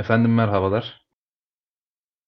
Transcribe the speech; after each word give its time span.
Efendim 0.00 0.34
merhabalar. 0.34 1.06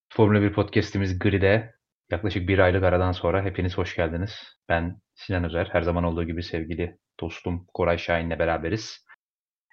Formula 0.09 0.41
1 0.41 0.53
podcast'imiz 0.53 1.19
Gri'de 1.19 1.75
yaklaşık 2.11 2.47
bir 2.47 2.59
aylık 2.59 2.83
aradan 2.83 3.11
sonra 3.11 3.43
hepiniz 3.43 3.77
hoş 3.77 3.95
geldiniz. 3.95 4.31
Ben 4.69 5.01
Sinan 5.15 5.43
Özer. 5.43 5.69
Her 5.71 5.81
zaman 5.81 6.03
olduğu 6.03 6.23
gibi 6.23 6.43
sevgili 6.43 6.97
dostum 7.19 7.67
Koray 7.73 7.97
Şahin'le 7.97 8.39
beraberiz. 8.39 9.05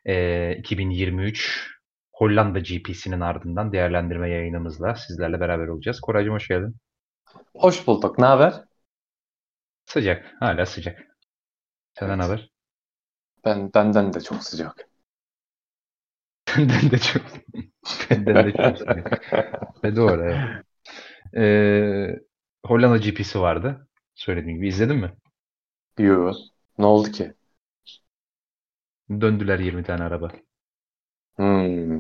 Ee, 0.05 0.57
2023 0.57 1.71
Hollanda 2.13 2.59
GP'sinin 2.59 3.21
ardından 3.21 3.73
değerlendirme 3.73 4.31
yayınımızla 4.31 4.95
sizlerle 4.95 5.41
beraber 5.41 5.67
olacağız. 5.67 6.01
Koraycığım 6.01 6.35
hoş 6.35 6.49
geldin. 6.49 6.77
Hoş 7.55 7.87
bulduk. 7.87 8.19
Ne 8.19 8.27
haber? 8.27 8.55
Sıcak. 9.87 10.35
Hala 10.41 10.67
sıcak. 10.67 10.99
Senden 11.99 12.19
evet. 12.19 12.29
haber? 12.29 12.51
Ben, 13.45 13.71
benden 13.75 14.13
de 14.13 14.21
çok 14.21 14.45
sıcak. 14.45 14.89
Benden 16.49 16.91
de 16.91 16.99
çok 16.99 17.23
Benden 18.11 18.47
de 18.47 18.53
çok. 18.53 18.89
Ve 19.85 19.97
doğru. 19.97 20.23
Evet. 20.23 20.65
Ee, 21.37 22.21
Hollanda 22.67 22.97
GP'si 22.97 23.41
vardı. 23.41 23.89
Söylediğim 24.15 24.59
gibi. 24.59 24.69
izledin 24.69 24.97
mi? 24.97 25.13
Yok. 25.99 26.37
Ne 26.79 26.87
oldu 26.87 27.11
ki? 27.11 27.35
Döndüler 29.11 29.59
20 29.59 29.83
tane 29.85 30.03
araba. 30.03 30.31
Hmm. 31.37 31.99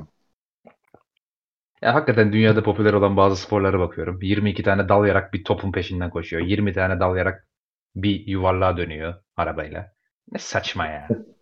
Ya 1.82 1.94
hakikaten 1.94 2.32
dünyada 2.32 2.62
popüler 2.62 2.92
olan 2.92 3.16
bazı 3.16 3.36
sporlara 3.36 3.78
bakıyorum. 3.78 4.18
22 4.22 4.62
tane 4.62 4.88
dal 4.88 5.06
yarak 5.06 5.32
bir 5.32 5.44
topun 5.44 5.72
peşinden 5.72 6.10
koşuyor. 6.10 6.42
20 6.42 6.72
tane 6.72 7.00
dal 7.00 7.16
yarak 7.16 7.46
bir 7.94 8.26
yuvarlığa 8.26 8.76
dönüyor 8.76 9.14
arabayla. 9.36 9.92
Ne 10.32 10.38
saçma 10.38 10.86
ya. 10.86 11.08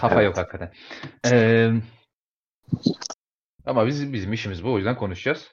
Kafa 0.00 0.14
evet. 0.14 0.24
yok 0.24 0.36
hakikaten. 0.36 0.72
Ee, 1.30 1.72
ama 3.66 3.86
biz, 3.86 4.12
bizim 4.12 4.32
işimiz 4.32 4.64
bu. 4.64 4.72
O 4.72 4.76
yüzden 4.76 4.96
konuşacağız. 4.96 5.52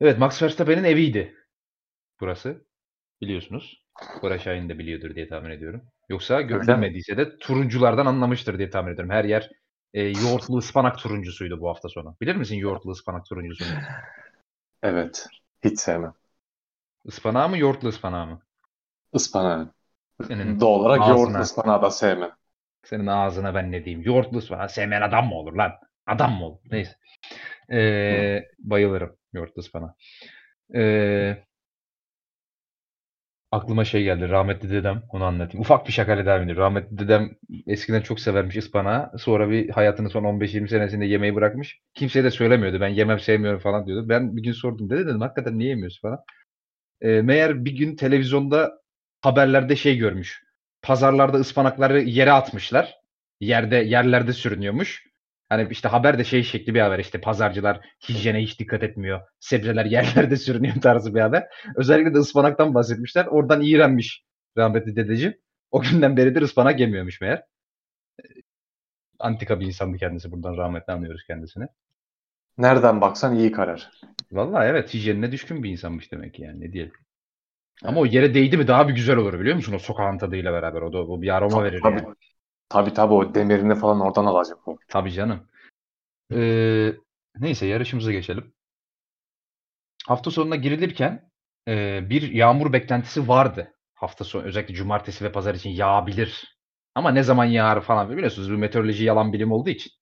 Evet 0.00 0.18
Max 0.18 0.42
Verstappen'in 0.42 0.84
eviydi. 0.84 1.34
Burası. 2.20 2.66
Biliyorsunuz. 3.20 3.84
Bora 4.22 4.38
Şahin 4.38 4.68
de 4.68 4.78
biliyordur 4.78 5.14
diye 5.14 5.28
tahmin 5.28 5.50
ediyorum. 5.50 5.82
Yoksa 6.08 6.40
görülmediyse 6.40 7.16
de 7.16 7.38
turunculardan 7.38 8.06
anlamıştır 8.06 8.58
diye 8.58 8.70
tahmin 8.70 8.92
ediyorum. 8.92 9.10
Her 9.10 9.24
yer 9.24 9.50
e, 9.94 10.02
yoğurtlu 10.02 10.58
ıspanak 10.58 10.98
turuncusuydu 10.98 11.60
bu 11.60 11.68
hafta 11.68 11.88
sonu. 11.88 12.16
Bilir 12.20 12.36
misin 12.36 12.56
yoğurtlu 12.56 12.90
ıspanak 12.90 13.26
turuncusunu? 13.26 13.68
Evet. 14.82 15.26
Hiç 15.64 15.80
sevmem. 15.80 16.12
Ispanağı 17.04 17.48
mı 17.48 17.58
yoğurtlu 17.58 17.88
ıspanağı 17.88 18.26
mı? 18.26 18.42
Ispanağı. 19.12 19.72
Senin 20.26 20.60
Doğal 20.60 20.80
olarak 20.80 21.00
ağzına, 21.00 21.16
yoğurtlu 21.16 21.38
ıspanağı 21.38 21.82
da 21.82 21.90
sevmem. 21.90 22.37
Senin 22.88 23.06
ağzına 23.06 23.54
ben 23.54 23.72
ne 23.72 23.84
diyeyim? 23.84 24.02
Yoğurtlu 24.06 24.38
ıspanağı 24.38 24.68
sevmeyen 24.68 25.02
adam 25.02 25.26
mı 25.28 25.34
olur 25.34 25.52
lan? 25.52 25.72
Adam 26.06 26.32
mı 26.32 26.44
olur? 26.46 26.58
Neyse. 26.70 26.92
Ee, 27.72 28.44
bayılırım 28.58 29.16
yoğurtlu 29.32 29.60
ıspanağı. 29.60 29.94
Ee, 30.74 31.36
aklıma 33.52 33.84
şey 33.84 34.04
geldi. 34.04 34.28
Rahmetli 34.28 34.70
dedem 34.70 35.02
onu 35.08 35.24
anlatayım. 35.24 35.60
Ufak 35.60 35.86
bir 35.86 35.92
şakayla 35.92 36.26
devam 36.26 36.42
edeyim. 36.42 36.58
Rahmetli 36.58 36.98
dedem 36.98 37.30
eskiden 37.66 38.00
çok 38.00 38.20
severmiş 38.20 38.56
ıspanağı. 38.56 39.18
Sonra 39.18 39.50
bir 39.50 39.68
hayatının 39.68 40.08
son 40.08 40.24
15-20 40.24 40.68
senesinde 40.68 41.04
yemeği 41.06 41.34
bırakmış. 41.34 41.80
Kimseye 41.94 42.24
de 42.24 42.30
söylemiyordu. 42.30 42.80
Ben 42.80 42.88
yemem 42.88 43.18
sevmiyorum 43.20 43.60
falan 43.60 43.86
diyordu. 43.86 44.08
Ben 44.08 44.36
bir 44.36 44.42
gün 44.42 44.52
sordum. 44.52 44.90
Dede 44.90 45.06
dedim 45.06 45.20
hakikaten 45.20 45.58
niye 45.58 45.68
yemiyorsun 45.68 46.00
falan. 46.00 46.20
E, 47.00 47.22
meğer 47.22 47.64
bir 47.64 47.72
gün 47.72 47.96
televizyonda 47.96 48.72
haberlerde 49.22 49.76
şey 49.76 49.98
görmüş. 49.98 50.47
Pazarlarda 50.82 51.38
ıspanakları 51.38 52.00
yere 52.00 52.32
atmışlar. 52.32 52.94
Yerde 53.40 53.76
yerlerde 53.76 54.32
sürünüyormuş. 54.32 55.08
Hani 55.48 55.68
işte 55.70 55.88
haber 55.88 56.18
de 56.18 56.24
şey 56.24 56.42
şekli 56.42 56.74
bir 56.74 56.80
haber 56.80 56.98
işte 56.98 57.20
pazarcılar 57.20 57.80
hijyene 58.08 58.42
hiç 58.42 58.60
dikkat 58.60 58.82
etmiyor. 58.82 59.20
Sebzeler 59.40 59.84
yerlerde 59.90 60.36
sürünüyor 60.36 60.80
tarzı 60.80 61.14
bir 61.14 61.20
haber. 61.20 61.46
Özellikle 61.76 62.14
de 62.14 62.18
ıspanaktan 62.18 62.74
bahsetmişler. 62.74 63.26
Oradan 63.26 63.62
iğrenmiş 63.62 64.24
rahmetli 64.56 64.96
dedeciğim. 64.96 65.34
O 65.70 65.80
günden 65.82 66.16
beridir 66.16 66.42
ıspanak 66.42 66.80
yemiyormuş 66.80 67.20
meğer. 67.20 67.42
Antika 69.18 69.60
bir 69.60 69.66
insandı 69.66 69.96
kendisi. 69.96 70.32
Buradan 70.32 70.56
rahmetli 70.56 70.92
anlıyoruz 70.92 71.24
kendisini. 71.26 71.68
Nereden 72.58 73.00
baksan 73.00 73.36
iyi 73.36 73.52
karar. 73.52 73.90
Vallahi 74.32 74.66
evet 74.66 74.94
hijyenine 74.94 75.32
düşkün 75.32 75.62
bir 75.62 75.70
insanmış 75.70 76.12
demek 76.12 76.34
ki 76.34 76.42
yani 76.42 76.60
ne 76.60 76.72
diyelim. 76.72 76.92
Ama 77.84 78.00
o 78.00 78.06
yere 78.06 78.34
değdi 78.34 78.56
mi 78.56 78.68
daha 78.68 78.88
bir 78.88 78.94
güzel 78.94 79.16
olur 79.16 79.40
biliyor 79.40 79.56
musun 79.56 79.72
o 79.72 79.78
sokağın 79.78 80.18
tadıyla 80.18 80.52
beraber 80.52 80.82
o 80.82 80.92
da 80.92 80.98
o 80.98 81.22
bir 81.22 81.36
aroma 81.36 81.56
tabii, 81.56 81.64
verir 81.64 81.80
tabii. 81.82 81.94
yani. 81.94 82.14
Tabii 82.68 82.92
tabii 82.92 83.14
o 83.14 83.34
demirini 83.34 83.74
falan 83.74 84.00
oradan 84.00 84.24
alacak 84.24 84.68
o. 84.68 84.78
Tabii 84.88 85.12
canım. 85.12 85.48
Ee, 86.34 86.92
neyse 87.38 87.66
yarışımıza 87.66 88.12
geçelim. 88.12 88.52
Hafta 90.06 90.30
sonuna 90.30 90.56
girilirken 90.56 91.30
e, 91.68 92.00
bir 92.10 92.32
yağmur 92.32 92.72
beklentisi 92.72 93.28
vardı. 93.28 93.74
Hafta 93.94 94.24
sonu 94.24 94.42
özellikle 94.42 94.74
cumartesi 94.74 95.24
ve 95.24 95.32
pazar 95.32 95.54
için 95.54 95.70
yağabilir. 95.70 96.58
Ama 96.94 97.10
ne 97.10 97.22
zaman 97.22 97.44
yağar 97.44 97.80
falan 97.80 98.16
biliyorsunuz 98.16 98.52
bu 98.52 98.58
meteoroloji 98.58 99.04
yalan 99.04 99.32
bilim 99.32 99.52
olduğu 99.52 99.70
için. 99.70 99.92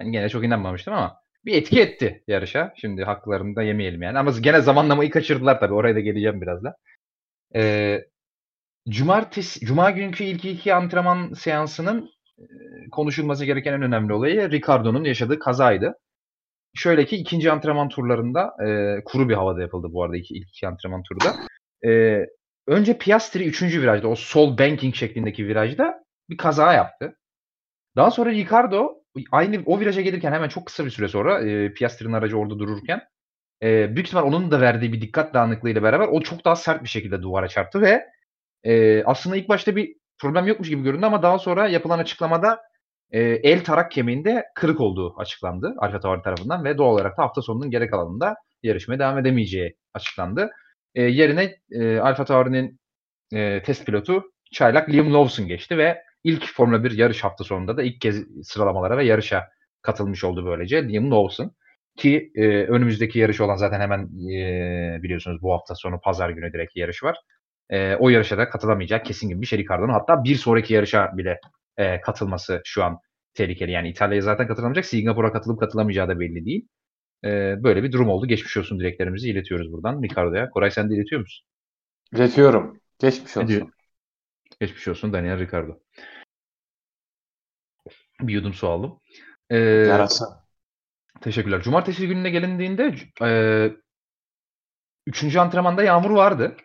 Ben 0.00 0.12
gene 0.12 0.28
çok 0.28 0.44
inanmamıştım 0.44 0.94
ama 0.94 1.16
bir 1.44 1.54
etki 1.54 1.80
etti 1.80 2.24
yarışa. 2.26 2.72
Şimdi 2.76 3.04
haklarını 3.04 3.56
da 3.56 3.62
yemeyelim 3.62 4.02
yani. 4.02 4.18
Ama 4.18 4.30
gene 4.40 4.60
zamanlamayı 4.60 5.10
kaçırdılar 5.10 5.60
tabii. 5.60 5.74
Oraya 5.74 5.94
da 5.94 6.00
geleceğim 6.00 6.40
birazdan. 6.40 6.74
Ee, 7.54 8.04
cumartesi, 8.88 9.66
cuma 9.66 9.90
günkü 9.90 10.24
ilk 10.24 10.44
iki 10.44 10.74
antrenman 10.74 11.32
seansının 11.32 12.10
konuşulması 12.92 13.44
gereken 13.44 13.72
en 13.72 13.82
önemli 13.82 14.12
olayı 14.12 14.50
Ricardo'nun 14.50 15.04
yaşadığı 15.04 15.38
kazaydı. 15.38 15.94
Şöyle 16.74 17.06
ki 17.06 17.16
ikinci 17.16 17.52
antrenman 17.52 17.88
turlarında 17.88 18.52
e, 18.66 19.00
kuru 19.04 19.28
bir 19.28 19.34
havada 19.34 19.60
yapıldı 19.60 19.86
bu 19.90 20.04
arada 20.04 20.16
iki, 20.16 20.34
ilk 20.34 20.48
iki 20.48 20.68
antrenman 20.68 21.02
turda. 21.02 21.36
E, 21.90 22.20
önce 22.66 22.98
Piastri 22.98 23.46
üçüncü 23.46 23.82
virajda 23.82 24.08
o 24.08 24.14
sol 24.14 24.58
banking 24.58 24.94
şeklindeki 24.94 25.46
virajda 25.46 26.04
bir 26.30 26.36
kaza 26.36 26.72
yaptı. 26.72 27.16
Daha 27.96 28.10
sonra 28.10 28.30
Ricardo 28.30 28.94
aynı 29.32 29.62
o 29.66 29.80
viraja 29.80 30.00
gelirken 30.00 30.32
hemen 30.32 30.48
çok 30.48 30.66
kısa 30.66 30.84
bir 30.84 30.90
süre 30.90 31.08
sonra 31.08 31.40
e, 31.40 31.72
Piastri'nin 31.72 32.12
aracı 32.12 32.38
orada 32.38 32.58
dururken 32.58 33.00
e, 33.62 33.94
büyük 33.94 34.06
ihtimal 34.06 34.24
onun 34.24 34.50
da 34.50 34.60
verdiği 34.60 34.92
bir 34.92 35.00
dikkat 35.00 35.34
dağınıklığıyla 35.34 35.82
beraber 35.82 36.08
o 36.08 36.20
çok 36.20 36.44
daha 36.44 36.56
sert 36.56 36.82
bir 36.82 36.88
şekilde 36.88 37.22
duvara 37.22 37.48
çarptı 37.48 37.80
ve 37.80 38.06
e, 38.64 39.04
aslında 39.04 39.36
ilk 39.36 39.48
başta 39.48 39.76
bir 39.76 39.96
problem 40.18 40.46
yokmuş 40.46 40.68
gibi 40.68 40.82
göründü 40.82 41.06
ama 41.06 41.22
daha 41.22 41.38
sonra 41.38 41.68
yapılan 41.68 41.98
açıklamada 41.98 42.60
e, 43.10 43.20
el 43.22 43.64
tarak 43.64 43.90
kemiğinde 43.90 44.44
kırık 44.54 44.80
olduğu 44.80 45.20
açıklandı 45.20 45.74
Alfa 45.78 46.00
Tauri 46.00 46.22
tarafından 46.22 46.64
ve 46.64 46.78
doğal 46.78 46.92
olarak 46.92 47.18
da 47.18 47.22
hafta 47.22 47.42
sonunun 47.42 47.70
gerek 47.70 47.94
alanında 47.94 48.36
yarışmaya 48.62 48.98
devam 48.98 49.18
edemeyeceği 49.18 49.76
açıklandı. 49.94 50.50
E, 50.94 51.02
yerine 51.02 51.56
e, 51.70 51.98
Alfa 51.98 52.24
Tauri'nin 52.24 52.80
e, 53.32 53.62
test 53.62 53.86
pilotu 53.86 54.32
çaylak 54.52 54.88
Liam 54.90 55.14
Lawson 55.14 55.46
geçti 55.46 55.78
ve 55.78 56.02
ilk 56.24 56.46
Formula 56.54 56.84
1 56.84 56.90
yarış 56.90 57.24
hafta 57.24 57.44
sonunda 57.44 57.76
da 57.76 57.82
ilk 57.82 58.00
kez 58.00 58.24
sıralamalara 58.42 58.98
ve 58.98 59.04
yarışa 59.04 59.48
katılmış 59.82 60.24
oldu 60.24 60.46
böylece 60.46 60.88
Liam 60.88 61.10
Lawson. 61.10 61.52
Ki 61.96 62.32
e, 62.34 62.46
önümüzdeki 62.46 63.18
yarış 63.18 63.40
olan 63.40 63.56
zaten 63.56 63.80
hemen 63.80 64.00
e, 64.30 65.02
biliyorsunuz 65.02 65.42
bu 65.42 65.52
hafta 65.52 65.74
sonu 65.74 66.00
pazar 66.00 66.30
günü 66.30 66.52
direkt 66.52 66.76
yarış 66.76 67.02
var. 67.02 67.16
E, 67.70 67.96
o 67.96 68.08
yarışa 68.08 68.38
da 68.38 68.48
katılamayacak 68.48 69.04
kesin 69.04 69.28
gibi 69.28 69.40
bir 69.40 69.46
şey 69.46 69.58
Ricardo'nun. 69.58 69.92
Hatta 69.92 70.24
bir 70.24 70.34
sonraki 70.34 70.74
yarışa 70.74 71.16
bile 71.16 71.40
e, 71.76 72.00
katılması 72.00 72.62
şu 72.64 72.84
an 72.84 72.98
tehlikeli. 73.34 73.70
Yani 73.70 73.88
İtalya'ya 73.88 74.22
zaten 74.22 74.46
katılamayacak. 74.48 74.84
Singapur'a 74.84 75.32
katılıp 75.32 75.60
katılamayacağı 75.60 76.08
da 76.08 76.20
belli 76.20 76.44
değil. 76.44 76.68
E, 77.24 77.28
böyle 77.62 77.82
bir 77.82 77.92
durum 77.92 78.08
oldu. 78.08 78.26
Geçmiş 78.26 78.56
olsun 78.56 78.80
dileklerimizi 78.80 79.30
iletiyoruz 79.30 79.72
buradan 79.72 80.02
Ricardo'ya. 80.02 80.50
Koray 80.50 80.70
sen 80.70 80.90
de 80.90 80.94
iletiyor 80.94 81.20
musun? 81.20 81.46
İletiyorum. 82.14 82.80
Geçmiş 82.98 83.36
olsun. 83.36 83.46
Ediyor. 83.46 83.68
Geçmiş 84.60 84.88
olsun 84.88 85.12
Daniel 85.12 85.38
Ricardo. 85.38 85.78
Bir 88.20 88.32
yudum 88.32 88.54
su 88.54 88.68
aldım. 88.68 89.00
Ee, 89.50 89.56
Yarasa. 89.58 90.45
Teşekkürler. 91.20 91.62
Cumartesi 91.62 92.08
gününe 92.08 92.30
gelindiğinde 92.30 92.94
e, 93.22 93.30
üçüncü 95.06 95.38
antrenmanda 95.38 95.82
yağmur 95.82 96.10
vardı. 96.10 96.56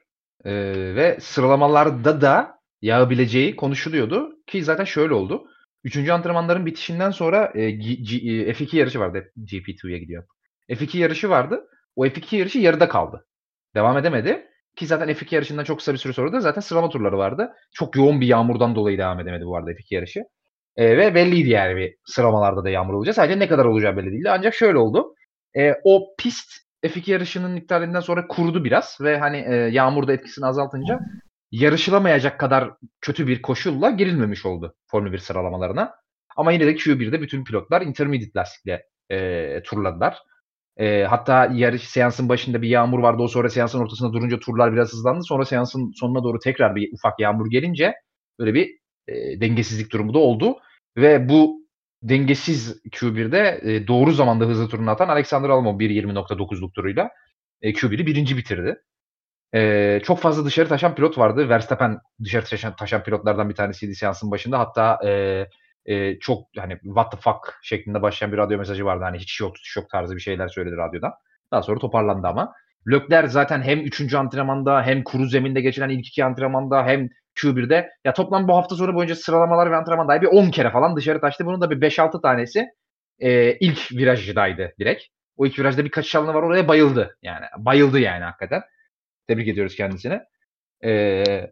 E, 0.45 0.51
ve 0.95 1.17
sıralamalarda 1.21 2.21
da 2.21 2.59
yağabileceği 2.81 3.55
konuşuluyordu. 3.55 4.29
Ki 4.47 4.63
zaten 4.63 4.83
şöyle 4.83 5.13
oldu. 5.13 5.47
Üçüncü 5.83 6.11
antrenmanların 6.11 6.65
bitişinden 6.65 7.11
sonra 7.11 7.51
e, 7.55 7.71
G, 7.71 7.93
G, 7.93 8.17
e, 8.17 8.51
F2 8.51 8.77
yarışı 8.77 8.99
vardı. 8.99 9.31
GP2'ye 9.37 9.99
gidiyor. 9.99 10.23
F2 10.69 10.97
yarışı 10.97 11.29
vardı. 11.29 11.67
O 11.95 12.05
F2 12.05 12.35
yarışı 12.35 12.59
yarıda 12.59 12.89
kaldı. 12.89 13.25
Devam 13.75 13.97
edemedi. 13.97 14.47
Ki 14.75 14.87
zaten 14.87 15.09
F2 15.09 15.35
yarışından 15.35 15.63
çok 15.63 15.77
kısa 15.77 15.93
bir 15.93 15.97
süre 15.97 16.13
sonra 16.13 16.33
da 16.33 16.39
zaten 16.39 16.61
sıralama 16.61 16.89
turları 16.89 17.17
vardı. 17.17 17.51
Çok 17.73 17.95
yoğun 17.95 18.21
bir 18.21 18.27
yağmurdan 18.27 18.75
dolayı 18.75 18.97
devam 18.97 19.19
edemedi 19.19 19.45
bu 19.45 19.57
arada 19.57 19.71
F2 19.71 19.93
yarışı. 19.95 20.23
E, 20.75 20.97
ve 20.97 21.15
belliydi 21.15 21.49
yani 21.49 21.75
bir 21.75 21.95
sıralamalarda 22.05 22.63
da 22.63 22.69
yağmur 22.69 22.93
olacak. 22.93 23.15
Sadece 23.15 23.39
ne 23.39 23.47
kadar 23.47 23.65
olacağı 23.65 23.97
belli 23.97 24.11
değildi. 24.11 24.29
Ancak 24.29 24.53
şöyle 24.53 24.77
oldu. 24.77 25.15
E, 25.57 25.73
o 25.83 26.15
pist 26.17 26.51
F2 26.85 27.11
yarışının 27.11 27.55
iptalinden 27.55 27.99
sonra 27.99 28.27
kurudu 28.27 28.63
biraz 28.63 28.97
ve 29.01 29.17
hani 29.17 29.37
e, 29.37 29.55
yağmur 29.55 30.07
da 30.07 30.13
etkisini 30.13 30.45
azaltınca 30.45 30.99
yarışılamayacak 31.51 32.39
kadar 32.39 32.71
kötü 33.01 33.27
bir 33.27 33.41
koşulla 33.41 33.89
girilmemiş 33.89 34.45
oldu 34.45 34.75
Formula 34.91 35.13
1 35.13 35.17
sıralamalarına. 35.17 35.95
Ama 36.37 36.51
yine 36.51 36.67
de 36.67 36.75
Q1'de 36.75 37.21
bütün 37.21 37.43
pilotlar 37.43 37.81
intermediate 37.81 38.31
lastikle 38.39 38.83
e, 39.11 39.63
turladılar. 39.63 40.17
E, 40.77 41.03
hatta 41.03 41.49
yarış 41.53 41.83
seansın 41.83 42.29
başında 42.29 42.61
bir 42.61 42.69
yağmur 42.69 42.99
vardı. 42.99 43.21
O 43.23 43.27
sonra 43.27 43.49
seansın 43.49 43.79
ortasında 43.79 44.13
durunca 44.13 44.39
turlar 44.39 44.73
biraz 44.73 44.93
hızlandı. 44.93 45.23
Sonra 45.23 45.45
seansın 45.45 45.91
sonuna 45.99 46.23
doğru 46.23 46.39
tekrar 46.39 46.75
bir 46.75 46.93
ufak 46.93 47.19
yağmur 47.19 47.49
gelince 47.51 47.93
böyle 48.39 48.53
bir 48.53 48.80
e, 49.11 49.41
dengesizlik 49.41 49.91
durumu 49.91 50.13
da 50.13 50.19
oldu. 50.19 50.57
Ve 50.97 51.29
bu 51.29 51.61
dengesiz 52.03 52.81
Q1'de 52.85 53.61
e, 53.63 53.87
doğru 53.87 54.11
zamanda 54.11 54.45
hızlı 54.45 54.69
turunu 54.69 54.89
atan 54.89 55.09
Alexander 55.09 55.49
Albon 55.49 55.79
1.20.9'luk 55.79 56.73
turuyla 56.73 57.09
e, 57.61 57.71
Q1'i 57.71 58.05
birinci 58.05 58.37
bitirdi. 58.37 58.81
E, 59.55 60.01
çok 60.03 60.19
fazla 60.19 60.45
dışarı 60.45 60.69
taşan 60.69 60.95
pilot 60.95 61.17
vardı. 61.17 61.49
Verstappen 61.49 61.99
dışarı 62.23 62.45
taşan, 62.45 62.75
taşan 62.75 63.03
pilotlardan 63.03 63.49
bir 63.49 63.55
tanesiydi 63.55 63.95
seansın 63.95 64.31
başında. 64.31 64.59
Hatta 64.59 64.99
e, 65.07 65.45
e, 65.85 66.19
çok 66.19 66.47
hani 66.57 66.79
what 66.83 67.11
the 67.11 67.17
fuck 67.17 67.59
şeklinde 67.63 68.01
başlayan 68.01 68.31
bir 68.31 68.37
radyo 68.37 68.57
mesajı 68.57 68.85
vardı. 68.85 69.03
Hani 69.03 69.17
hiç 69.17 69.39
yok 69.39 69.55
tutuş 69.55 69.77
yok 69.77 69.89
tarzı 69.89 70.15
bir 70.15 70.21
şeyler 70.21 70.47
söyledi 70.47 70.75
radyoda. 70.77 71.13
Daha 71.51 71.61
sonra 71.61 71.79
toparlandı 71.79 72.27
ama. 72.27 72.53
Lökler 72.87 73.23
zaten 73.23 73.61
hem 73.61 73.79
3. 73.79 74.13
antrenmanda 74.13 74.83
hem 74.83 75.03
kuru 75.03 75.25
zeminde 75.25 75.61
geçiren 75.61 75.89
ilk 75.89 76.07
iki 76.07 76.25
antrenmanda 76.25 76.85
hem 76.85 77.09
Q1'de 77.35 77.89
ya 78.05 78.13
toplam 78.13 78.47
bu 78.47 78.55
hafta 78.55 78.75
sonu 78.75 78.95
boyunca 78.95 79.15
sıralamalar 79.15 79.71
ve 79.71 79.75
antrenmanda 79.75 80.21
bir 80.21 80.27
10 80.27 80.51
kere 80.51 80.71
falan 80.71 80.95
dışarı 80.95 81.21
taştı. 81.21 81.45
Bunun 81.45 81.61
da 81.61 81.69
bir 81.69 81.81
5-6 81.81 82.21
tanesi 82.21 82.67
e, 83.19 83.57
ilk 83.57 83.91
virajdaydı 83.91 84.73
direkt. 84.79 85.03
O 85.37 85.45
ilk 85.45 85.59
virajda 85.59 85.85
bir 85.85 85.91
kaçış 85.91 86.15
alanı 86.15 86.33
var 86.33 86.43
oraya 86.43 86.67
bayıldı. 86.67 87.17
Yani 87.21 87.45
bayıldı 87.57 87.99
yani 87.99 88.23
hakikaten. 88.23 88.61
Tebrik 89.27 89.47
ediyoruz 89.47 89.75
kendisine. 89.75 90.21
Ee, 90.83 91.51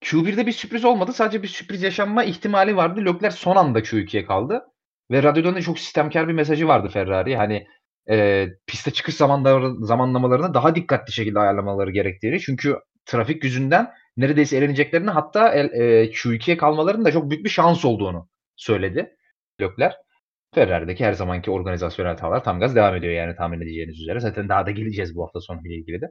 Q1'de 0.00 0.46
bir 0.46 0.52
sürpriz 0.52 0.84
olmadı. 0.84 1.12
Sadece 1.12 1.42
bir 1.42 1.48
sürpriz 1.48 1.82
yaşanma 1.82 2.24
ihtimali 2.24 2.76
vardı. 2.76 3.04
Lökler 3.04 3.30
son 3.30 3.56
anda 3.56 3.78
Q2'ye 3.78 4.24
kaldı. 4.24 4.62
Ve 5.10 5.22
radyodan 5.22 5.54
da 5.54 5.60
çok 5.60 5.78
sistemkar 5.78 6.28
bir 6.28 6.32
mesajı 6.32 6.68
vardı 6.68 6.88
Ferrari. 6.88 7.36
Hani 7.36 7.66
e, 8.10 8.48
piste 8.66 8.90
çıkış 8.90 9.14
zamanları, 9.14 9.86
zamanlamalarını 9.86 10.54
daha 10.54 10.74
dikkatli 10.74 11.12
şekilde 11.12 11.38
ayarlamaları 11.38 11.90
gerektiğini. 11.90 12.40
Çünkü 12.40 12.76
trafik 13.06 13.44
yüzünden 13.44 13.90
neredeyse 14.16 14.56
eleneceklerini 14.56 15.10
hatta 15.10 15.52
el, 15.52 15.64
e, 15.72 16.10
Q2'ye 16.10 16.56
kalmalarının 16.56 17.04
da 17.04 17.12
çok 17.12 17.30
büyük 17.30 17.44
bir 17.44 17.50
şans 17.50 17.84
olduğunu 17.84 18.28
söyledi 18.56 19.16
Lökler. 19.60 19.96
Ferrari'deki 20.54 21.04
her 21.04 21.12
zamanki 21.12 21.50
organizasyonel 21.50 22.10
hatalar 22.12 22.44
tam 22.44 22.60
gaz 22.60 22.76
devam 22.76 22.96
ediyor 22.96 23.12
yani 23.12 23.36
tahmin 23.36 23.60
edeceğiniz 23.60 24.00
üzere. 24.00 24.20
Zaten 24.20 24.48
daha 24.48 24.66
da 24.66 24.70
geleceğiz 24.70 25.16
bu 25.16 25.24
hafta 25.24 25.40
sonu 25.40 25.60
ile 25.64 25.74
ilgili 25.74 26.00
de. 26.00 26.06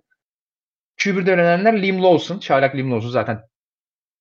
Q1'de 0.98 1.34
ölenenler 1.34 1.82
Liam 1.82 2.04
Lawson. 2.04 2.40
Çaylak 2.40 2.76
Liam 2.76 2.92
Lawson 2.92 3.10
zaten 3.10 3.42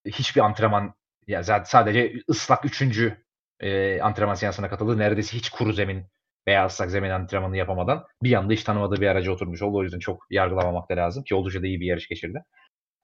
hiçbir 0.06 0.40
antrenman 0.40 0.94
ya 1.26 1.42
zaten 1.42 1.64
sadece 1.64 2.12
ıslak 2.30 2.64
üçüncü 2.64 3.24
e, 3.60 4.00
antrenman 4.00 4.34
seansına 4.34 4.68
katıldı. 4.70 4.98
Neredeyse 4.98 5.36
hiç 5.36 5.50
kuru 5.50 5.72
zemin 5.72 6.06
veya 6.46 6.66
ıslak 6.66 6.90
zemin 6.90 7.10
antrenmanı 7.10 7.56
yapamadan 7.56 8.04
bir 8.22 8.32
anda 8.32 8.52
hiç 8.52 8.64
tanımadığı 8.64 9.00
bir 9.00 9.06
araca 9.06 9.32
oturmuş 9.32 9.62
oldu. 9.62 9.78
O 9.78 9.82
yüzden 9.82 9.98
çok 9.98 10.26
yargılamamak 10.30 10.90
da 10.90 10.96
lazım 10.96 11.24
ki 11.24 11.34
oldukça 11.34 11.62
da 11.62 11.66
iyi 11.66 11.80
bir 11.80 11.86
yarış 11.86 12.08
geçirdi. 12.08 12.42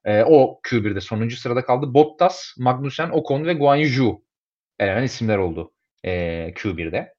E, 0.08 0.24
o 0.24 0.60
Q1'de 0.64 1.00
sonuncu 1.00 1.36
sırada 1.36 1.64
kaldı. 1.64 1.94
Bottas, 1.94 2.54
Magnussen, 2.58 3.10
Ocon 3.10 3.44
ve 3.44 3.54
Guan 3.54 3.76
Yu 3.76 4.22
elenen 4.78 5.02
isimler 5.02 5.38
oldu 5.38 5.72
e, 6.04 6.10
Q1'de. 6.54 7.14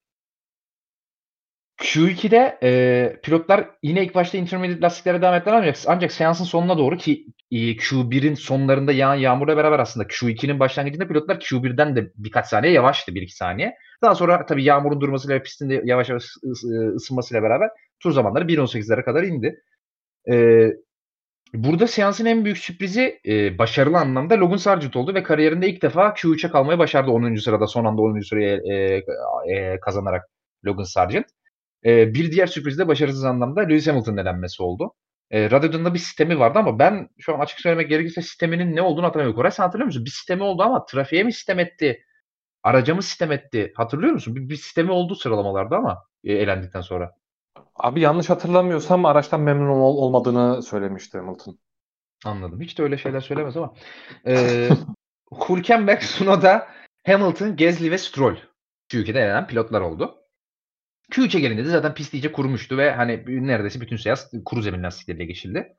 Q2'de 1.77 2.59
e, 2.63 3.21
pilotlar 3.23 3.69
yine 3.83 4.03
ilk 4.03 4.15
başta 4.15 4.37
intermediate 4.37 4.81
lastiklere 4.81 5.21
devam 5.21 5.33
ettiler 5.35 5.53
ancak, 5.53 5.75
ancak 5.87 6.11
seansın 6.11 6.43
sonuna 6.43 6.77
doğru 6.77 6.97
ki 6.97 7.25
e, 7.51 7.55
Q1'in 7.55 8.33
sonlarında 8.33 8.91
yağan 8.91 9.15
yağmurla 9.15 9.57
beraber 9.57 9.79
aslında 9.79 10.07
Q2'nin 10.07 10.59
başlangıcında 10.59 11.07
pilotlar 11.07 11.39
Q1'den 11.39 11.95
de 11.95 12.11
birkaç 12.15 12.45
saniye 12.47 12.73
yavaştı 12.73 13.11
1-2 13.11 13.29
saniye. 13.35 13.75
Daha 14.01 14.15
sonra 14.15 14.45
tabii 14.45 14.63
yağmurun 14.63 15.01
durmasıyla 15.01 15.35
ve 15.35 15.43
pistin 15.43 15.69
de 15.69 15.81
yavaş 15.85 16.09
yavaş 16.09 16.25
ısınmasıyla 16.95 17.43
beraber 17.43 17.69
tur 17.99 18.11
zamanları 18.11 18.45
1.18'lere 18.47 19.03
kadar 19.03 19.23
indi. 19.23 19.63
E, 20.31 20.67
burada 21.53 21.87
seansın 21.87 22.25
en 22.25 22.45
büyük 22.45 22.57
sürprizi 22.57 23.19
e, 23.25 23.57
başarılı 23.57 23.97
anlamda 23.97 24.39
Logan 24.39 24.57
Sargent 24.57 24.95
oldu 24.95 25.13
ve 25.13 25.23
kariyerinde 25.23 25.69
ilk 25.69 25.81
defa 25.81 26.07
Q3'e 26.09 26.51
kalmayı 26.51 26.79
başardı 26.79 27.11
10. 27.11 27.35
sırada 27.35 27.67
son 27.67 27.85
anda 27.85 28.01
10. 28.01 28.19
sıraya 28.19 28.57
e, 28.73 29.03
e, 29.53 29.79
kazanarak 29.79 30.29
Logan 30.65 30.83
Sargent. 30.83 31.25
E, 31.85 32.13
bir 32.13 32.31
diğer 32.31 32.47
sürpriz 32.47 32.79
de 32.79 32.87
başarısız 32.87 33.25
anlamda 33.25 33.61
Lewis 33.61 33.87
Hamilton'ın 33.87 34.17
elenmesi 34.17 34.63
oldu. 34.63 34.93
E, 35.31 35.51
Radyo'da 35.51 35.93
bir 35.93 35.99
sistemi 35.99 36.39
vardı 36.39 36.59
ama 36.59 36.79
ben 36.79 37.09
şu 37.19 37.35
an 37.35 37.39
açık 37.39 37.59
söylemek 37.59 37.89
gerekirse 37.89 38.21
sisteminin 38.21 38.75
ne 38.75 38.81
olduğunu 38.81 39.05
hatırlamıyorum. 39.05 39.35
Koray 39.35 39.51
sen 39.51 39.63
hatırlıyor 39.63 39.85
musun? 39.85 40.05
Bir 40.05 40.09
sistemi 40.09 40.43
oldu 40.43 40.63
ama 40.63 40.85
trafiğe 40.85 41.23
mi 41.23 41.33
sistem 41.33 41.59
etti? 41.59 42.03
Araca 42.63 42.95
mı 42.95 43.03
sistem 43.03 43.31
etti? 43.31 43.73
Hatırlıyor 43.75 44.13
musun? 44.13 44.35
Bir, 44.35 44.49
bir 44.49 44.55
sistemi 44.55 44.91
oldu 44.91 45.15
sıralamalarda 45.15 45.77
ama 45.77 46.03
e, 46.23 46.33
elendikten 46.33 46.81
sonra. 46.81 47.11
Abi 47.75 48.01
yanlış 48.01 48.29
hatırlamıyorsam 48.29 49.05
araçtan 49.05 49.41
memnun 49.41 49.69
ol- 49.69 49.97
olmadığını 49.97 50.63
söylemişti 50.63 51.17
Hamilton. 51.17 51.59
Anladım. 52.25 52.61
Hiç 52.61 52.77
de 52.77 52.83
öyle 52.83 52.97
şeyler 52.97 53.21
söylemez 53.21 53.57
ama. 53.57 53.73
E, 54.27 54.69
Hülkenberg, 55.49 56.01
Sunoda, 56.01 56.67
Hamilton, 57.05 57.55
Gezli 57.55 57.91
ve 57.91 57.97
Stroll. 57.97 58.35
Q2'de 58.91 59.19
elenen 59.19 59.47
pilotlar 59.47 59.81
oldu. 59.81 60.15
Q3'e 61.11 61.39
gelince 61.39 61.65
de 61.65 61.69
zaten 61.69 61.93
pist 61.93 62.13
iyice 62.13 62.31
kurumuştu 62.31 62.77
ve 62.77 62.91
hani 62.91 63.23
neredeyse 63.27 63.81
bütün 63.81 63.95
seans 63.95 64.25
kuru 64.45 64.61
zemin 64.61 64.83
lastikleriyle 64.83 65.25
geçildi. 65.25 65.75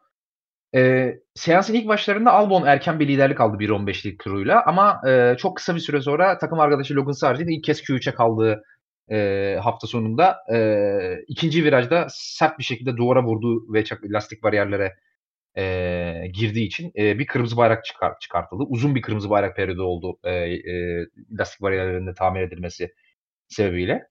Ee, 0.74 1.14
seansın 1.34 1.74
ilk 1.74 1.88
başlarında 1.88 2.32
Albon 2.32 2.66
erken 2.66 3.00
bir 3.00 3.08
liderlik 3.08 3.40
aldı 3.40 3.56
1.15'lik 3.56 4.18
turuyla 4.18 4.62
ama 4.66 5.00
e, 5.08 5.36
çok 5.38 5.56
kısa 5.56 5.74
bir 5.74 5.80
süre 5.80 6.00
sonra 6.00 6.38
takım 6.38 6.60
arkadaşı 6.60 6.94
Logan 6.94 7.12
Sargent 7.12 7.50
ilk 7.50 7.64
kez 7.64 7.80
Q3'e 7.80 8.14
kaldığı 8.14 8.62
e, 9.10 9.56
hafta 9.62 9.86
sonunda 9.86 10.36
e, 10.52 10.58
ikinci 11.28 11.64
virajda 11.64 12.06
sert 12.10 12.58
bir 12.58 12.64
şekilde 12.64 12.96
duvara 12.96 13.24
vurdu 13.24 13.72
ve 13.72 13.84
lastik 14.04 14.42
bariyerlere 14.42 14.96
e, 15.58 16.26
girdiği 16.32 16.66
için 16.66 16.92
e, 16.98 17.18
bir 17.18 17.26
kırmızı 17.26 17.56
bayrak 17.56 17.84
çıkar, 17.84 18.18
çıkartıldı. 18.20 18.62
Uzun 18.62 18.94
bir 18.94 19.02
kırmızı 19.02 19.30
bayrak 19.30 19.56
periyodu 19.56 19.82
oldu 19.82 20.18
e, 20.24 20.30
e, 20.32 21.06
lastik 21.38 21.62
bariyerlerinde 21.62 22.14
tamir 22.14 22.40
edilmesi 22.40 22.94
sebebiyle. 23.48 24.06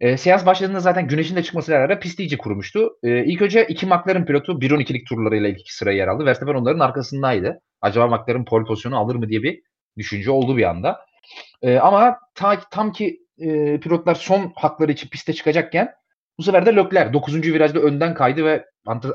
E, 0.00 0.16
seans 0.16 0.46
başladığında 0.46 0.80
zaten 0.80 1.08
güneşin 1.08 1.36
de 1.36 1.42
çıkmasıyla 1.42 1.80
beraber 1.80 2.00
pist 2.00 2.20
iyice 2.20 2.38
kurumuştu. 2.38 2.98
E, 3.02 3.24
ilk 3.24 3.42
önce 3.42 3.66
iki 3.66 3.86
McLaren 3.86 4.26
pilotu 4.26 4.52
1.12'lik 4.52 5.06
turlarıyla 5.06 5.48
ilk 5.48 5.70
sıraya 5.70 5.96
yer 5.96 6.08
aldı. 6.08 6.24
Verstappen 6.26 6.54
onların 6.54 6.80
arkasındaydı. 6.80 7.60
Acaba 7.80 8.06
McLaren 8.06 8.44
pole 8.44 8.64
pozisyonu 8.64 8.98
alır 8.98 9.14
mı 9.14 9.28
diye 9.28 9.42
bir 9.42 9.62
düşünce 9.98 10.30
oldu 10.30 10.56
bir 10.56 10.62
anda. 10.62 11.00
E, 11.62 11.78
ama 11.78 12.18
ta, 12.34 12.60
tam 12.70 12.92
ki 12.92 13.23
e, 13.38 13.80
pilotlar 13.80 14.14
son 14.14 14.52
hakları 14.56 14.92
için 14.92 15.08
piste 15.08 15.32
çıkacakken 15.32 15.94
bu 16.38 16.42
sefer 16.42 16.66
de 16.66 16.74
Lökler 16.74 17.12
9. 17.12 17.42
virajda 17.42 17.80
önden 17.80 18.14
kaydı 18.14 18.44
ve 18.44 18.64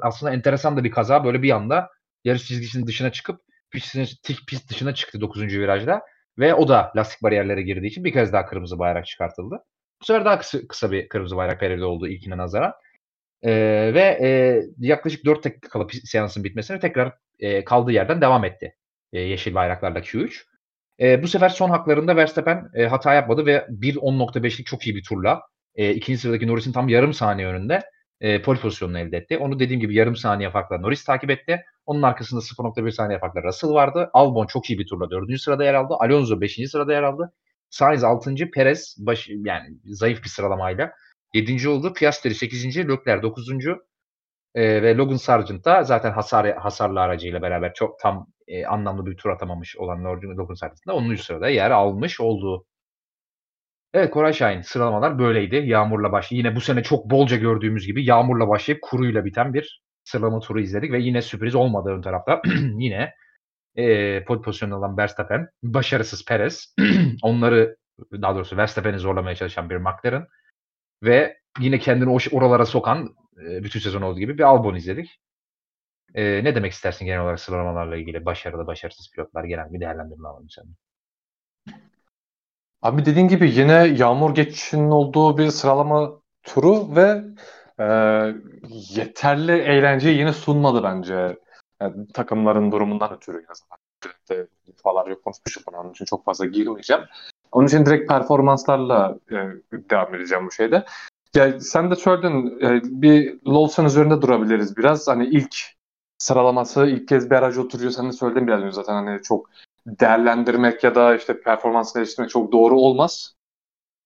aslında 0.02 0.34
enteresan 0.34 0.78
da 0.78 0.84
bir 0.84 0.92
kaza. 0.92 1.24
Böyle 1.24 1.42
bir 1.42 1.52
anda 1.52 1.90
yarış 2.24 2.46
çizgisinin 2.48 2.88
dışına 2.88 3.12
çıkıp 3.12 3.42
pist, 3.72 3.96
pist 4.48 4.70
dışına 4.70 4.94
çıktı 4.94 5.22
9. 5.22 5.42
virajda. 5.42 6.02
Ve 6.40 6.54
o 6.54 6.68
da 6.68 6.92
lastik 6.96 7.24
bariyerlere 7.24 7.62
girdiği 7.62 7.88
için 7.88 8.04
bir 8.04 8.14
kez 8.14 8.34
daha 8.34 8.46
kırmızı 8.46 8.80
bayrak 8.80 9.06
çıkartıldı. 9.06 9.60
Bu 10.02 10.06
sefer 10.06 10.26
daha 10.26 10.40
kısa, 10.40 10.68
kısa 10.68 10.92
bir 10.92 11.10
kırmızı 11.10 11.36
bayrak 11.36 11.60
periyodu 11.60 11.86
oldu 11.86 12.08
ilkine 12.08 12.38
nazaran. 12.38 12.74
E, 13.42 13.52
ve 13.94 14.18
e, 14.22 14.62
yaklaşık 14.78 15.26
4 15.26 15.44
dakika 15.44 15.70
kala 15.70 15.88
seansın 16.04 16.44
bitmesine 16.44 16.80
tekrar 16.80 17.14
e, 17.40 17.64
kaldığı 17.64 17.92
yerden 17.92 18.22
devam 18.22 18.46
etti. 18.46 18.76
E, 19.14 19.20
yeşil 19.20 19.56
bayraklarla 19.56 20.00
Q3. 20.00 20.44
E, 21.00 21.24
bu 21.24 21.28
sefer 21.28 21.50
son 21.50 21.70
haklarında 21.70 22.16
Verstappen 22.16 22.70
e, 22.76 22.86
hata 22.86 23.14
yapmadı 23.14 23.46
ve 23.46 23.66
1.10.5'lik 23.70 24.66
çok 24.66 24.88
iyi 24.88 24.96
bir 24.96 25.04
turla 25.04 25.42
e, 25.76 25.94
ikinci 25.94 26.20
sıradaki 26.20 26.48
Norris'in 26.48 26.72
tam 26.72 26.90
yarım 26.90 27.14
saniye 27.14 27.48
önünde 27.48 27.82
e, 28.22 28.42
pole 28.42 28.60
pozisyonunu 28.60 29.00
elde 29.00 29.18
etti. 29.18 29.38
Onu 29.38 29.60
dediğim 29.60 29.82
gibi 29.82 29.96
yarım 29.96 30.16
saniye 30.16 30.52
farkla 30.52 30.78
Norris 30.78 31.04
takip 31.04 31.30
etti. 31.30 31.64
Onun 31.86 32.02
arkasında 32.02 32.42
0.1 32.42 32.92
saniye 32.92 33.20
farkla 33.20 33.44
Russell 33.44 33.70
vardı. 33.70 34.10
Albon 34.14 34.48
çok 34.48 34.70
iyi 34.70 34.80
bir 34.80 34.88
turla 34.88 35.10
4. 35.12 35.42
sırada 35.42 35.64
yer 35.64 35.74
aldı. 35.74 35.94
Alonso 36.00 36.42
5. 36.42 36.60
sırada 36.72 36.94
yer 36.94 37.04
aldı. 37.04 37.34
Sainz 37.70 38.04
6. 38.04 38.36
Perez 38.54 38.96
baş, 39.00 39.30
yani 39.30 39.78
zayıf 39.86 40.24
bir 40.24 40.30
sıralamayla 40.30 40.92
7. 41.34 41.70
oldu. 41.70 41.94
Piastri 41.94 42.36
8. 42.36 42.78
Leclerc 42.78 43.24
9. 43.24 43.48
E, 44.56 44.84
ve 44.84 44.98
Logan 44.98 45.16
Sargent 45.16 45.66
da 45.66 45.84
zaten 45.84 46.12
hasar, 46.12 46.58
hasarlı 46.58 47.02
aracıyla 47.02 47.42
beraber 47.42 47.74
çok 47.74 48.00
tam 48.00 48.28
e, 48.48 48.66
anlamlı 48.66 49.06
bir 49.06 49.18
tur 49.18 49.30
atamamış 49.30 49.78
olan 49.78 50.04
Logan 50.04 50.54
Sargent 50.54 50.88
da 50.88 50.94
10. 50.94 51.16
sırada 51.16 51.50
yer 51.50 51.72
almış 51.72 52.20
oldu. 52.20 52.66
Evet 53.94 54.12
Koray 54.12 54.34
Şahin 54.34 54.62
sıralamalar 54.62 55.20
böyleydi. 55.20 55.56
Yağmurla 55.56 56.12
başlayıp 56.12 56.46
yine 56.46 56.56
bu 56.56 56.62
sene 56.62 56.84
çok 56.84 57.10
bolca 57.10 57.38
gördüğümüz 57.38 57.86
gibi 57.86 58.06
yağmurla 58.06 58.48
başlayıp 58.48 58.82
kuruyla 58.82 59.26
biten 59.26 59.54
bir 59.54 59.82
sıralama 60.04 60.40
turu 60.40 60.60
izledik 60.60 60.92
ve 60.92 61.00
yine 61.00 61.22
sürpriz 61.22 61.56
olmadı 61.56 61.90
ön 61.90 62.02
tarafta. 62.02 62.42
yine 62.78 63.14
e, 63.76 64.24
pole 64.24 64.42
pozisyonunda 64.42 64.78
olan 64.78 64.98
Verstappen, 64.98 65.50
başarısız 65.64 66.26
Perez, 66.26 66.76
onları 67.24 67.78
daha 68.12 68.36
doğrusu 68.36 68.58
Verstappen'i 68.58 69.00
zorlamaya 69.00 69.36
çalışan 69.36 69.70
bir 69.70 69.78
McLaren 69.78 70.28
ve 71.04 71.38
yine 71.60 71.80
kendini 71.80 72.18
oralara 72.32 72.66
sokan 72.66 73.16
bütün 73.40 73.80
sezon 73.80 74.02
olduğu 74.02 74.20
gibi 74.20 74.38
bir 74.38 74.44
Albon 74.44 74.76
izledik. 74.76 75.20
E, 76.16 76.44
ne 76.44 76.56
demek 76.56 76.72
istersin 76.72 77.06
genel 77.06 77.22
olarak 77.22 77.40
sıralamalarla 77.40 77.96
ilgili 77.96 78.26
başarılı 78.26 78.68
başarısız 78.68 79.12
pilotlar 79.12 79.44
genel 79.44 79.74
bir 79.74 79.80
değerlendirme 79.80 80.28
alalım 80.28 80.50
senin. 80.50 80.76
Abi 82.82 83.06
dediğin 83.06 83.28
gibi 83.28 83.52
yine 83.52 83.74
yağmur 83.74 84.36
geçişinin 84.36 84.92
olduğu 84.92 85.38
bir 85.38 85.50
sıralama 85.50 86.12
turu 86.44 86.96
ve 86.96 87.24
e, 87.80 87.86
yeterli 88.70 89.52
eğlenceyi 89.52 90.18
yine 90.18 90.34
sunmadı 90.34 90.84
bence. 90.84 91.38
Yani 91.82 92.08
takımların 92.14 92.72
durumundan 92.72 93.14
ötürü 93.14 93.38
en 93.38 93.52
azından. 93.52 93.78
De, 94.30 94.48
falarca 94.84 95.22
konuşmuşum 95.22 95.64
bunu. 95.68 95.78
Onun 95.78 95.92
için 95.92 96.06
çok 96.06 96.26
fazla 96.26 96.46
girmeyeceğim. 96.46 97.04
Onun 97.52 97.68
için 97.68 97.86
direkt 97.86 98.10
performanslarla 98.10 99.18
e, 99.32 99.36
devam 99.90 100.16
edeceğim 100.16 100.48
bu 100.48 100.52
şeyde. 100.52 100.86
Ya 101.36 101.60
sen 101.60 101.92
de 101.92 101.96
söyledin 101.96 102.60
e, 102.62 102.82
bir 103.02 103.40
Lawson 103.48 103.86
üzerinde 103.86 104.22
durabiliriz 104.22 104.78
biraz. 104.78 105.08
Hani 105.08 105.26
ilk 105.28 105.56
sıralaması 106.18 106.86
ilk 106.88 107.08
kez 107.08 107.30
bir 107.30 107.36
araca 107.36 107.62
oturuyor. 107.62 107.92
Sen 107.92 108.08
de 108.08 108.12
söyledin 108.12 108.48
biraz 108.48 108.62
önce 108.62 108.72
zaten 108.76 108.94
hani 108.94 109.22
çok 109.22 109.50
değerlendirmek 109.86 110.84
ya 110.84 110.96
da 110.96 111.16
işte 111.16 111.42
performans 111.42 111.94
geliştirmek 111.94 112.30
çok 112.30 112.52
doğru 112.52 112.80
olmaz. 112.80 113.36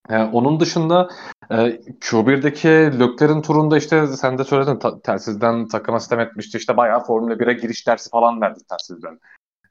Ee, 0.10 0.18
onun 0.18 0.60
dışında 0.60 1.10
e, 1.52 1.82
Q1'deki 2.02 2.68
Lökler'in 2.70 3.42
turunda 3.42 3.78
işte 3.78 4.08
sen 4.08 4.38
de 4.38 4.44
söyledin 4.44 4.80
ta- 4.80 5.02
telsizden 5.02 5.68
takıma 5.68 6.00
sistem 6.00 6.20
etmişti. 6.20 6.58
İşte 6.58 6.78
bayağı 6.78 7.04
Formula 7.04 7.40
1'e 7.40 7.54
giriş 7.54 7.88
dersi 7.88 8.10
falan 8.10 8.42
verdi 8.42 8.60
telsizden 8.70 9.20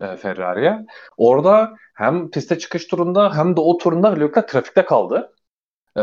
e, 0.00 0.16
Ferrari'ye. 0.16 0.87
Orada 1.16 1.75
hem 1.94 2.30
piste 2.30 2.59
çıkış 2.59 2.87
turunda 2.87 3.37
hem 3.37 3.56
de 3.56 3.61
o 3.61 3.78
turunda 3.78 4.09
Lökler 4.09 4.47
trafikte 4.47 4.85
kaldı. 4.85 5.35
E, 5.99 6.02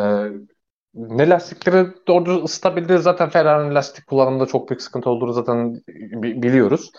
ne 0.93 1.29
lastikleri 1.29 1.88
doğru 2.08 2.43
ısıtabildi 2.43 2.98
zaten 2.98 3.29
Ferrari'nin 3.29 3.75
lastik 3.75 4.08
kullanımında 4.08 4.46
çok 4.46 4.69
büyük 4.69 4.81
sıkıntı 4.81 5.10
olduğunu 5.10 5.34
zaten 5.34 5.81
biliyoruz. 6.24 6.91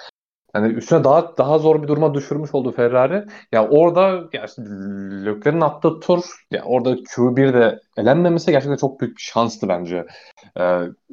Yani 0.55 0.73
üstüne 0.73 1.05
daha 1.05 1.37
daha 1.39 1.59
zor 1.59 1.83
bir 1.83 1.89
duruma 1.89 2.15
düşürmüş 2.15 2.55
oldu 2.55 2.73
Ferrari. 2.73 3.25
Ya 3.53 3.69
orada 3.69 4.29
ya 4.33 4.45
işte 4.45 5.65
attığı 5.65 6.01
tur 6.01 6.25
ya 6.51 6.65
orada 6.65 6.95
Q1'de 6.95 7.81
elenmemesi 7.97 8.51
gerçekten 8.51 8.77
çok 8.77 9.01
büyük 9.01 9.17
bir 9.17 9.23
şanstı 9.23 9.69
bence. 9.69 10.07
E, 10.57 10.63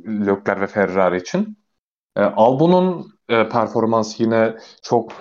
Leclerc 0.07 0.61
ve 0.61 0.67
Ferrari 0.67 1.17
için. 1.17 1.57
E, 2.15 2.21
Albon'un 2.21 3.07
e, 3.29 3.49
performansı 3.49 4.23
yine 4.23 4.55
çok 4.83 5.11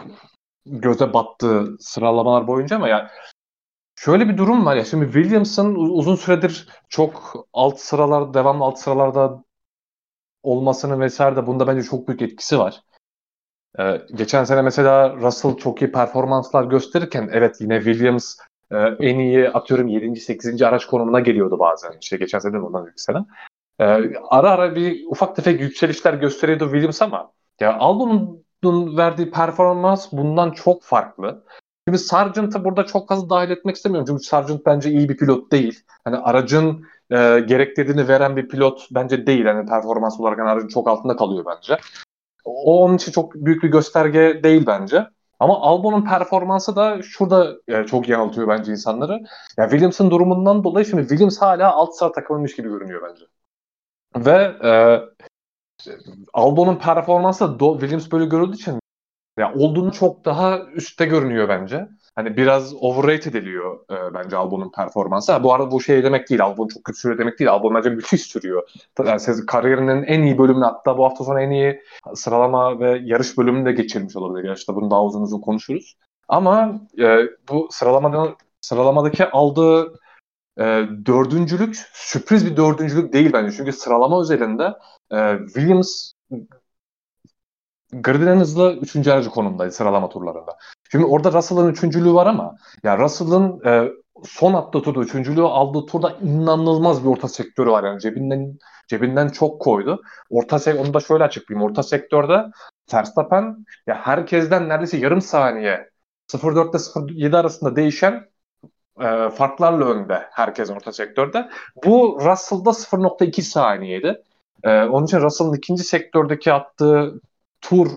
göze 0.66 1.12
battı 1.12 1.76
sıralamalar 1.80 2.46
boyunca 2.46 2.76
ama 2.76 2.88
ya 2.88 3.10
şöyle 3.97 4.29
bir 4.29 4.37
durum 4.38 4.67
var 4.67 4.76
ya 4.76 4.85
şimdi 4.85 5.05
Williams'ın 5.05 5.75
uzun 5.75 6.15
süredir 6.15 6.69
çok 6.88 7.47
alt 7.53 7.81
sıralar 7.81 8.35
devamlı 8.35 8.65
alt 8.65 8.79
sıralarda 8.79 9.45
olmasının 10.43 11.00
vesaire 11.00 11.37
de 11.37 11.47
bunda 11.47 11.67
bence 11.67 11.83
çok 11.83 12.09
büyük 12.09 12.23
etkisi 12.23 12.59
var. 12.59 12.83
Ee, 13.79 14.03
geçen 14.15 14.45
sene 14.45 14.62
mesela 14.62 15.17
Russell 15.17 15.57
çok 15.57 15.83
iyi 15.83 15.93
performanslar 15.93 16.65
gösterirken 16.65 17.29
evet 17.33 17.57
yine 17.61 17.83
Williams 17.83 18.37
e, 18.71 18.76
en 18.76 19.19
iyi 19.19 19.50
atıyorum 19.50 19.88
7. 19.88 20.21
8. 20.21 20.62
araç 20.62 20.87
konumuna 20.87 21.21
geliyordu 21.21 21.59
bazen. 21.59 21.93
İşte 22.00 22.17
geçen 22.17 22.38
sene 22.38 22.59
ondan 22.59 22.83
önceki 22.83 23.03
sene. 23.03 23.19
Ee, 23.81 23.85
ara 24.31 24.50
ara 24.50 24.75
bir 24.76 25.07
ufak 25.07 25.37
tefek 25.37 25.61
yükselişler 25.61 26.15
gösteriyordu 26.15 26.65
Williams 26.65 27.03
ama 27.03 27.33
ya 27.61 27.79
Albon'un 27.79 28.97
verdiği 28.97 29.31
performans 29.31 30.12
bundan 30.12 30.50
çok 30.50 30.83
farklı. 30.83 31.45
Şimdi 31.88 31.99
Sargent'ı 31.99 32.64
burada 32.64 32.87
çok 32.87 33.09
fazla 33.09 33.31
dahil 33.31 33.50
etmek 33.50 33.76
istemiyorum. 33.76 34.07
Çünkü 34.07 34.23
Sargent 34.23 34.66
bence 34.66 34.90
iyi 34.90 35.09
bir 35.09 35.16
pilot 35.16 35.52
değil. 35.52 35.83
Hani 36.05 36.16
aracın 36.16 36.87
e, 37.11 37.16
gerektirdiğini 37.40 38.09
veren 38.09 38.37
bir 38.37 38.49
pilot 38.49 38.88
bence 38.90 39.26
değil. 39.26 39.45
Hani 39.45 39.66
performans 39.69 40.21
olarak 40.21 40.38
yani 40.38 40.50
aracın 40.50 40.69
çok 40.69 40.88
altında 40.88 41.16
kalıyor 41.16 41.45
bence. 41.47 41.78
O 42.45 42.85
onun 42.85 42.97
için 42.97 43.12
çok 43.12 43.35
büyük 43.35 43.62
bir 43.62 43.69
gösterge 43.69 44.40
değil 44.43 44.66
bence. 44.66 45.07
Ama 45.40 45.61
Albon'un 45.61 46.05
performansı 46.05 46.76
da 46.76 47.02
şurada 47.02 47.57
yani 47.69 47.87
çok 47.87 48.09
yanıltıyor 48.09 48.49
bence 48.49 48.73
insanları. 48.73 49.21
Ya 49.57 49.69
Williams'ın 49.71 50.11
durumundan 50.11 50.64
dolayı 50.64 50.87
şimdi 50.87 51.02
Williams 51.02 51.38
hala 51.38 51.73
alt 51.73 51.95
sıra 51.95 52.12
takılmış 52.12 52.57
gibi 52.57 52.69
görünüyor 52.69 53.02
bence. 53.11 53.25
Ve 54.26 54.57
e, 54.64 55.00
Albon'un 56.33 56.76
performansı 56.76 57.61
da 57.61 57.78
Williams 57.81 58.12
böyle 58.12 58.25
görüldüğü 58.25 58.57
için 58.57 58.81
ya 59.38 59.55
olduğunu 59.55 59.93
çok 59.93 60.25
daha 60.25 60.61
üstte 60.61 61.07
görünüyor 61.07 61.49
bence. 61.49 61.88
Hani 62.14 62.37
biraz 62.37 62.75
overrated 62.81 63.35
ediliyor 63.35 63.81
e, 63.90 64.14
bence 64.14 64.37
Albon'un 64.37 64.71
performansı. 64.71 65.33
Ha, 65.33 65.43
bu 65.43 65.55
arada 65.55 65.71
bu 65.71 65.81
şey 65.81 66.05
demek 66.05 66.31
değil. 66.31 66.45
Albon 66.45 66.69
çok 66.69 66.85
kötü 66.85 66.99
sürüyor 66.99 67.19
demek 67.19 67.38
değil. 67.38 67.50
Albon 67.50 67.75
bence 67.75 67.90
müthiş 67.90 68.23
sürüyor. 68.23 68.69
Yani 69.07 69.21
siz 69.21 69.47
kariyerinin 69.47 70.02
en 70.02 70.23
iyi 70.23 70.38
bölümünü 70.38 70.64
hatta 70.64 70.99
bu 70.99 71.05
hafta 71.05 71.25
sonu 71.25 71.40
en 71.40 71.50
iyi 71.50 71.83
sıralama 72.14 72.81
ve 72.81 73.00
yarış 73.05 73.38
bölümünü 73.38 73.66
de 73.66 73.73
geçirmiş 73.73 74.16
olabilir. 74.16 74.45
Yarışta 74.45 74.75
bunu 74.75 74.90
daha 74.90 75.05
uzun 75.05 75.23
uzun 75.23 75.40
konuşuruz. 75.40 75.97
Ama 76.28 76.81
e, 76.99 77.19
bu 77.49 77.69
sıralamada 77.71 78.35
sıralamadaki 78.61 79.26
aldığı 79.26 79.93
e, 80.59 80.64
dördüncülük 81.07 81.76
sürpriz 81.93 82.47
bir 82.47 82.57
dördüncülük 82.57 83.12
değil 83.12 83.33
bence. 83.33 83.57
Çünkü 83.57 83.73
sıralama 83.73 84.21
özelinde 84.21 84.75
e, 85.12 85.38
Williams 85.47 86.12
Grid'in 87.93 88.26
en 88.26 88.37
hızlı 88.37 88.73
üçüncü 88.73 89.11
aracı 89.11 89.31
konumdaydı 89.31 89.73
sıralama 89.73 90.09
turlarında. 90.09 90.57
Şimdi 90.93 91.05
orada 91.05 91.33
Russell'ın 91.33 91.73
üçüncülüğü 91.73 92.14
var 92.14 92.26
ama 92.26 92.57
ya 92.83 92.99
Russell'ın 92.99 93.61
e, 93.64 93.93
son 94.25 94.55
attığı 94.55 94.83
turda 94.83 95.00
üçüncülüğü 95.00 95.43
aldığı 95.43 95.87
turda 95.87 96.11
inanılmaz 96.23 97.05
bir 97.05 97.09
orta 97.09 97.28
sektörü 97.28 97.71
var 97.71 97.85
yani 97.85 98.00
cebinden 98.00 98.59
cebinden 98.88 99.28
çok 99.28 99.61
koydu. 99.61 100.02
Orta 100.31 100.59
sek 100.59 100.81
onu 100.81 100.95
da 100.95 101.00
şöyle 101.00 101.25
açıklayayım. 101.25 101.71
Orta 101.71 101.83
sektörde 101.83 102.45
Verstappen 102.95 103.66
ya 103.87 103.95
herkesten 103.95 104.69
neredeyse 104.69 104.97
yarım 104.97 105.21
saniye 105.21 105.90
0.4 106.33 106.71
ile 106.71 106.78
0.7 106.78 107.37
arasında 107.37 107.76
değişen 107.76 108.28
e, 109.00 109.31
farklarla 109.31 109.85
önde 109.85 110.26
herkes 110.31 110.71
orta 110.71 110.93
sektörde. 110.93 111.49
Bu 111.85 112.19
Russell'da 112.21 112.71
0.2 112.71 113.43
saniyeydi. 113.43 114.23
E, 114.62 114.83
onun 114.83 115.07
için 115.07 115.21
Russell'ın 115.21 115.55
ikinci 115.55 115.85
sektördeki 115.85 116.52
attığı 116.52 117.21
tur 117.60 117.90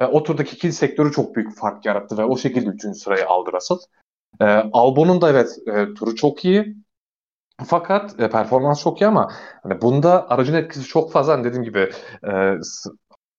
e, 0.00 0.04
o 0.04 0.22
turdaki 0.22 0.56
ikinci 0.56 0.76
sektörü 0.76 1.12
çok 1.12 1.36
büyük 1.36 1.58
fark 1.58 1.86
yarattı 1.86 2.18
ve 2.18 2.24
o 2.24 2.36
şekilde 2.36 2.70
üçüncü 2.70 2.98
sırayı 2.98 3.28
aldı 3.28 3.50
Russell. 3.52 3.78
E, 4.40 4.44
Albon'un 4.72 5.20
da 5.20 5.30
evet 5.30 5.58
e, 5.66 5.94
turu 5.94 6.16
çok 6.16 6.44
iyi. 6.44 6.76
Fakat 7.66 8.20
e, 8.20 8.30
performans 8.30 8.82
çok 8.82 9.00
iyi 9.00 9.06
ama 9.06 9.32
hani 9.62 9.80
bunda 9.80 10.30
aracın 10.30 10.54
etkisi 10.54 10.84
çok 10.84 11.12
fazla. 11.12 11.32
Hani 11.32 11.44
dediğim 11.44 11.64
gibi 11.64 11.90
e, 12.32 12.54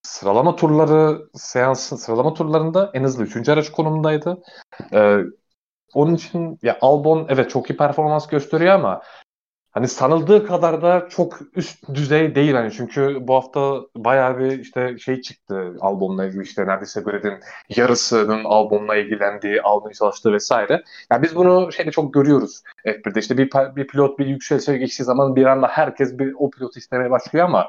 sıralama 0.03 0.55
turları 0.55 1.21
seans 1.33 2.01
sıralama 2.01 2.33
turlarında 2.33 2.91
en 2.93 3.03
hızlı 3.03 3.23
üçüncü 3.23 3.51
araç 3.51 3.71
konumundaydı. 3.71 4.43
E, 4.93 5.17
onun 5.93 6.15
için 6.15 6.59
ya 6.63 6.77
Albon 6.81 7.25
evet 7.29 7.49
çok 7.49 7.69
iyi 7.69 7.77
performans 7.77 8.27
gösteriyor 8.27 8.73
ama 8.73 9.01
hani 9.71 9.87
sanıldığı 9.87 10.47
kadar 10.47 10.81
da 10.81 11.07
çok 11.09 11.39
üst 11.55 11.89
düzey 11.93 12.35
değil 12.35 12.53
hani 12.53 12.71
çünkü 12.71 13.27
bu 13.27 13.35
hafta 13.35 13.81
bayağı 13.95 14.39
bir 14.39 14.59
işte 14.59 14.97
şey 14.97 15.21
çıktı 15.21 15.75
albümle 15.79 16.27
ilgili 16.27 16.43
işte 16.43 16.67
neredeyse 16.67 17.01
Grid'in 17.01 17.33
yarısının 17.69 18.43
albümle 18.43 19.01
ilgilendiği, 19.01 19.61
almaya 19.61 19.93
çalıştığı 19.93 20.33
vesaire. 20.33 20.83
Yani 21.11 21.23
biz 21.23 21.35
bunu 21.35 21.71
şeyde 21.71 21.91
çok 21.91 22.13
görüyoruz 22.13 22.63
F1'de 22.85 23.19
işte 23.19 23.37
bir, 23.37 23.49
bir 23.75 23.87
pilot 23.87 24.19
bir 24.19 24.25
yükselişe 24.25 24.77
geçtiği 24.77 25.03
zaman 25.03 25.35
bir 25.35 25.45
anda 25.45 25.67
herkes 25.67 26.19
bir 26.19 26.33
o 26.37 26.49
pilotu 26.49 26.79
istemeye 26.79 27.11
başlıyor 27.11 27.45
ama 27.45 27.67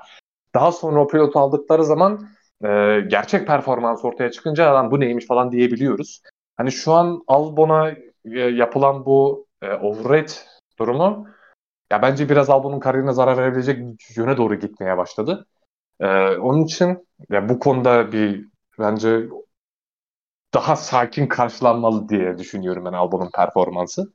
daha 0.55 0.73
sonra 0.73 1.01
o 1.01 1.09
pilotu 1.09 1.39
aldıkları 1.39 1.85
zaman 1.85 2.29
e, 2.65 3.01
gerçek 3.01 3.47
performans 3.47 4.05
ortaya 4.05 4.31
çıkınca 4.31 4.71
adam 4.71 4.91
bu 4.91 5.01
neymiş 5.01 5.27
falan 5.27 5.53
diyebiliyoruz. 5.53 6.23
Hani 6.57 6.73
şu 6.73 6.93
an 6.93 7.23
Albon'a 7.27 7.91
e, 8.25 8.41
yapılan 8.41 9.07
bu 9.07 9.47
e, 9.63 9.73
overrate 9.73 10.33
durumu 10.79 11.27
ya 11.91 12.03
bence 12.03 12.29
biraz 12.29 12.51
Albon'un 12.51 12.81
kariyerine 12.81 13.13
zarar 13.13 13.37
verebilecek 13.39 13.79
yöne 14.17 14.37
doğru 14.37 14.55
gitmeye 14.55 14.97
başladı. 14.97 15.47
Ee, 16.01 16.37
onun 16.37 16.65
için 16.65 17.09
ya 17.31 17.49
bu 17.49 17.59
konuda 17.59 18.13
bir 18.13 18.49
bence 18.79 19.29
daha 20.55 20.77
sakin 20.77 21.27
karşılanmalı 21.27 22.09
diye 22.09 22.39
düşünüyorum 22.39 22.85
ben 22.85 22.93
Albon'un 22.93 23.31
performansı. 23.31 24.13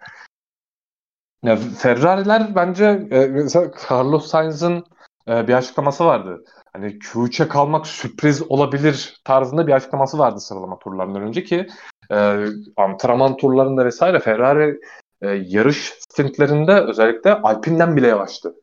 Ya 1.43 1.55
Ferrari'ler 1.55 2.55
bence 2.55 2.85
e, 3.11 3.69
Carlos 3.89 4.27
Sainz'ın 4.27 4.85
e, 5.27 5.47
bir 5.47 5.53
açıklaması 5.53 6.05
vardı. 6.05 6.43
Hani 6.73 6.99
Q3'e 6.99 7.47
kalmak 7.47 7.87
sürpriz 7.87 8.51
olabilir 8.51 9.21
tarzında 9.23 9.67
bir 9.67 9.71
açıklaması 9.71 10.17
vardı 10.17 10.39
sıralama 10.39 10.79
turlarından 10.79 11.21
önce 11.21 11.43
ki 11.43 11.67
e, 12.11 12.45
antrenman 12.77 13.37
turlarında 13.37 13.85
vesaire 13.85 14.19
Ferrari 14.19 14.79
e, 15.21 15.27
yarış 15.27 15.93
stintlerinde 16.09 16.81
özellikle 16.81 17.33
Alpine'den 17.33 17.95
bile 17.95 18.07
yavaştı. 18.07 18.55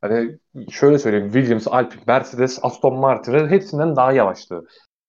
Hani 0.00 0.38
şöyle 0.70 0.98
söyleyeyim 0.98 1.32
Williams, 1.32 1.68
Alpine, 1.68 2.02
Mercedes, 2.06 2.58
Aston 2.62 2.98
Martin 2.98 3.48
hepsinden 3.48 3.96
daha 3.96 4.12
yavaştı 4.12 4.64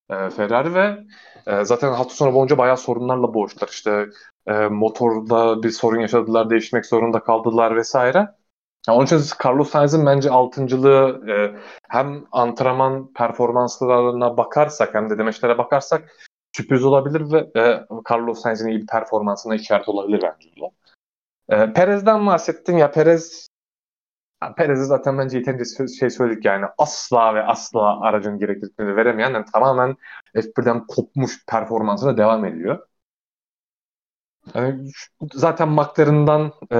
e, 0.09 0.29
Ferrari 0.29 0.73
ve 0.73 0.97
e, 1.47 1.65
zaten 1.65 1.93
hafta 1.93 2.15
sonu 2.15 2.33
boyunca 2.33 2.57
bayağı 2.57 2.77
sorunlarla 2.77 3.33
boğuştular. 3.33 3.67
İşte 3.67 4.05
e, 4.47 4.53
motorda 4.53 5.63
bir 5.63 5.69
sorun 5.69 5.99
yaşadılar, 5.99 6.49
değişmek 6.49 6.85
zorunda 6.85 7.19
kaldılar 7.19 7.75
vesaire. 7.75 8.17
Yani 8.87 8.97
onun 8.97 9.05
için 9.05 9.21
Carlos 9.45 9.69
Sainz'in 9.69 10.05
bence 10.05 10.29
altıncılığı 10.29 11.21
e, 11.29 11.59
hem 11.89 12.25
antrenman 12.31 13.13
performanslarına 13.13 14.37
bakarsak 14.37 14.93
hem 14.93 15.09
de 15.09 15.17
demeçlere 15.17 15.57
bakarsak 15.57 16.11
sürpriz 16.55 16.85
olabilir 16.85 17.33
ve 17.33 17.59
e, 17.61 17.85
Carlos 18.11 18.41
Sainz'in 18.41 18.67
iyi 18.67 18.81
bir 18.81 18.87
performansına 18.87 19.55
işaret 19.55 19.89
olabilir 19.89 20.21
bence. 20.23 20.49
E, 21.49 21.73
Perez'den 21.73 22.27
bahsettin 22.27 22.77
ya 22.77 22.91
Perez 22.91 23.49
Perez'i 24.57 24.85
zaten 24.85 25.17
bence 25.17 25.37
yeterince 25.37 25.87
şey 25.99 26.09
söyledik 26.09 26.45
yani 26.45 26.65
asla 26.77 27.35
ve 27.35 27.43
asla 27.43 28.01
aracın 28.01 28.39
gerekliliklerini 28.39 28.95
veremeyen 28.95 29.33
yani 29.33 29.45
tamamen 29.53 29.95
F1'den 30.35 30.87
kopmuş 30.87 31.45
performansına 31.45 32.17
devam 32.17 32.45
ediyor. 32.45 32.87
Yani 34.53 34.91
zaten 35.33 35.69
McLaren'dan 35.69 36.53
e, 36.71 36.77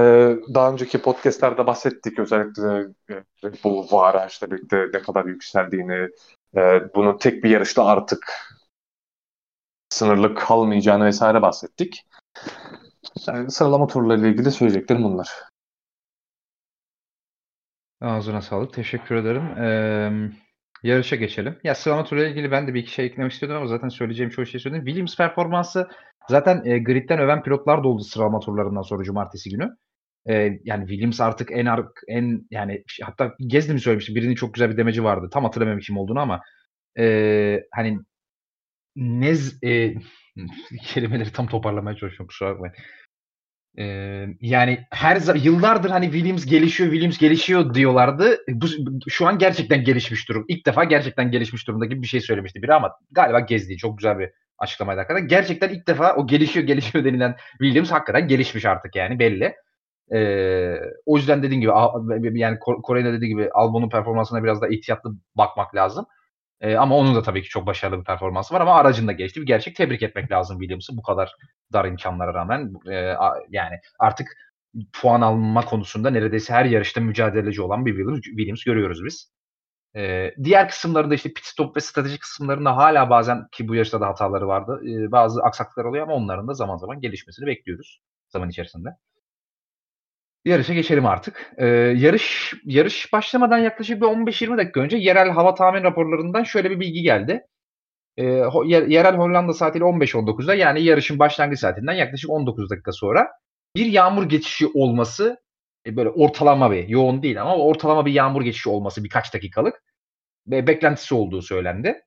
daha 0.54 0.72
önceki 0.72 1.02
podcastlerde 1.02 1.66
bahsettik 1.66 2.18
özellikle 2.18 2.86
e, 3.10 3.14
Red 3.44 3.54
Bull 3.64 3.92
var 3.92 4.28
işte 4.28 4.50
birlikte 4.50 4.86
ne 4.94 5.02
kadar 5.02 5.24
yükseldiğini 5.24 6.08
e, 6.56 6.94
bunun 6.94 7.18
tek 7.18 7.44
bir 7.44 7.50
yarışta 7.50 7.84
artık 7.84 8.26
sınırlı 9.88 10.34
kalmayacağını 10.34 11.04
vesaire 11.04 11.42
bahsettik. 11.42 12.06
Yani 13.26 13.50
sıralama 13.50 13.86
turlarıyla 13.86 14.28
ilgili 14.28 14.50
söyleyeceklerim 14.50 15.04
bunlar. 15.04 15.28
Ağzına 18.00 18.42
sağlık. 18.42 18.74
Teşekkür 18.74 19.14
ederim. 19.14 19.42
Ee, 19.42 20.30
yarışa 20.82 21.16
geçelim. 21.16 21.58
Ya 21.64 21.74
sıralama 21.74 22.04
turuyla 22.04 22.28
ilgili 22.28 22.50
ben 22.50 22.66
de 22.66 22.74
bir 22.74 22.80
iki 22.80 22.92
şey 22.92 23.06
eklemek 23.06 23.32
istiyordum 23.32 23.56
ama 23.56 23.66
zaten 23.66 23.88
söyleyeceğim 23.88 24.30
çoğu 24.30 24.46
şey 24.46 24.60
söyledim. 24.60 24.84
Williams 24.84 25.16
performansı 25.16 25.88
zaten 26.28 26.64
e, 26.64 26.78
gridden 26.78 27.18
öven 27.18 27.42
pilotlar 27.42 27.84
da 27.84 27.88
oldu 27.88 28.02
sıralama 28.02 28.40
turlarından 28.40 28.82
sonra 28.82 29.04
cumartesi 29.04 29.50
günü. 29.50 29.76
E, 30.28 30.34
yani 30.64 30.86
Williams 30.88 31.20
artık 31.20 31.52
en 31.52 31.66
ark 31.66 32.00
en 32.08 32.46
yani 32.50 32.84
hatta 33.02 33.34
Gezdi 33.46 33.72
mi 33.72 33.80
söylemişti 33.80 34.14
birinin 34.14 34.34
çok 34.34 34.54
güzel 34.54 34.70
bir 34.70 34.76
demeci 34.76 35.04
vardı. 35.04 35.28
Tam 35.32 35.44
hatırlamıyorum 35.44 35.80
kim 35.80 35.96
olduğunu 35.96 36.20
ama 36.20 36.40
e, 36.98 37.64
hani 37.74 37.98
nez 38.96 39.64
e, 39.64 39.94
kelimeleri 40.82 41.32
tam 41.32 41.46
toparlamaya 41.46 41.96
çalışıyorum 41.96 42.26
kusura 42.26 42.50
bakmayın. 42.50 42.74
Ee, 43.78 44.26
yani 44.40 44.86
her 44.90 45.34
yıllardır 45.34 45.90
hani 45.90 46.12
Williams 46.12 46.46
gelişiyor, 46.46 46.90
Williams 46.90 47.18
gelişiyor 47.18 47.74
diyorlardı. 47.74 48.38
Bu 48.48 48.66
şu 49.08 49.26
an 49.26 49.38
gerçekten 49.38 49.84
gelişmiş 49.84 50.28
durum. 50.28 50.44
İlk 50.48 50.66
defa 50.66 50.84
gerçekten 50.84 51.30
gelişmiş 51.30 51.68
durumda 51.68 51.84
gibi 51.84 52.02
bir 52.02 52.06
şey 52.06 52.20
söylemişti 52.20 52.62
biri 52.62 52.74
ama 52.74 52.92
galiba 53.10 53.40
gezdi. 53.40 53.76
Çok 53.76 53.98
güzel 53.98 54.18
bir 54.18 54.30
açıklamaydı 54.58 55.00
hakikaten. 55.00 55.28
Gerçekten 55.28 55.68
ilk 55.68 55.86
defa 55.86 56.16
o 56.16 56.26
gelişiyor, 56.26 56.66
gelişiyor 56.66 57.04
denilen 57.04 57.36
Williams 57.50 57.90
hakikaten 57.90 58.28
gelişmiş 58.28 58.64
artık 58.64 58.96
yani 58.96 59.18
belli. 59.18 59.54
Ee, 60.14 60.76
o 61.06 61.16
yüzden 61.16 61.42
dediğim 61.42 61.60
gibi 61.60 62.40
yani 62.40 62.58
Kore'de 62.58 63.12
dediği 63.12 63.28
gibi 63.28 63.50
Albon'un 63.52 63.88
performansına 63.88 64.44
biraz 64.44 64.62
da 64.62 64.68
ihtiyatlı 64.68 65.10
bakmak 65.34 65.74
lazım. 65.74 66.06
E, 66.60 66.76
ama 66.76 66.96
onun 66.96 67.14
da 67.14 67.22
tabii 67.22 67.42
ki 67.42 67.48
çok 67.48 67.66
başarılı 67.66 68.00
bir 68.00 68.04
performansı 68.04 68.54
var 68.54 68.60
ama 68.60 68.74
aracında 68.74 69.12
geçti. 69.12 69.40
Bir 69.40 69.46
gerçek 69.46 69.76
tebrik 69.76 70.02
etmek 70.02 70.30
lazım 70.32 70.58
Williams'ı 70.58 70.96
bu 70.96 71.02
kadar 71.02 71.32
dar 71.72 71.84
imkanlara 71.84 72.34
rağmen. 72.34 72.72
E, 72.90 72.94
yani 73.50 73.80
artık 73.98 74.28
puan 74.92 75.20
alma 75.20 75.64
konusunda 75.64 76.10
neredeyse 76.10 76.52
her 76.54 76.64
yarışta 76.64 77.00
mücadeleci 77.00 77.62
olan 77.62 77.86
bir 77.86 77.90
Williams, 77.96 78.20
Williams 78.22 78.64
görüyoruz 78.64 79.04
biz. 79.04 79.32
E, 79.96 80.30
diğer 80.44 80.68
kısımlarında 80.68 81.14
işte 81.14 81.32
pit 81.32 81.44
stop 81.44 81.76
ve 81.76 81.80
strateji 81.80 82.18
kısımlarında 82.18 82.76
hala 82.76 83.10
bazen 83.10 83.48
ki 83.52 83.68
bu 83.68 83.74
yarışta 83.74 84.00
da 84.00 84.06
hataları 84.08 84.48
vardı. 84.48 84.80
E, 84.88 85.12
bazı 85.12 85.42
aksaklıklar 85.42 85.84
oluyor 85.84 86.04
ama 86.04 86.14
onların 86.14 86.48
da 86.48 86.54
zaman 86.54 86.76
zaman 86.76 87.00
gelişmesini 87.00 87.46
bekliyoruz 87.46 88.00
zaman 88.28 88.50
içerisinde. 88.50 88.88
Yarışa 90.44 90.74
geçelim 90.74 91.06
artık. 91.06 91.52
Ee, 91.58 91.66
yarış 91.96 92.54
yarış 92.64 93.12
başlamadan 93.12 93.58
yaklaşık 93.58 94.00
bir 94.00 94.06
15-20 94.06 94.58
dakika 94.58 94.80
önce 94.80 94.96
yerel 94.96 95.30
hava 95.30 95.54
tahmin 95.54 95.82
raporlarından 95.82 96.44
şöyle 96.44 96.70
bir 96.70 96.80
bilgi 96.80 97.02
geldi. 97.02 97.42
Ee, 98.16 98.24
yerel 98.66 99.16
Hollanda 99.16 99.52
saatiyle 99.52 99.84
15-19'da 99.84 100.54
yani 100.54 100.82
yarışın 100.82 101.18
başlangıç 101.18 101.60
saatinden 101.60 101.92
yaklaşık 101.92 102.30
19 102.30 102.70
dakika 102.70 102.92
sonra 102.92 103.28
bir 103.76 103.86
yağmur 103.86 104.28
geçişi 104.28 104.66
olması 104.74 105.36
e, 105.86 105.96
böyle 105.96 106.08
ortalama 106.10 106.70
bir 106.70 106.88
yoğun 106.88 107.22
değil 107.22 107.42
ama 107.42 107.56
ortalama 107.56 108.06
bir 108.06 108.12
yağmur 108.12 108.42
geçişi 108.42 108.68
olması 108.68 109.04
birkaç 109.04 109.34
dakikalık 109.34 109.82
ve 110.46 110.66
beklentisi 110.66 111.14
olduğu 111.14 111.42
söylendi. 111.42 112.02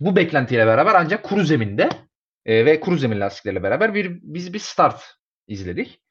Bu 0.00 0.16
beklentiyle 0.16 0.66
beraber 0.66 0.94
ancak 0.94 1.22
kuru 1.22 1.44
zeminde 1.44 1.88
e, 2.46 2.66
ve 2.66 2.80
kuru 2.80 2.96
zemin 2.96 3.20
lastikleriyle 3.20 3.62
beraber 3.62 3.94
bir 3.94 4.18
biz 4.22 4.54
bir 4.54 4.58
start 4.58 5.02
izledik. 5.48 6.01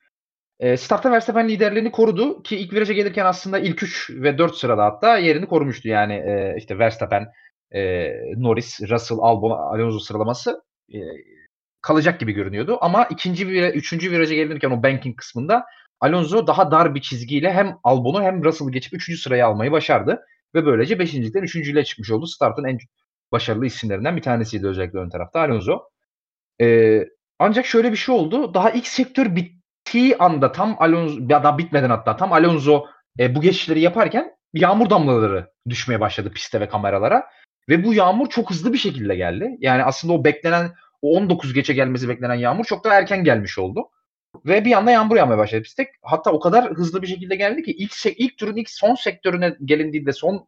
E, 0.62 0.78
startta 0.78 1.12
Verstappen 1.12 1.50
liderliğini 1.50 1.92
korudu 1.92 2.44
ki 2.44 2.58
ilk 2.58 2.74
viraja 2.74 2.94
gelirken 2.94 3.26
aslında 3.26 3.60
ilk 3.60 3.84
3 3.84 4.10
ve 4.10 4.38
4 4.38 4.56
sırada 4.56 4.86
hatta 4.86 5.18
yerini 5.18 5.46
korumuştu. 5.46 5.88
Yani 5.88 6.14
e, 6.14 6.56
işte 6.58 6.80
Verstappen, 6.80 7.28
e, 7.72 8.12
Norris, 8.38 8.82
Russell, 8.82 9.18
Albon, 9.22 9.52
Alonso 9.52 10.00
sıralaması 10.00 10.64
e, 10.94 11.00
kalacak 11.82 12.20
gibi 12.20 12.32
görünüyordu. 12.32 12.78
Ama 12.82 13.06
ikinci 13.06 13.48
ve 13.48 13.72
üçüncü 13.72 14.12
viraja 14.12 14.36
gelirken 14.36 14.72
o 14.72 14.84
banking 14.84 15.18
kısmında 15.18 15.66
Alonso 16.00 16.48
daha 16.48 16.72
dar 16.72 16.96
bir 16.96 17.02
çizgiyle 17.02 17.54
hem 17.54 17.78
Albon'u 17.84 18.24
hem 18.24 18.44
Russell'ı 18.44 18.72
geçip 18.72 18.94
üçüncü 18.94 19.22
sırayı 19.22 19.46
almayı 19.46 19.72
başardı. 19.72 20.26
Ve 20.56 20.66
böylece 20.66 21.00
beşincilikten 21.00 21.44
üçüncüyle 21.44 21.84
çıkmış 21.84 22.12
oldu. 22.12 22.28
Startın 22.28 22.64
en 22.64 22.78
başarılı 23.32 23.66
isimlerinden 23.66 24.18
bir 24.18 24.22
tanesiydi 24.22 24.68
özellikle 24.68 25.00
ön 25.00 25.10
tarafta 25.10 25.40
Alonso. 25.40 25.80
Ee, 26.62 27.06
ancak 27.40 27.66
şöyle 27.66 27.92
bir 27.92 27.98
şey 27.98 28.16
oldu. 28.16 28.54
Daha 28.54 28.72
ilk 28.72 28.88
sektör 28.88 29.36
bitti 29.36 29.61
bittiği 29.92 30.18
anda 30.18 30.52
tam 30.52 30.76
Alonso 30.80 31.20
ya 31.30 31.44
da 31.44 31.58
bitmeden 31.58 31.90
hatta 31.90 32.16
tam 32.16 32.34
Alonso 32.34 32.86
e, 33.20 33.36
bu 33.36 33.42
geçişleri 33.42 33.82
yaparken 33.82 34.32
yağmur 34.54 34.90
damlaları 34.90 35.52
düşmeye 35.70 36.00
başladı 36.00 36.32
piste 36.32 36.60
ve 36.62 36.70
kameralara. 36.70 37.30
Ve 37.70 37.84
bu 37.84 37.94
yağmur 37.94 38.30
çok 38.30 38.50
hızlı 38.50 38.74
bir 38.74 38.78
şekilde 38.78 39.16
geldi. 39.16 39.58
Yani 39.60 39.84
aslında 39.84 40.14
o 40.14 40.24
beklenen 40.24 40.72
o 41.02 41.18
19 41.18 41.54
geçe 41.54 41.74
gelmesi 41.74 42.10
beklenen 42.10 42.36
yağmur 42.36 42.66
çok 42.66 42.84
daha 42.84 42.94
erken 42.94 43.24
gelmiş 43.24 43.60
oldu. 43.60 43.90
Ve 44.46 44.66
bir 44.66 44.72
anda 44.74 44.92
yağmur 44.92 45.16
yağmaya 45.16 45.38
başladı 45.38 45.64
pistte. 45.64 45.92
Hatta 46.02 46.32
o 46.32 46.40
kadar 46.40 46.72
hızlı 46.72 47.02
bir 47.02 47.08
şekilde 47.08 47.36
geldi 47.36 47.64
ki 47.64 47.72
ilk 47.72 48.06
ilk 48.06 48.38
turun 48.38 48.56
ilk 48.56 48.70
son 48.70 48.96
sektörüne 48.96 49.56
gelindiğinde 49.66 50.14
son 50.14 50.48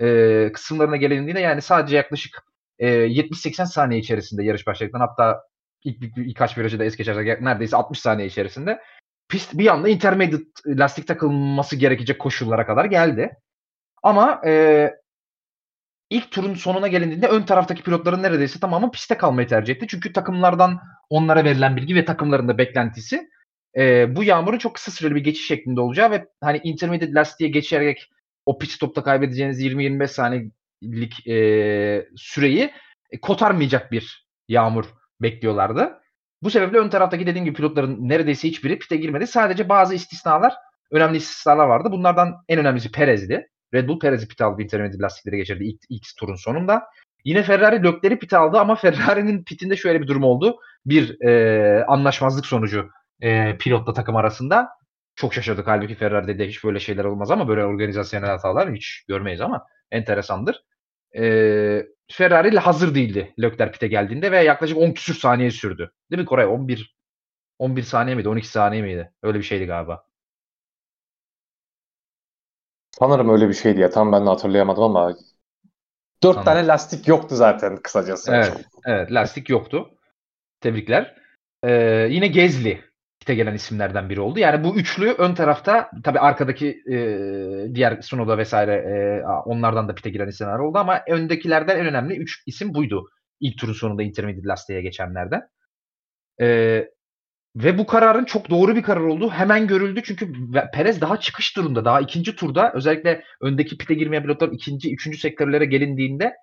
e, 0.00 0.50
kısımlarına 0.52 0.96
gelindiğinde 0.96 1.40
yani 1.40 1.62
sadece 1.62 1.96
yaklaşık 1.96 2.44
e, 2.78 2.88
70-80 2.88 3.66
saniye 3.66 4.00
içerisinde 4.00 4.44
yarış 4.44 4.66
başladıktan 4.66 5.00
hatta 5.00 5.42
ilk 5.86 6.00
bir, 6.00 6.16
birkaç 6.16 6.58
virajı 6.58 6.78
da 6.78 6.84
es 6.84 6.96
geçersek 6.96 7.40
neredeyse 7.40 7.76
60 7.76 7.98
saniye 7.98 8.28
içerisinde 8.28 8.82
pist 9.28 9.58
bir 9.58 9.66
anda 9.66 9.88
intermediate 9.88 10.44
lastik 10.66 11.06
takılması 11.06 11.76
gerekecek 11.76 12.18
koşullara 12.18 12.66
kadar 12.66 12.84
geldi. 12.84 13.36
Ama 14.02 14.40
e, 14.46 14.90
ilk 16.10 16.30
turun 16.30 16.54
sonuna 16.54 16.88
gelindiğinde 16.88 17.28
ön 17.28 17.42
taraftaki 17.42 17.82
pilotların 17.82 18.22
neredeyse 18.22 18.60
tamamı 18.60 18.90
piste 18.90 19.16
kalmayı 19.16 19.48
tercih 19.48 19.74
etti. 19.74 19.86
Çünkü 19.88 20.12
takımlardan 20.12 20.80
onlara 21.10 21.44
verilen 21.44 21.76
bilgi 21.76 21.94
ve 21.94 22.04
takımların 22.04 22.48
da 22.48 22.58
beklentisi 22.58 23.28
e, 23.76 24.16
bu 24.16 24.24
yağmurun 24.24 24.58
çok 24.58 24.74
kısa 24.74 24.90
süreli 24.90 25.14
bir 25.14 25.24
geçiş 25.24 25.46
şeklinde 25.46 25.80
olacağı 25.80 26.10
ve 26.10 26.28
hani 26.40 26.60
intermediate 26.64 27.14
lastiğe 27.14 27.50
geçerek 27.50 28.10
o 28.46 28.58
pit 28.58 28.70
stopta 28.70 29.02
kaybedeceğiniz 29.02 29.62
20-25 29.62 30.08
saniyelik 30.08 31.26
e, 31.26 32.08
süreyi 32.16 32.72
e, 33.10 33.20
kotarmayacak 33.20 33.92
bir 33.92 34.26
yağmur 34.48 34.84
bekliyorlardı. 35.22 36.00
Bu 36.42 36.50
sebeple 36.50 36.78
ön 36.78 36.88
taraftaki 36.88 37.26
dediğim 37.26 37.44
gibi 37.44 37.56
pilotların 37.56 38.08
neredeyse 38.08 38.48
hiçbiri 38.48 38.78
pite 38.78 38.96
girmedi. 38.96 39.26
Sadece 39.26 39.68
bazı 39.68 39.94
istisnalar, 39.94 40.54
önemli 40.90 41.16
istisnalar 41.16 41.66
vardı. 41.66 41.88
Bunlardan 41.92 42.34
en 42.48 42.58
önemlisi 42.58 42.92
Perez'di. 42.92 43.48
Red 43.74 43.88
Bull 43.88 43.98
Perez'i 43.98 44.28
pit 44.28 44.40
aldı, 44.40 44.62
intermediate 44.62 45.02
lastikleri 45.02 45.36
geçirdi 45.36 45.64
ilk, 45.64 45.80
ilk 45.88 46.06
turun 46.18 46.34
sonunda. 46.34 46.84
Yine 47.24 47.42
Ferrari 47.42 47.82
Lökler'i 47.82 48.18
pit 48.18 48.32
aldı 48.32 48.58
ama 48.58 48.74
Ferrari'nin 48.76 49.44
pitinde 49.44 49.76
şöyle 49.76 50.02
bir 50.02 50.06
durum 50.06 50.24
oldu. 50.24 50.56
Bir 50.86 51.20
e, 51.20 51.84
anlaşmazlık 51.84 52.46
sonucu 52.46 52.88
e, 53.20 53.58
pilotla 53.58 53.92
takım 53.92 54.16
arasında. 54.16 54.68
Çok 55.14 55.34
şaşırdık 55.34 55.66
halbuki 55.66 55.94
Ferrari'de 55.94 56.38
de 56.38 56.48
hiç 56.48 56.64
böyle 56.64 56.80
şeyler 56.80 57.04
olmaz 57.04 57.30
ama 57.30 57.48
böyle 57.48 57.64
organizasyonel 57.64 58.28
hatalar 58.28 58.72
hiç 58.72 59.04
görmeyiz 59.08 59.40
ama 59.40 59.66
enteresandır. 59.90 60.64
E, 61.18 61.22
Ferrari 62.12 62.58
hazır 62.58 62.94
değildi 62.94 63.34
Leclerc 63.42 63.72
pite 63.72 63.88
geldiğinde 63.88 64.32
ve 64.32 64.42
yaklaşık 64.42 64.78
10 64.78 64.92
küsür 64.92 65.14
saniye 65.14 65.50
sürdü. 65.50 65.92
Değil 66.10 66.20
mi 66.20 66.26
Koray? 66.26 66.46
11 66.46 66.96
11 67.58 67.82
saniye 67.82 68.16
miydi? 68.16 68.28
12 68.28 68.48
saniye 68.48 68.82
miydi? 68.82 69.12
Öyle 69.22 69.38
bir 69.38 69.44
şeydi 69.44 69.66
galiba. 69.66 70.06
Sanırım 72.98 73.28
öyle 73.28 73.48
bir 73.48 73.54
şeydi 73.54 73.80
ya. 73.80 73.90
Tam 73.90 74.12
ben 74.12 74.26
de 74.26 74.28
hatırlayamadım 74.28 74.82
ama 74.82 75.08
4 75.08 75.18
Sanırım. 76.22 76.44
tane 76.44 76.66
lastik 76.66 77.08
yoktu 77.08 77.36
zaten 77.36 77.76
kısacası. 77.76 78.32
Evet, 78.34 78.64
evet 78.86 79.12
lastik 79.12 79.50
yoktu. 79.50 79.90
Tebrikler. 80.60 81.16
Ee, 81.62 82.08
yine 82.10 82.26
Gezli 82.26 82.84
pite 83.26 83.34
gelen 83.34 83.54
isimlerden 83.54 84.10
biri 84.10 84.20
oldu. 84.20 84.38
Yani 84.38 84.64
bu 84.64 84.76
üçlü 84.76 85.10
ön 85.10 85.34
tarafta 85.34 85.90
tabii 86.04 86.18
arkadaki 86.18 86.82
e, 86.90 86.96
diğer 87.74 88.02
Sunoda 88.02 88.38
vesaire 88.38 88.72
e, 88.72 89.26
onlardan 89.26 89.88
da 89.88 89.94
pite 89.94 90.10
giren 90.10 90.28
isimler 90.28 90.58
oldu 90.58 90.78
ama 90.78 91.02
öndekilerden 91.08 91.78
en 91.78 91.86
önemli 91.86 92.16
üç 92.16 92.42
isim 92.46 92.74
buydu. 92.74 93.04
İlk 93.40 93.58
turun 93.58 93.72
sonunda 93.72 94.02
intermediate 94.02 94.48
lastiğe 94.48 94.82
geçenlerden. 94.82 95.42
E, 96.40 96.46
ve 97.56 97.78
bu 97.78 97.86
kararın 97.86 98.24
çok 98.24 98.50
doğru 98.50 98.76
bir 98.76 98.82
karar 98.82 99.00
olduğu 99.00 99.30
hemen 99.30 99.66
görüldü. 99.66 100.00
Çünkü 100.04 100.32
Perez 100.74 101.00
daha 101.00 101.20
çıkış 101.20 101.56
durumda. 101.56 101.84
Daha 101.84 102.00
ikinci 102.00 102.36
turda 102.36 102.72
özellikle 102.72 103.24
öndeki 103.40 103.78
pite 103.78 103.94
girmeyen 103.94 104.22
pilotlar 104.22 104.48
ikinci, 104.48 104.94
üçüncü 104.94 105.18
sektörlere 105.18 105.64
gelindiğinde 105.64 106.34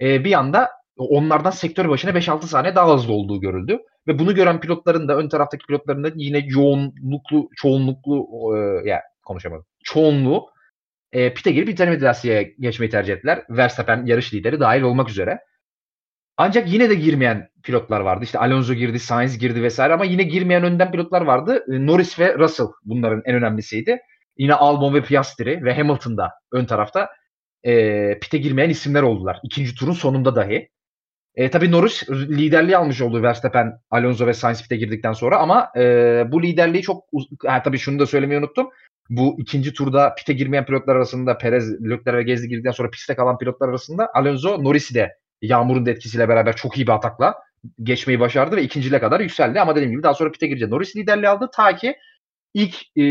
e, 0.00 0.24
bir 0.24 0.32
anda 0.32 0.70
onlardan 1.02 1.50
sektör 1.50 1.88
başına 1.88 2.10
5-6 2.10 2.42
saniye 2.42 2.74
daha 2.74 2.94
hızlı 2.94 3.12
olduğu 3.12 3.40
görüldü. 3.40 3.78
Ve 4.06 4.18
bunu 4.18 4.34
gören 4.34 4.60
pilotların 4.60 5.08
da 5.08 5.16
ön 5.16 5.28
taraftaki 5.28 5.66
pilotların 5.66 6.04
da 6.04 6.10
yine 6.14 6.46
yoğunluklu, 6.48 7.48
çoğunluklu 7.56 8.28
e, 8.56 8.88
ya 8.88 9.02
konuşamadım. 9.22 9.66
Çoğunluğu 9.84 10.46
e, 11.12 11.34
pite 11.34 11.52
girip 11.52 11.68
intermediasya'ya 11.68 12.42
geçmeyi 12.42 12.90
tercih 12.90 13.12
ettiler. 13.12 13.44
Verstappen 13.50 14.06
yarış 14.06 14.34
lideri 14.34 14.60
dahil 14.60 14.82
olmak 14.82 15.10
üzere. 15.10 15.38
Ancak 16.36 16.72
yine 16.72 16.90
de 16.90 16.94
girmeyen 16.94 17.48
pilotlar 17.62 18.00
vardı. 18.00 18.24
İşte 18.24 18.38
Alonso 18.38 18.74
girdi, 18.74 18.98
Sainz 18.98 19.38
girdi 19.38 19.62
vesaire 19.62 19.94
ama 19.94 20.04
yine 20.04 20.22
girmeyen 20.22 20.64
önden 20.64 20.90
pilotlar 20.92 21.22
vardı. 21.22 21.64
E, 21.72 21.86
Norris 21.86 22.18
ve 22.18 22.38
Russell 22.38 22.66
bunların 22.84 23.22
en 23.24 23.34
önemlisiydi. 23.34 23.98
Yine 24.38 24.54
Albon 24.54 24.94
ve 24.94 25.02
Piastri 25.02 25.64
ve 25.64 25.74
Hamilton 25.74 26.16
da 26.16 26.30
ön 26.52 26.64
tarafta 26.64 27.10
e, 27.64 28.18
pite 28.18 28.38
girmeyen 28.38 28.70
isimler 28.70 29.02
oldular. 29.02 29.40
İkinci 29.42 29.74
turun 29.74 29.92
sonunda 29.92 30.36
dahi. 30.36 30.68
E, 31.38 31.50
tabii 31.50 31.72
Norris 31.72 32.10
liderliği 32.10 32.76
almış 32.76 33.00
oldu 33.00 33.22
Verstappen, 33.22 33.80
Alonso 33.90 34.26
ve 34.26 34.34
Sainz 34.34 34.62
pite 34.62 34.76
girdikten 34.76 35.12
sonra 35.12 35.38
ama 35.38 35.70
e, 35.76 35.82
bu 36.32 36.42
liderliği 36.42 36.82
çok 36.82 37.04
ha, 37.46 37.62
tabii 37.62 37.78
şunu 37.78 37.98
da 37.98 38.06
söylemeyi 38.06 38.40
unuttum. 38.40 38.70
Bu 39.10 39.36
ikinci 39.38 39.72
turda 39.72 40.14
pite 40.14 40.32
girmeyen 40.32 40.66
pilotlar 40.66 40.96
arasında 40.96 41.38
Perez, 41.38 41.84
Leclerc 41.84 42.16
ve 42.16 42.22
Gezdi 42.22 42.48
girdikten 42.48 42.70
sonra 42.70 42.90
piste 42.90 43.14
kalan 43.14 43.38
pilotlar 43.38 43.68
arasında 43.68 44.10
Alonso 44.14 44.64
Norris'i 44.64 44.94
de 44.94 45.16
Yağmur'un 45.42 45.86
da 45.86 45.90
etkisiyle 45.90 46.28
beraber 46.28 46.56
çok 46.56 46.78
iyi 46.78 46.86
bir 46.86 46.92
atakla 46.92 47.34
geçmeyi 47.82 48.20
başardı 48.20 48.56
ve 48.56 48.62
ikinciliğe 48.62 49.00
kadar 49.00 49.20
yükseldi. 49.20 49.60
Ama 49.60 49.74
dediğim 49.74 49.90
gibi 49.90 50.02
daha 50.02 50.14
sonra 50.14 50.32
pite 50.32 50.46
girince 50.46 50.70
Norris 50.70 50.96
liderliği 50.96 51.28
aldı. 51.28 51.50
Ta 51.52 51.76
ki 51.76 51.96
ilk 52.54 52.74
e, 52.98 53.04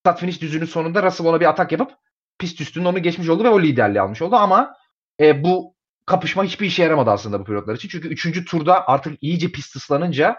start 0.00 0.20
finish 0.20 0.42
düzünün 0.42 0.66
sonunda 0.66 1.02
Russell 1.02 1.26
ona 1.26 1.40
bir 1.40 1.46
atak 1.46 1.72
yapıp 1.72 1.90
pist 2.38 2.60
üstünde 2.60 2.88
onu 2.88 3.02
geçmiş 3.02 3.28
oldu 3.28 3.44
ve 3.44 3.48
o 3.48 3.62
liderliği 3.62 4.00
almış 4.00 4.22
oldu. 4.22 4.36
Ama 4.36 4.74
e, 5.20 5.44
bu 5.44 5.73
kapışma 6.06 6.44
hiçbir 6.44 6.66
işe 6.66 6.82
yaramadı 6.82 7.10
aslında 7.10 7.40
bu 7.40 7.44
pilotlar 7.44 7.74
için. 7.74 7.88
Çünkü 7.88 8.08
üçüncü 8.08 8.44
turda 8.44 8.88
artık 8.88 9.18
iyice 9.20 9.52
pist 9.52 9.76
ıslanınca 9.76 10.36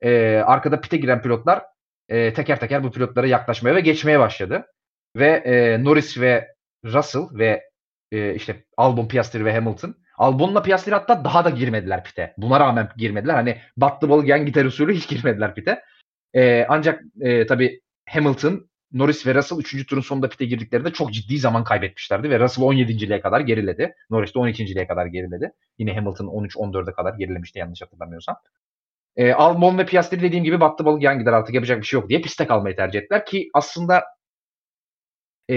e, 0.00 0.36
arkada 0.46 0.80
pite 0.80 0.96
giren 0.96 1.22
pilotlar 1.22 1.62
e, 2.08 2.32
teker 2.32 2.60
teker 2.60 2.84
bu 2.84 2.90
pilotlara 2.90 3.26
yaklaşmaya 3.26 3.74
ve 3.76 3.80
geçmeye 3.80 4.18
başladı. 4.18 4.66
Ve 5.16 5.28
e, 5.28 5.84
Norris 5.84 6.20
ve 6.20 6.54
Russell 6.84 7.28
ve 7.32 7.62
e, 8.12 8.34
işte 8.34 8.64
Albon, 8.76 9.08
Piastri 9.08 9.44
ve 9.44 9.54
Hamilton 9.54 9.94
Albon'la 10.16 10.62
Piastri 10.62 10.92
hatta 10.92 11.24
daha 11.24 11.44
da 11.44 11.50
girmediler 11.50 12.04
pite. 12.04 12.34
Buna 12.38 12.60
rağmen 12.60 12.88
girmediler. 12.96 13.34
Hani 13.34 13.60
battı 13.76 14.08
balık 14.08 14.28
yan 14.28 14.46
gitar 14.46 14.64
usulü 14.64 14.94
hiç 14.94 15.08
girmediler 15.08 15.54
pite. 15.54 15.82
E, 16.34 16.66
ancak 16.68 17.02
e, 17.20 17.46
tabii 17.46 17.80
Hamilton, 18.08 18.68
Norris 18.94 19.26
ve 19.26 19.34
Russell 19.34 19.58
3. 19.58 19.86
turun 19.86 20.00
sonunda 20.00 20.28
pite 20.28 20.44
girdiklerinde 20.44 20.92
çok 20.92 21.12
ciddi 21.12 21.38
zaman 21.38 21.64
kaybetmişlerdi 21.64 22.30
ve 22.30 22.40
Russell 22.40 22.64
17.liğe 22.64 23.20
kadar 23.20 23.40
geriledi. 23.40 23.94
Norris 24.10 24.34
de 24.34 24.38
12.liğe 24.38 24.86
kadar 24.86 25.06
geriledi. 25.06 25.52
Yine 25.78 25.94
Hamilton 25.94 26.26
13-14'e 26.26 26.92
kadar 26.92 27.14
gerilemişti 27.14 27.58
yanlış 27.58 27.82
hatırlamıyorsam. 27.82 28.36
E, 29.16 29.32
Albon 29.32 29.78
ve 29.78 29.86
Piastri 29.86 30.22
dediğim 30.22 30.44
gibi 30.44 30.60
battı 30.60 30.84
balık 30.84 31.02
yan 31.02 31.18
gider 31.18 31.32
artık 31.32 31.54
yapacak 31.54 31.80
bir 31.80 31.86
şey 31.86 32.00
yok 32.00 32.08
diye 32.08 32.20
piste 32.20 32.46
kalmayı 32.46 32.76
tercih 32.76 33.00
ettiler 33.00 33.26
ki 33.26 33.50
aslında 33.54 34.04
e, 35.50 35.54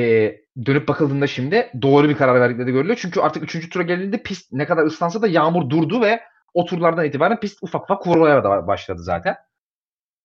dönüp 0.66 0.88
bakıldığında 0.88 1.28
şimdi 1.28 1.72
doğru 1.82 2.10
bir 2.10 2.18
karar 2.18 2.42
verdikleri 2.42 2.72
görülüyor. 2.72 3.00
Çünkü 3.02 3.20
artık 3.20 3.56
3. 3.56 3.70
tura 3.70 3.84
geldiğinde 3.84 4.24
pist 4.24 4.52
ne 4.52 4.66
kadar 4.66 4.84
ıslansa 4.86 5.22
da 5.22 5.28
yağmur 5.28 5.70
durdu 5.70 6.02
ve 6.02 6.22
o 6.54 6.66
turlardan 6.66 7.06
itibaren 7.06 7.40
pist 7.40 7.64
ufak 7.64 7.84
ufak 7.84 8.02
kurulmaya 8.02 8.68
başladı 8.68 9.04
zaten. 9.04 9.36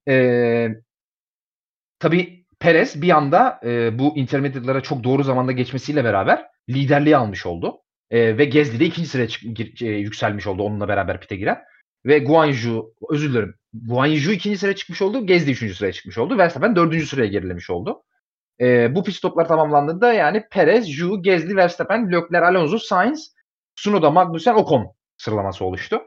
E, 0.08 0.68
tabii 1.98 2.41
Perez 2.62 3.02
bir 3.02 3.10
anda 3.10 3.60
e, 3.64 3.98
bu 3.98 4.16
intermediate'lara 4.16 4.80
çok 4.80 5.04
doğru 5.04 5.22
zamanda 5.22 5.52
geçmesiyle 5.52 6.04
beraber 6.04 6.46
liderliği 6.68 7.16
almış 7.16 7.46
oldu. 7.46 7.78
E, 8.10 8.38
ve 8.38 8.44
Gezli 8.44 8.80
de 8.80 8.84
ikinci 8.84 9.08
sıraya 9.08 9.28
e, 9.80 9.86
yükselmiş 9.86 10.46
oldu 10.46 10.62
onunla 10.62 10.88
beraber 10.88 11.20
pite 11.20 11.36
giren. 11.36 11.58
Ve 12.06 12.18
Guanyu, 12.18 12.94
özür 13.10 13.32
dilerim. 13.32 13.54
Guanyu 13.72 14.32
ikinci 14.32 14.58
sıraya 14.58 14.76
çıkmış 14.76 15.02
oldu. 15.02 15.26
Gezdi 15.26 15.50
üçüncü 15.50 15.74
sıraya 15.74 15.92
çıkmış 15.92 16.18
oldu. 16.18 16.38
Verstappen 16.38 16.76
dördüncü 16.76 17.06
sıraya 17.06 17.28
gerilemiş 17.28 17.70
oldu. 17.70 18.02
E, 18.60 18.94
bu 18.94 19.04
pit 19.04 19.14
stoplar 19.14 19.48
tamamlandığında 19.48 20.12
yani 20.12 20.42
Perez, 20.50 20.90
Ju, 20.90 21.22
Gezli, 21.22 21.56
Verstappen, 21.56 22.12
Leclerc, 22.12 22.46
Alonso, 22.46 22.78
Sainz, 22.78 23.34
Tsunoda, 23.76 24.10
Magnussen, 24.10 24.54
Ocon 24.54 24.94
sıralaması 25.16 25.64
oluştu. 25.64 26.00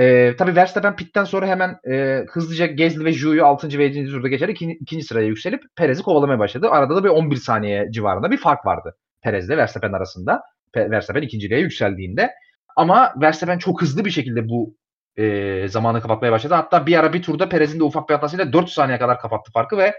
E, 0.00 0.36
tabii 0.36 0.56
Verstappen 0.56 0.96
pitten 0.96 1.24
sonra 1.24 1.46
hemen 1.46 1.78
e, 1.90 2.24
hızlıca 2.30 2.66
Gezli 2.66 3.04
ve 3.04 3.12
Ju'yu 3.12 3.44
6. 3.44 3.78
ve 3.78 3.84
7. 3.84 4.06
turda 4.06 4.28
geçerek 4.28 4.62
ikinci, 4.62 5.04
sıraya 5.04 5.26
yükselip 5.26 5.62
Perez'i 5.76 6.02
kovalamaya 6.02 6.38
başladı. 6.38 6.68
Arada 6.70 6.96
da 6.96 7.04
bir 7.04 7.08
11 7.08 7.36
saniye 7.36 7.88
civarında 7.90 8.30
bir 8.30 8.36
fark 8.36 8.66
vardı 8.66 8.96
Perez 9.22 9.48
ile 9.48 9.56
Verstappen 9.56 9.92
arasında. 9.92 10.42
Verstappen 10.76 11.22
ikinciliğe 11.22 11.60
yükseldiğinde. 11.60 12.30
Ama 12.76 13.14
Verstappen 13.20 13.58
çok 13.58 13.82
hızlı 13.82 14.04
bir 14.04 14.10
şekilde 14.10 14.48
bu 14.48 14.76
e, 15.16 15.68
zamanı 15.68 16.00
kapatmaya 16.00 16.32
başladı. 16.32 16.54
Hatta 16.54 16.86
bir 16.86 16.98
ara 16.98 17.12
bir 17.12 17.22
turda 17.22 17.48
Perez'in 17.48 17.78
de 17.78 17.84
ufak 17.84 18.08
bir 18.08 18.14
hatasıyla 18.14 18.52
4 18.52 18.68
saniye 18.68 18.98
kadar 18.98 19.18
kapattı 19.18 19.52
farkı 19.52 19.76
ve 19.78 19.94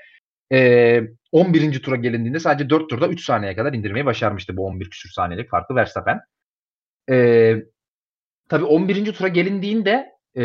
e, 0.54 1.02
11. 1.32 1.82
tura 1.82 1.96
gelindiğinde 1.96 2.40
sadece 2.40 2.70
4 2.70 2.90
turda 2.90 3.08
3 3.08 3.26
saniyeye 3.26 3.56
kadar 3.56 3.74
indirmeyi 3.74 4.06
başarmıştı 4.06 4.58
bu 4.58 4.66
11 4.66 4.90
küsür 4.90 5.10
saniyelik 5.10 5.50
farkı 5.50 5.76
Verstappen. 5.76 6.20
E, 7.10 7.56
tabii 8.52 8.66
11. 8.66 9.14
tura 9.14 9.28
gelindiğinde 9.28 10.12
e, 10.38 10.44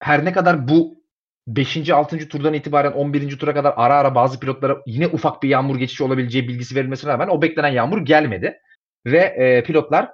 her 0.00 0.24
ne 0.24 0.32
kadar 0.32 0.68
bu 0.68 1.02
5. 1.46 1.90
6. 1.90 2.28
turdan 2.28 2.54
itibaren 2.54 2.92
11. 2.92 3.38
tura 3.38 3.54
kadar 3.54 3.74
ara 3.76 3.94
ara 3.94 4.14
bazı 4.14 4.40
pilotlara 4.40 4.82
yine 4.86 5.06
ufak 5.06 5.42
bir 5.42 5.48
yağmur 5.48 5.76
geçişi 5.78 6.04
olabileceği 6.04 6.48
bilgisi 6.48 6.74
verilmesine 6.74 7.12
rağmen 7.12 7.28
o 7.28 7.42
beklenen 7.42 7.68
yağmur 7.68 8.04
gelmedi. 8.04 8.58
Ve 9.06 9.18
e, 9.18 9.62
pilotlar 9.62 10.08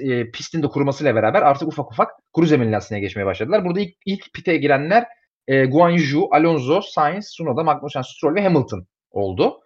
e, 0.00 0.30
pistin 0.30 0.62
de 0.62 0.66
kurumasıyla 0.66 1.14
beraber 1.14 1.42
artık 1.42 1.68
ufak 1.68 1.92
ufak 1.92 2.10
kuru 2.32 2.46
zemin 2.46 2.72
lastiğine 2.72 3.00
geçmeye 3.00 3.26
başladılar. 3.26 3.64
Burada 3.64 3.80
ilk, 3.80 3.94
ilk 4.06 4.32
pite 4.34 4.56
girenler 4.56 5.06
e, 5.48 5.64
Guan 5.64 5.90
Yu, 5.90 6.28
Alonso, 6.30 6.80
Sainz, 6.80 7.26
Tsunoda, 7.26 7.62
Magnussen, 7.62 8.02
Stroll 8.02 8.34
ve 8.34 8.42
Hamilton 8.42 8.86
oldu. 9.10 9.60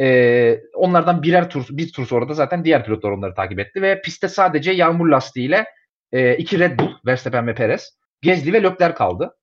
E, 0.00 0.60
onlardan 0.74 1.22
birer 1.22 1.50
tur, 1.50 1.66
bir 1.70 1.92
tur 1.92 2.06
sonra 2.06 2.28
da 2.28 2.34
zaten 2.34 2.64
diğer 2.64 2.84
pilotlar 2.84 3.10
onları 3.10 3.34
takip 3.34 3.58
etti 3.58 3.82
ve 3.82 4.00
pistte 4.00 4.28
sadece 4.28 4.72
yağmur 4.72 5.08
lastiğiyle 5.08 5.64
e, 6.14 6.36
iki 6.36 6.58
Red 6.58 6.78
Bull, 6.78 6.90
Verstappen 7.06 7.46
ve 7.46 7.54
Perez, 7.54 7.98
Gezli 8.22 8.52
ve 8.52 8.62
Leclerc 8.62 8.94
kaldı. 8.94 9.36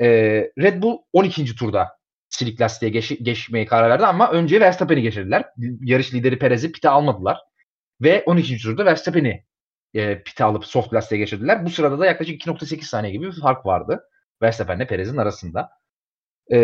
E, 0.00 0.06
Red 0.58 0.82
Bull 0.82 0.98
12. 1.12 1.56
turda 1.56 1.88
silik 2.28 2.60
lastiğe 2.60 2.90
geç, 2.90 3.18
geçmeye 3.22 3.66
karar 3.66 3.90
verdi 3.90 4.06
ama 4.06 4.30
önce 4.30 4.60
Verstappen'i 4.60 5.02
geçirdiler. 5.02 5.44
Yarış 5.80 6.14
lideri 6.14 6.38
Perez'i 6.38 6.72
pite 6.72 6.88
almadılar. 6.88 7.38
Ve 8.00 8.22
12. 8.26 8.58
turda 8.58 8.84
Verstappen'i 8.84 9.44
e, 9.94 10.22
pite 10.22 10.44
alıp 10.44 10.66
soft 10.66 10.94
lastiğe 10.94 11.18
geçirdiler. 11.18 11.64
Bu 11.64 11.70
sırada 11.70 11.98
da 11.98 12.06
yaklaşık 12.06 12.42
2.8 12.42 12.82
saniye 12.82 13.12
gibi 13.12 13.26
bir 13.26 13.40
fark 13.40 13.66
vardı. 13.66 14.04
Verstappen 14.42 14.76
ile 14.76 14.86
Perez'in 14.86 15.16
arasında. 15.16 15.70
E, 16.52 16.58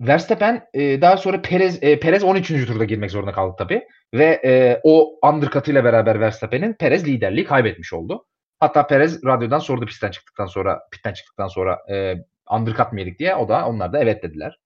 Verstappen 0.00 0.68
e, 0.74 1.00
daha 1.00 1.16
sonra 1.16 1.42
Perez 1.42 1.82
e, 1.82 2.00
Perez 2.00 2.24
13. 2.24 2.48
turda 2.48 2.84
girmek 2.84 3.10
zorunda 3.10 3.32
kaldı 3.32 3.54
tabii. 3.58 3.86
Ve 4.14 4.40
e, 4.44 4.80
o 4.84 5.18
undercut'ıyla 5.28 5.84
beraber 5.84 6.20
Verstappen'in 6.20 6.74
Perez 6.74 7.06
liderliği 7.06 7.44
kaybetmiş 7.44 7.92
oldu. 7.92 8.26
Hatta 8.60 8.86
Perez 8.86 9.24
radyodan 9.24 9.58
sordu 9.58 9.86
pistten 9.86 10.10
çıktıktan 10.10 10.46
sonra 10.46 10.80
pitten 10.92 11.12
çıktıktan 11.12 11.48
sonra 11.48 11.78
e, 11.90 12.14
undercut 12.50 12.92
mı 12.92 13.00
yedik 13.00 13.18
diye. 13.18 13.36
O 13.36 13.48
da 13.48 13.66
onlar 13.66 13.92
da 13.92 13.98
evet 13.98 14.22
dediler. 14.22 14.58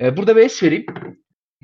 E, 0.00 0.16
burada 0.16 0.36
bir 0.36 0.42
es 0.42 0.62
vereyim. 0.62 0.86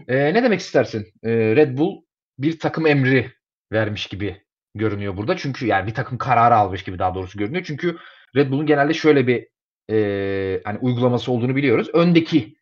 E, 0.08 0.34
ne 0.34 0.42
demek 0.42 0.60
istersin? 0.60 1.06
E, 1.22 1.30
Red 1.30 1.78
Bull 1.78 2.02
bir 2.38 2.58
takım 2.58 2.86
emri 2.86 3.32
vermiş 3.72 4.06
gibi 4.06 4.42
görünüyor 4.74 5.16
burada. 5.16 5.36
Çünkü 5.36 5.66
yani 5.66 5.86
bir 5.86 5.94
takım 5.94 6.18
kararı 6.18 6.54
almış 6.54 6.84
gibi 6.84 6.98
daha 6.98 7.14
doğrusu 7.14 7.38
görünüyor. 7.38 7.64
Çünkü 7.66 7.96
Red 8.36 8.50
Bull'un 8.50 8.66
genelde 8.66 8.94
şöyle 8.94 9.26
bir 9.26 9.48
e, 9.90 10.60
hani 10.64 10.78
uygulaması 10.78 11.32
olduğunu 11.32 11.56
biliyoruz. 11.56 11.90
Öndeki 11.92 12.56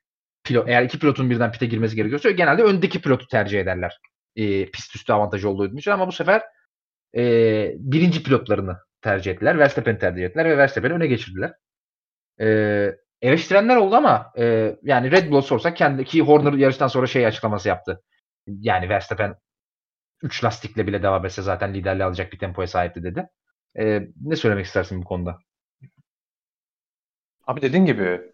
pilot 0.51 0.69
eğer 0.69 0.83
iki 0.83 0.99
pilotun 0.99 1.31
birden 1.31 1.53
pite 1.53 1.67
girmesi 1.67 1.97
gerekiyorsa 1.97 2.31
genelde 2.31 2.63
öndeki 2.63 3.01
pilotu 3.01 3.27
tercih 3.27 3.61
ederler. 3.61 3.99
E, 4.37 4.71
pist 4.71 4.97
üstü 4.97 5.13
avantajı 5.13 5.49
olduğu 5.49 5.79
için 5.79 5.91
ama 5.91 6.07
bu 6.07 6.13
sefer 6.13 6.43
e, 7.17 7.23
birinci 7.77 8.23
pilotlarını 8.23 8.77
tercih 9.03 9.33
ettiler. 9.33 9.59
Verstappen'i 9.59 9.99
tercih 9.99 10.25
ettiler 10.25 10.45
ve 10.45 10.59
Verstappen'i 10.59 10.95
öne 10.95 11.07
geçirdiler. 11.07 11.53
E, 12.41 12.47
eleştirenler 13.23 13.77
oldu 13.77 13.97
ama 13.97 14.33
e, 14.39 14.77
yani 14.83 15.11
Red 15.11 15.31
Bull'a 15.31 15.43
sorsak 15.43 15.77
kendi 15.77 16.05
ki 16.05 16.23
Horner 16.23 16.53
yarıştan 16.53 16.89
sonra 16.89 17.07
şey 17.07 17.27
açıklaması 17.27 17.69
yaptı. 17.69 18.03
Yani 18.47 18.89
Verstappen 18.89 19.35
3 20.23 20.45
lastikle 20.45 20.87
bile 20.87 21.03
devam 21.03 21.27
etse 21.27 21.43
zaten 21.43 21.75
liderliği 21.75 22.05
alacak 22.05 22.33
bir 22.33 22.39
tempoya 22.39 22.67
sahipti 22.67 23.03
dedi. 23.03 23.29
E, 23.79 24.03
ne 24.21 24.37
söylemek 24.37 24.67
istersin 24.67 25.03
bu 25.03 25.05
konuda? 25.05 25.39
Abi 27.47 27.63
dediğin 27.63 27.87
gibi 27.87 28.30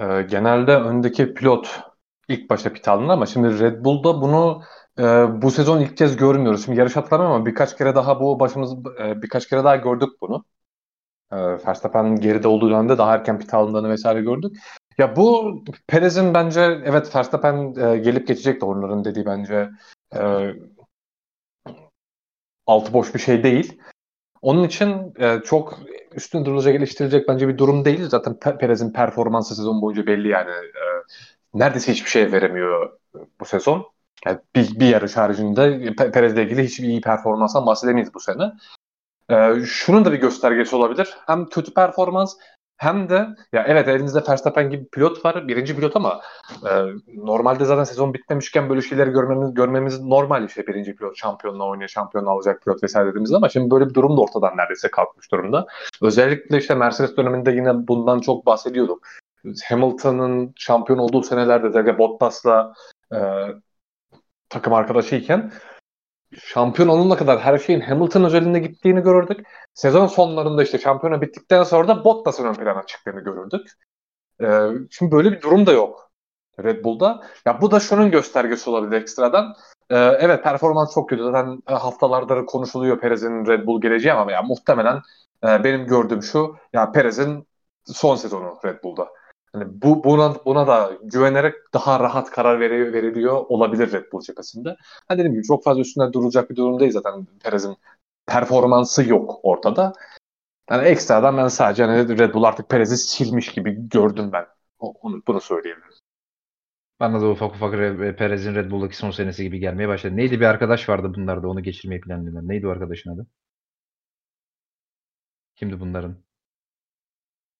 e, 0.00 0.22
genelde 0.22 0.76
öndeki 0.76 1.34
pilot 1.34 1.80
ilk 2.28 2.50
başta 2.50 2.72
pit 2.72 2.88
alınır 2.88 3.08
ama 3.08 3.26
şimdi 3.26 3.60
Red 3.60 3.84
Bull'da 3.84 4.22
bunu 4.22 4.62
e, 4.98 5.02
bu 5.42 5.50
sezon 5.50 5.80
ilk 5.80 5.96
kez 5.96 6.16
görmüyoruz. 6.16 6.64
Şimdi 6.64 6.78
yarış 6.78 6.96
hatırlamıyorum 6.96 7.36
ama 7.36 7.46
birkaç 7.46 7.76
kere 7.76 7.94
daha 7.94 8.20
bu 8.20 8.40
başımız 8.40 8.74
e, 9.00 9.22
birkaç 9.22 9.48
kere 9.48 9.64
daha 9.64 9.76
gördük 9.76 10.08
bunu. 10.20 10.44
E, 11.32 11.36
Verstappen 11.36 12.16
geride 12.16 12.48
olduğu 12.48 12.70
dönemde 12.70 12.98
daha 12.98 13.14
erken 13.14 13.38
pit 13.38 13.54
alındığını 13.54 13.90
vesaire 13.90 14.20
gördük. 14.20 14.56
Ya 14.98 15.16
bu 15.16 15.54
Perez'in 15.86 16.34
bence 16.34 16.60
evet 16.60 17.16
Verstappen 17.16 17.74
e, 17.76 17.96
gelip 17.98 18.28
geçecek 18.28 18.60
de 18.60 18.64
onların 18.64 19.04
dediği 19.04 19.26
bence 19.26 19.70
e, 20.14 20.20
altı 22.66 22.92
boş 22.92 23.14
bir 23.14 23.20
şey 23.20 23.42
değil. 23.42 23.80
Onun 24.42 24.64
için 24.64 25.14
e, 25.18 25.40
çok 25.44 25.78
üstün 26.14 26.44
durulacak, 26.44 26.74
eleştirilecek 26.74 27.28
bence 27.28 27.48
bir 27.48 27.58
durum 27.58 27.84
değil. 27.84 28.08
Zaten 28.08 28.38
Perez'in 28.58 28.92
performansı 28.92 29.54
sezon 29.54 29.82
boyunca 29.82 30.06
belli 30.06 30.28
yani. 30.28 30.50
E, 30.50 30.82
neredeyse 31.54 31.92
hiçbir 31.92 32.10
şey 32.10 32.32
veremiyor 32.32 32.98
bu 33.40 33.44
sezon. 33.44 33.86
Yani 34.26 34.38
bir, 34.56 34.80
bir 34.80 34.86
yarış 34.86 35.16
haricinde 35.16 35.94
Perez'le 35.94 36.36
ilgili 36.36 36.64
hiçbir 36.64 36.84
iyi 36.84 37.00
performansdan 37.00 37.66
bahsedemeyiz 37.66 38.14
bu 38.14 38.20
sene. 38.20 38.52
Ee, 39.30 39.54
şunun 39.66 40.04
da 40.04 40.12
bir 40.12 40.20
göstergesi 40.20 40.76
olabilir. 40.76 41.14
Hem 41.26 41.46
kötü 41.46 41.74
performans 41.74 42.36
hem 42.80 43.08
de 43.08 43.26
ya 43.52 43.64
evet 43.68 43.88
elinizde 43.88 44.22
Verstappen 44.28 44.70
gibi 44.70 44.88
pilot 44.88 45.24
var. 45.24 45.48
Birinci 45.48 45.76
pilot 45.76 45.96
ama 45.96 46.20
e, 46.70 46.70
normalde 47.14 47.64
zaten 47.64 47.84
sezon 47.84 48.14
bitmemişken 48.14 48.68
böyle 48.68 48.82
şeyleri 48.82 49.10
görmemiz, 49.10 49.54
görmemiz 49.54 50.00
normal 50.00 50.44
işte 50.44 50.66
birinci 50.66 50.96
pilot 50.96 51.16
şampiyonla 51.16 51.64
oynuyor, 51.64 51.88
şampiyonla 51.88 52.30
alacak 52.30 52.62
pilot 52.62 52.82
vesaire 52.82 53.08
dediğimizde 53.08 53.36
ama 53.36 53.48
şimdi 53.48 53.70
böyle 53.70 53.88
bir 53.88 53.94
durum 53.94 54.16
da 54.16 54.20
ortadan 54.20 54.56
neredeyse 54.56 54.90
kalkmış 54.90 55.32
durumda. 55.32 55.66
Özellikle 56.02 56.58
işte 56.58 56.74
Mercedes 56.74 57.16
döneminde 57.16 57.50
yine 57.50 57.88
bundan 57.88 58.20
çok 58.20 58.46
bahsediyorduk. 58.46 59.06
Hamilton'ın 59.68 60.52
şampiyon 60.56 60.98
olduğu 60.98 61.22
senelerde 61.22 61.66
özellikle 61.66 61.98
Bottas'la 61.98 62.74
e, 63.12 63.18
takım 64.48 64.72
arkadaşıyken 64.72 65.52
şampiyon 66.38 66.88
olana 66.88 67.16
kadar 67.16 67.40
her 67.40 67.58
şeyin 67.58 67.80
Hamilton 67.80 68.24
özelinde 68.24 68.58
gittiğini 68.58 69.00
görürdük. 69.02 69.46
Sezon 69.74 70.06
sonlarında 70.06 70.62
işte 70.62 70.78
şampiyona 70.78 71.20
bittikten 71.20 71.62
sonra 71.62 71.88
da 71.88 72.04
Bottas'ın 72.04 72.44
ön 72.44 72.54
plana 72.54 72.86
çıktığını 72.86 73.20
görürdük. 73.20 73.72
Ee, 74.42 74.68
şimdi 74.90 75.12
böyle 75.12 75.32
bir 75.32 75.40
durum 75.42 75.66
da 75.66 75.72
yok 75.72 76.10
Red 76.64 76.84
Bull'da. 76.84 77.22
Ya 77.46 77.60
bu 77.60 77.70
da 77.70 77.80
şunun 77.80 78.10
göstergesi 78.10 78.70
olabilir 78.70 79.02
ekstradan. 79.02 79.54
Ee, 79.90 79.96
evet 79.96 80.44
performans 80.44 80.94
çok 80.94 81.08
kötü. 81.08 81.22
Zaten 81.22 81.58
e, 81.68 81.74
haftalardır 81.74 82.46
konuşuluyor 82.46 83.00
Perez'in 83.00 83.46
Red 83.46 83.66
Bull 83.66 83.80
geleceği 83.80 84.12
ama 84.12 84.32
ya 84.32 84.42
muhtemelen 84.42 85.00
e, 85.44 85.64
benim 85.64 85.86
gördüğüm 85.86 86.22
şu 86.22 86.56
ya 86.72 86.92
Perez'in 86.92 87.46
son 87.84 88.16
sezonu 88.16 88.58
Red 88.64 88.82
Bull'da. 88.84 89.08
Hani 89.52 89.64
bu 89.82 90.04
buna 90.04 90.34
buna 90.44 90.66
da 90.66 90.92
güvenerek 91.02 91.54
daha 91.74 92.00
rahat 92.00 92.30
karar 92.30 92.60
veriyor, 92.60 92.92
veriliyor 92.92 93.34
olabilir 93.48 93.92
Red 93.92 94.12
Bull 94.12 94.20
cephesinde. 94.20 94.76
Ha 95.08 95.14
dediğim 95.18 95.32
gibi 95.32 95.42
çok 95.42 95.64
fazla 95.64 95.80
üstünde 95.80 96.12
durulacak 96.12 96.50
bir 96.50 96.56
durum 96.56 96.80
değil 96.80 96.92
zaten 96.92 97.26
Perez'in 97.44 97.76
performansı 98.26 99.08
yok 99.08 99.40
ortada. 99.42 99.92
Yani 100.70 100.88
ekstradan 100.88 101.36
ben 101.36 101.48
sadece 101.48 101.84
hani 101.84 102.18
Red 102.18 102.34
Bull 102.34 102.44
artık 102.44 102.68
Perez'i 102.68 102.96
silmiş 102.96 103.52
gibi 103.52 103.88
gördüm 103.88 104.32
ben. 104.32 104.46
Onu, 104.78 105.22
bunu 105.26 105.40
söyleyebilirim. 105.40 105.94
Bana 107.00 107.20
da 107.20 107.30
ufak 107.30 107.54
ufak 107.54 107.72
Perez'in 108.18 108.54
Red 108.54 108.70
Bull'daki 108.70 108.96
son 108.96 109.10
senesi 109.10 109.42
gibi 109.42 109.58
gelmeye 109.58 109.88
başladı. 109.88 110.16
Neydi 110.16 110.40
bir 110.40 110.44
arkadaş 110.46 110.88
vardı 110.88 111.12
bunlarda 111.14 111.48
onu 111.48 111.62
geçirmeyi 111.62 112.00
planlayan. 112.00 112.48
Neydi 112.48 112.66
o 112.66 112.70
arkadaşın 112.70 113.10
adı? 113.10 113.26
Kimdi 115.56 115.80
bunların 115.80 116.16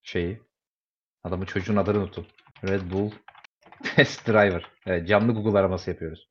şeyi? 0.03 0.41
Adamın 1.25 1.45
çocuğun 1.45 1.77
adını 1.77 1.99
unuttum. 1.99 2.27
Red 2.65 2.91
Bull 2.93 3.11
Test 3.97 4.29
Driver. 4.29 4.65
Evet, 4.87 5.09
canlı 5.09 5.33
Google 5.35 5.59
araması 5.59 5.91
yapıyoruz. 5.91 6.29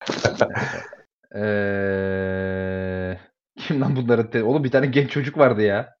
ee, 1.36 3.18
kim 3.58 3.80
lan 3.80 3.96
bunların? 3.96 4.30
Te- 4.30 4.42
Oğlum 4.44 4.64
bir 4.64 4.70
tane 4.70 4.86
genç 4.86 5.10
çocuk 5.10 5.38
vardı 5.38 5.62
ya. 5.62 5.96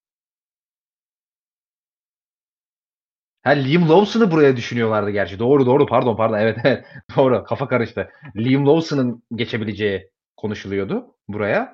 Ha 3.42 3.50
Liam 3.50 3.88
Lawson'ı 3.88 4.30
buraya 4.30 4.56
düşünüyorlardı 4.56 5.10
gerçi. 5.10 5.38
Doğru 5.38 5.66
doğru 5.66 5.86
pardon 5.86 6.16
pardon 6.16 6.38
evet 6.38 6.58
evet 6.64 6.84
doğru 7.16 7.44
kafa 7.44 7.68
karıştı. 7.68 8.08
Liam 8.36 8.66
Lawson'ın 8.66 9.22
geçebileceği 9.34 10.10
konuşuluyordu 10.36 11.14
buraya. 11.28 11.72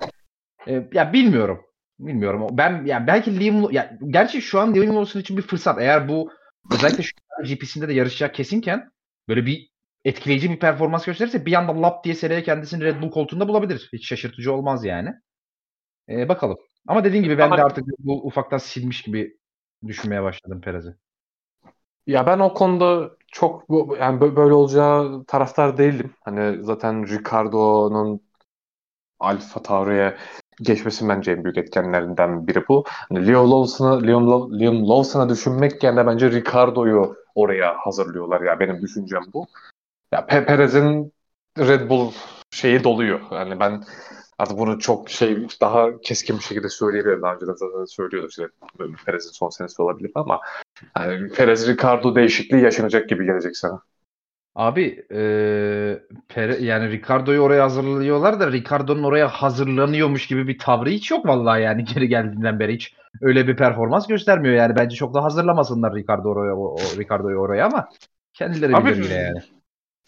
Ee, 0.67 0.87
ya 0.93 1.13
bilmiyorum. 1.13 1.61
Bilmiyorum. 1.99 2.47
Ben 2.51 2.85
yani 2.85 3.07
belki 3.07 3.39
Liam 3.39 3.71
ya 3.71 3.99
gerçi 4.09 4.43
şu 4.43 4.59
an 4.59 4.75
Liam 4.75 4.95
Lawson 4.95 5.19
için 5.21 5.37
bir 5.37 5.41
fırsat. 5.41 5.81
Eğer 5.81 6.09
bu 6.09 6.31
özellikle 6.71 7.03
şu 7.03 7.13
GP'sinde 7.43 7.87
de 7.87 7.93
yarışacak 7.93 8.35
kesinken 8.35 8.91
böyle 9.27 9.45
bir 9.45 9.69
etkileyici 10.05 10.49
bir 10.49 10.59
performans 10.59 11.05
gösterirse 11.05 11.45
bir 11.45 11.53
anda 11.53 11.81
lap 11.81 12.03
diye 12.03 12.15
seneye 12.15 12.43
kendisini 12.43 12.83
Red 12.83 13.01
Bull 13.01 13.11
koltuğunda 13.11 13.47
bulabilir. 13.47 13.89
Hiç 13.93 14.07
şaşırtıcı 14.07 14.53
olmaz 14.53 14.85
yani. 14.85 15.13
Ee, 16.09 16.29
bakalım. 16.29 16.57
Ama 16.87 17.03
dediğim 17.03 17.23
gibi 17.23 17.37
ben 17.37 17.45
Ama... 17.45 17.57
de 17.57 17.63
artık 17.63 17.85
bu 17.99 18.27
ufaktan 18.27 18.57
silmiş 18.57 19.01
gibi 19.01 19.37
düşünmeye 19.87 20.23
başladım 20.23 20.61
Perez'i. 20.61 20.95
Ya 22.07 22.25
ben 22.25 22.39
o 22.39 22.53
konuda 22.53 23.11
çok 23.27 23.65
yani 23.99 24.21
böyle 24.21 24.53
olacağı 24.53 25.23
taraftar 25.25 25.77
değilim. 25.77 26.13
Hani 26.21 26.63
zaten 26.63 27.07
Ricardo'nun 27.07 28.21
Alfa 29.19 29.61
Tauri'ye 29.61 30.17
geçmesi 30.61 31.09
bence 31.09 31.31
en 31.31 31.43
büyük 31.43 31.57
etkenlerinden 31.57 32.47
biri 32.47 32.67
bu. 32.67 32.83
Hani 32.87 33.27
Liam 33.27 33.51
Lawson'ı 33.51 34.07
Liam, 34.07 34.59
Liam 34.59 34.89
Lawson'a 34.89 35.29
düşünmek 35.29 35.83
yerine 35.83 36.07
bence 36.07 36.31
Ricardo'yu 36.31 37.15
oraya 37.35 37.75
hazırlıyorlar 37.77 38.41
ya 38.41 38.59
benim 38.59 38.81
düşüncem 38.81 39.23
bu. 39.33 39.47
Ya 40.11 40.25
Pe 40.25 40.45
Perez'in 40.45 41.13
Red 41.57 41.89
Bull 41.89 42.11
şeyi 42.51 42.83
doluyor. 42.83 43.19
Yani 43.31 43.59
ben 43.59 43.83
artık 44.37 44.57
bunu 44.57 44.79
çok 44.79 45.09
şey 45.09 45.47
daha 45.61 45.99
keskin 46.01 46.37
bir 46.37 46.43
şekilde 46.43 46.69
söyleyebilirim. 46.69 47.21
Daha 47.21 47.35
önce 47.35 47.47
de 47.47 47.51
zaten 47.55 47.85
söylüyorduk 47.85 48.31
işte 48.31 48.47
Perez'in 49.05 49.31
son 49.31 49.49
senesi 49.49 49.81
olabilir 49.81 50.11
ama 50.15 50.39
yani 50.97 51.29
Perez 51.29 51.67
Ricardo 51.67 52.15
değişikliği 52.15 52.63
yaşanacak 52.63 53.09
gibi 53.09 53.25
gelecek 53.25 53.57
sana. 53.57 53.81
Abi 54.59 55.05
e, 55.11 55.19
Pere, 56.29 56.57
yani 56.57 56.91
Ricardo'yu 56.91 57.41
oraya 57.41 57.63
hazırlıyorlar 57.63 58.39
da 58.39 58.51
Ricardo'nun 58.51 59.03
oraya 59.03 59.27
hazırlanıyormuş 59.27 60.27
gibi 60.27 60.47
bir 60.47 60.59
tavrı 60.59 60.89
hiç 60.89 61.11
yok 61.11 61.25
vallahi 61.27 61.61
yani 61.61 61.85
geri 61.93 62.07
geldiğinden 62.07 62.59
beri 62.59 62.73
hiç 62.73 62.95
öyle 63.21 63.47
bir 63.47 63.57
performans 63.57 64.07
göstermiyor 64.07 64.55
yani 64.55 64.75
bence 64.75 64.95
çok 64.95 65.13
da 65.13 65.23
hazırlamasınlar 65.23 65.95
Ricardo 65.95 66.29
oraya 66.29 66.55
o, 66.55 66.75
o 66.75 66.77
Ricardo'yu 66.97 67.37
oraya 67.37 67.65
ama 67.65 67.89
kendileri 68.33 68.75
Abi, 68.75 68.89
bilir 68.89 69.03
yine 69.03 69.13
yani. 69.13 69.39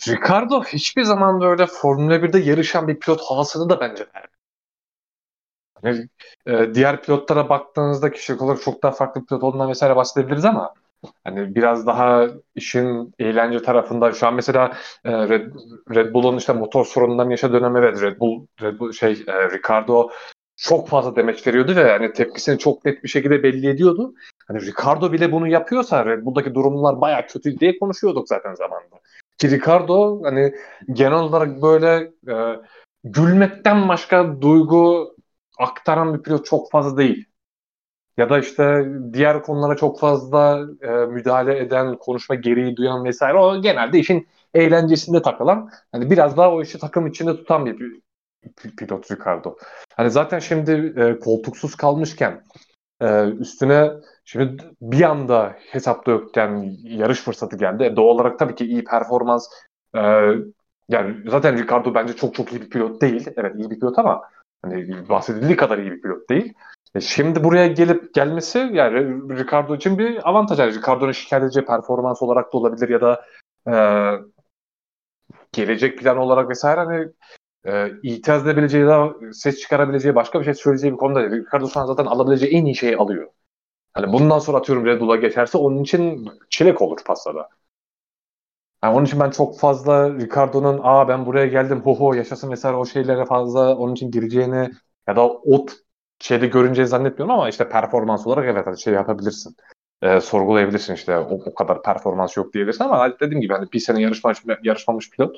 Ricardo 0.08 0.64
hiçbir 0.64 1.04
zaman 1.04 1.42
böyle 1.42 1.66
Formula 1.66 2.16
1'de 2.16 2.40
yarışan 2.40 2.88
bir 2.88 3.00
pilot 3.00 3.22
havasını 3.22 3.70
da 3.70 3.80
bence 3.80 4.06
vermiyor. 4.16 4.32
Yani, 5.84 6.08
e, 6.46 6.76
diğer 6.76 7.02
pilotlara 7.02 7.50
baktığınızda 7.50 8.12
kişilik 8.12 8.42
olarak 8.42 8.62
çok 8.62 8.84
daha 8.84 8.92
farklı 8.92 9.26
pilot 9.26 9.44
olduğundan 9.44 9.70
vesaire 9.70 9.96
bahsedebiliriz 9.96 10.46
ama 10.46 10.74
Hani 11.24 11.56
biraz 11.56 11.88
daha 11.88 12.28
işin 12.56 13.14
eğlence 13.20 13.62
tarafında 13.62 14.12
şu 14.12 14.28
an 14.28 14.34
mesela 14.34 14.72
e, 15.06 15.12
Red, 15.12 15.54
Red 15.96 16.14
Bull'un 16.14 16.38
işte 16.38 16.54
motor 16.54 16.86
sorunundan 16.86 17.30
yaşadığı 17.30 17.54
dönem 17.54 17.78
evet 17.78 18.02
Red 18.02 18.20
Bull, 18.20 18.48
Red 18.62 18.80
Bull 18.80 18.92
şey 18.92 19.12
e, 19.12 19.50
Ricardo 19.50 20.10
çok 20.58 20.90
fazla 20.90 21.16
demeç 21.16 21.48
veriyordu 21.48 21.76
ve 21.76 21.92
hani 21.92 22.14
tepkisini 22.14 22.60
çok 22.60 22.86
net 22.86 23.04
bir 23.04 23.10
şekilde 23.10 23.44
belli 23.44 23.70
ediyordu. 23.70 24.14
Hani 24.48 24.62
Ricardo 24.62 25.12
bile 25.12 25.32
bunu 25.32 25.48
yapıyorsa 25.48 26.06
Red 26.06 26.26
Bull'daki 26.26 26.54
durumlar 26.54 27.02
baya 27.02 27.28
kötü 27.28 27.60
diye 27.60 27.80
konuşuyorduk 27.80 28.28
zaten 28.28 28.56
zamanında. 28.56 28.96
Ki 29.38 29.52
Ricardo 29.52 30.24
hani 30.24 30.54
genel 30.92 31.20
olarak 31.20 31.62
böyle 31.62 32.12
e, 32.28 32.60
gülmekten 33.04 33.90
başka 33.90 34.42
duygu 34.42 35.16
aktaran 35.60 36.14
bir 36.14 36.24
pilot 36.24 36.46
çok 36.46 36.72
fazla 36.72 36.98
değil 36.98 37.31
ya 38.22 38.30
da 38.30 38.40
işte 38.40 38.86
diğer 39.14 39.44
konulara 39.44 39.76
çok 39.76 40.00
fazla 40.00 40.68
e, 40.82 40.88
müdahale 40.90 41.60
eden, 41.60 41.98
konuşma 41.98 42.36
gereği 42.36 42.78
duyan 42.78 43.06
vesaire 43.06 43.38
o 43.38 43.62
genelde 43.62 44.00
işin 44.00 44.28
eğlencesinde 44.54 45.22
takılan 45.22 45.70
hani 45.92 46.12
biraz 46.12 46.38
daha 46.38 46.52
o 46.52 46.62
işi 46.62 46.80
takım 46.80 47.08
içinde 47.08 47.36
tutan 47.36 47.66
bir 47.66 48.02
pilot 48.78 49.12
Ricardo. 49.12 49.56
Hani 49.96 50.12
zaten 50.12 50.40
şimdi 50.40 50.94
e, 50.98 51.20
koltuksuz 51.20 51.76
kalmışken 51.76 52.44
e, 53.02 53.24
üstüne 53.26 53.92
şimdi 54.26 54.64
bir 54.82 55.02
anda 55.02 55.56
hesapta 55.60 56.12
yokken 56.12 56.76
yarış 56.84 57.22
fırsatı 57.22 57.58
geldi. 57.58 57.84
E, 57.84 57.96
doğal 57.96 58.16
olarak 58.16 58.40
tabii 58.40 58.56
ki 58.56 58.66
iyi 58.66 58.84
performans 58.84 59.48
e, 59.96 60.02
yani 60.90 61.16
zaten 61.28 61.58
Ricardo 61.58 61.94
bence 61.94 62.14
çok 62.16 62.36
çok 62.36 62.52
iyi 62.54 62.62
bir 62.62 62.70
pilot 62.70 63.02
değil. 63.02 63.28
Evet 63.38 63.56
iyi 63.56 63.70
bir 63.70 63.80
pilot 63.80 64.00
ama 64.00 64.22
hani 64.62 65.10
bahsedildiği 65.10 65.56
kadar 65.56 65.78
iyi 65.78 65.92
bir 65.92 66.02
pilot 66.02 66.30
değil. 66.30 66.54
E 66.96 67.02
şimdi 67.02 67.44
buraya 67.44 67.68
gelip 67.68 68.14
gelmesi 68.14 68.70
yani 68.74 69.00
Ricardo 69.38 69.76
için 69.76 69.98
bir 69.98 70.30
avantaj. 70.30 70.60
Yani 70.60 70.76
Ricardo'nun 70.76 71.12
şikayet 71.12 71.44
edeceği 71.44 71.66
performans 71.66 72.22
olarak 72.22 72.54
da 72.54 72.58
olabilir 72.58 72.90
ya 72.90 73.02
da 73.02 73.26
e, 73.68 73.74
gelecek 75.52 76.00
plan 76.00 76.18
olarak 76.18 76.50
vesaire 76.50 76.80
hani 76.80 77.08
e, 77.66 77.92
itiraz 78.04 78.48
edebileceği 78.48 78.86
ya 78.86 79.14
ses 79.34 79.60
çıkarabileceği 79.60 80.16
başka 80.16 80.40
bir 80.40 80.46
şey 80.46 80.54
söyleyeceği 80.54 80.94
bir 80.94 80.98
konuda 80.98 81.32
değil. 81.32 81.46
Ricardo 81.46 81.70
şu 81.70 81.80
an 81.80 81.86
zaten 81.86 82.06
alabileceği 82.06 82.54
en 82.54 82.66
iyi 82.66 82.76
şeyi 82.76 82.98
alıyor. 82.98 83.28
Hani 83.94 84.14
bundan 84.14 84.40
sonra 84.40 84.58
atıyorum 84.58 84.86
Red 84.86 85.02
Bull'a 85.02 85.16
geçerse 85.16 85.58
onun 85.58 85.84
için 85.84 86.30
çilek 86.50 86.82
olur 86.82 86.98
pastada. 87.06 87.50
Yani 88.84 88.96
onun 88.96 89.06
için 89.06 89.20
ben 89.20 89.30
çok 89.30 89.60
fazla 89.60 90.10
Ricardo'nun 90.14 90.80
aa 90.84 91.08
ben 91.08 91.26
buraya 91.26 91.48
geldim 91.48 91.82
ho 91.82 91.96
ho 91.96 92.14
yaşasın 92.14 92.52
vesaire 92.52 92.78
o 92.78 92.86
şeylere 92.86 93.26
fazla 93.26 93.76
onun 93.76 93.94
için 93.94 94.12
gireceğini 94.12 94.72
ya 95.08 95.16
da 95.16 95.28
o 95.28 95.66
şeyde 96.22 96.48
görüneceğini 96.48 96.90
zannetmiyorum 96.90 97.36
ama 97.36 97.50
işte 97.50 97.70
performans 97.70 98.28
olarak 98.28 98.46
evet 98.46 98.68
hani 98.68 98.80
şey 98.80 98.94
yapabilirsin. 98.94 99.56
E, 100.02 100.22
sorgulayabilirsin 100.22 100.94
işte 100.94 101.18
o, 101.18 101.40
o 101.46 101.54
kadar 101.54 101.84
performans 101.84 102.38
yok 102.38 102.54
diyebilirsin 102.54 102.84
ama 102.84 103.20
dediğim 103.20 103.42
gibi 103.42 103.54
hani 103.54 103.72
bir 103.72 103.80
sene 103.80 104.02
yarışmamış, 104.02 104.44
yarışmamış 104.64 105.10
pilot. 105.10 105.36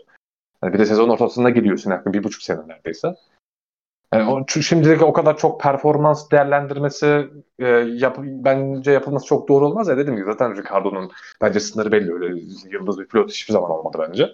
Yani 0.63 0.73
bir 0.73 0.79
de 0.79 0.85
sezon 0.85 1.09
ortasında 1.09 1.49
gidiyorsun 1.49 1.91
yaklaşık 1.91 2.13
bir 2.13 2.23
buçuk 2.23 2.43
sene 2.43 2.67
neredeyse. 2.67 3.15
Yani 4.13 4.31
o, 4.31 4.43
çünkü 4.47 4.65
şimdilik 4.65 5.01
o 5.01 5.13
kadar 5.13 5.37
çok 5.37 5.61
performans 5.61 6.31
değerlendirmesi 6.31 7.27
e, 7.59 7.67
yap, 7.67 8.17
bence 8.19 8.91
yapılması 8.91 9.25
çok 9.25 9.47
doğru 9.47 9.67
olmaz 9.67 9.87
ya 9.87 9.97
dedim 9.97 10.15
ki 10.15 10.23
zaten 10.25 10.57
Ricardo'nun 10.57 11.11
bence 11.41 11.59
sınırı 11.59 11.91
belli 11.91 12.13
öyle 12.13 12.41
yıldız 12.69 12.99
bir 12.99 13.07
pilot 13.07 13.31
hiçbir 13.31 13.53
zaman 13.53 13.71
olmadı 13.71 13.97
bence. 14.07 14.29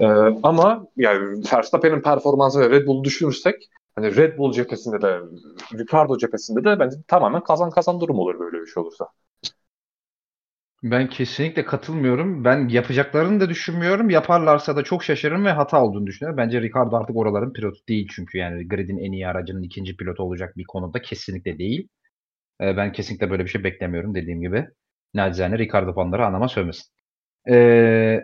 E, 0.00 0.06
ama 0.42 0.86
yani 0.96 1.44
Verstappen'in 1.52 2.02
performansı 2.02 2.60
ve 2.60 2.70
Red 2.70 2.86
Bull'u 2.86 3.04
düşünürsek 3.04 3.54
hani 3.94 4.16
Red 4.16 4.38
Bull 4.38 4.52
cephesinde 4.52 5.02
de 5.02 5.20
Ricardo 5.78 6.18
cephesinde 6.18 6.64
de 6.64 6.78
bence 6.78 6.96
tamamen 7.08 7.42
kazan 7.42 7.70
kazan 7.70 8.00
durum 8.00 8.18
olur 8.18 8.40
böyle 8.40 8.60
bir 8.60 8.66
şey 8.66 8.82
olursa. 8.82 9.08
Ben 10.82 11.08
kesinlikle 11.08 11.64
katılmıyorum. 11.64 12.44
Ben 12.44 12.68
yapacaklarını 12.68 13.40
da 13.40 13.48
düşünmüyorum. 13.48 14.10
Yaparlarsa 14.10 14.76
da 14.76 14.84
çok 14.84 15.04
şaşırırım 15.04 15.44
ve 15.44 15.50
hata 15.50 15.84
olduğunu 15.84 16.06
düşünüyorum. 16.06 16.36
Bence 16.36 16.60
Ricardo 16.60 16.96
artık 16.96 17.16
oraların 17.16 17.52
pilotu 17.52 17.78
değil 17.88 18.08
çünkü 18.14 18.38
yani 18.38 18.68
gridin 18.68 18.98
en 18.98 19.12
iyi 19.12 19.28
aracının 19.28 19.62
ikinci 19.62 19.96
pilotu 19.96 20.22
olacak 20.22 20.56
bir 20.56 20.64
konuda 20.64 21.02
kesinlikle 21.02 21.58
değil. 21.58 21.88
Ee, 22.60 22.76
ben 22.76 22.92
kesinlikle 22.92 23.30
böyle 23.30 23.44
bir 23.44 23.48
şey 23.48 23.64
beklemiyorum 23.64 24.14
dediğim 24.14 24.40
gibi. 24.40 24.68
Nacizane 25.14 25.58
Ricardo 25.58 25.94
fanları 25.94 26.26
anama 26.26 26.48
sövmesin. 26.48 26.84
Ee, 27.50 28.20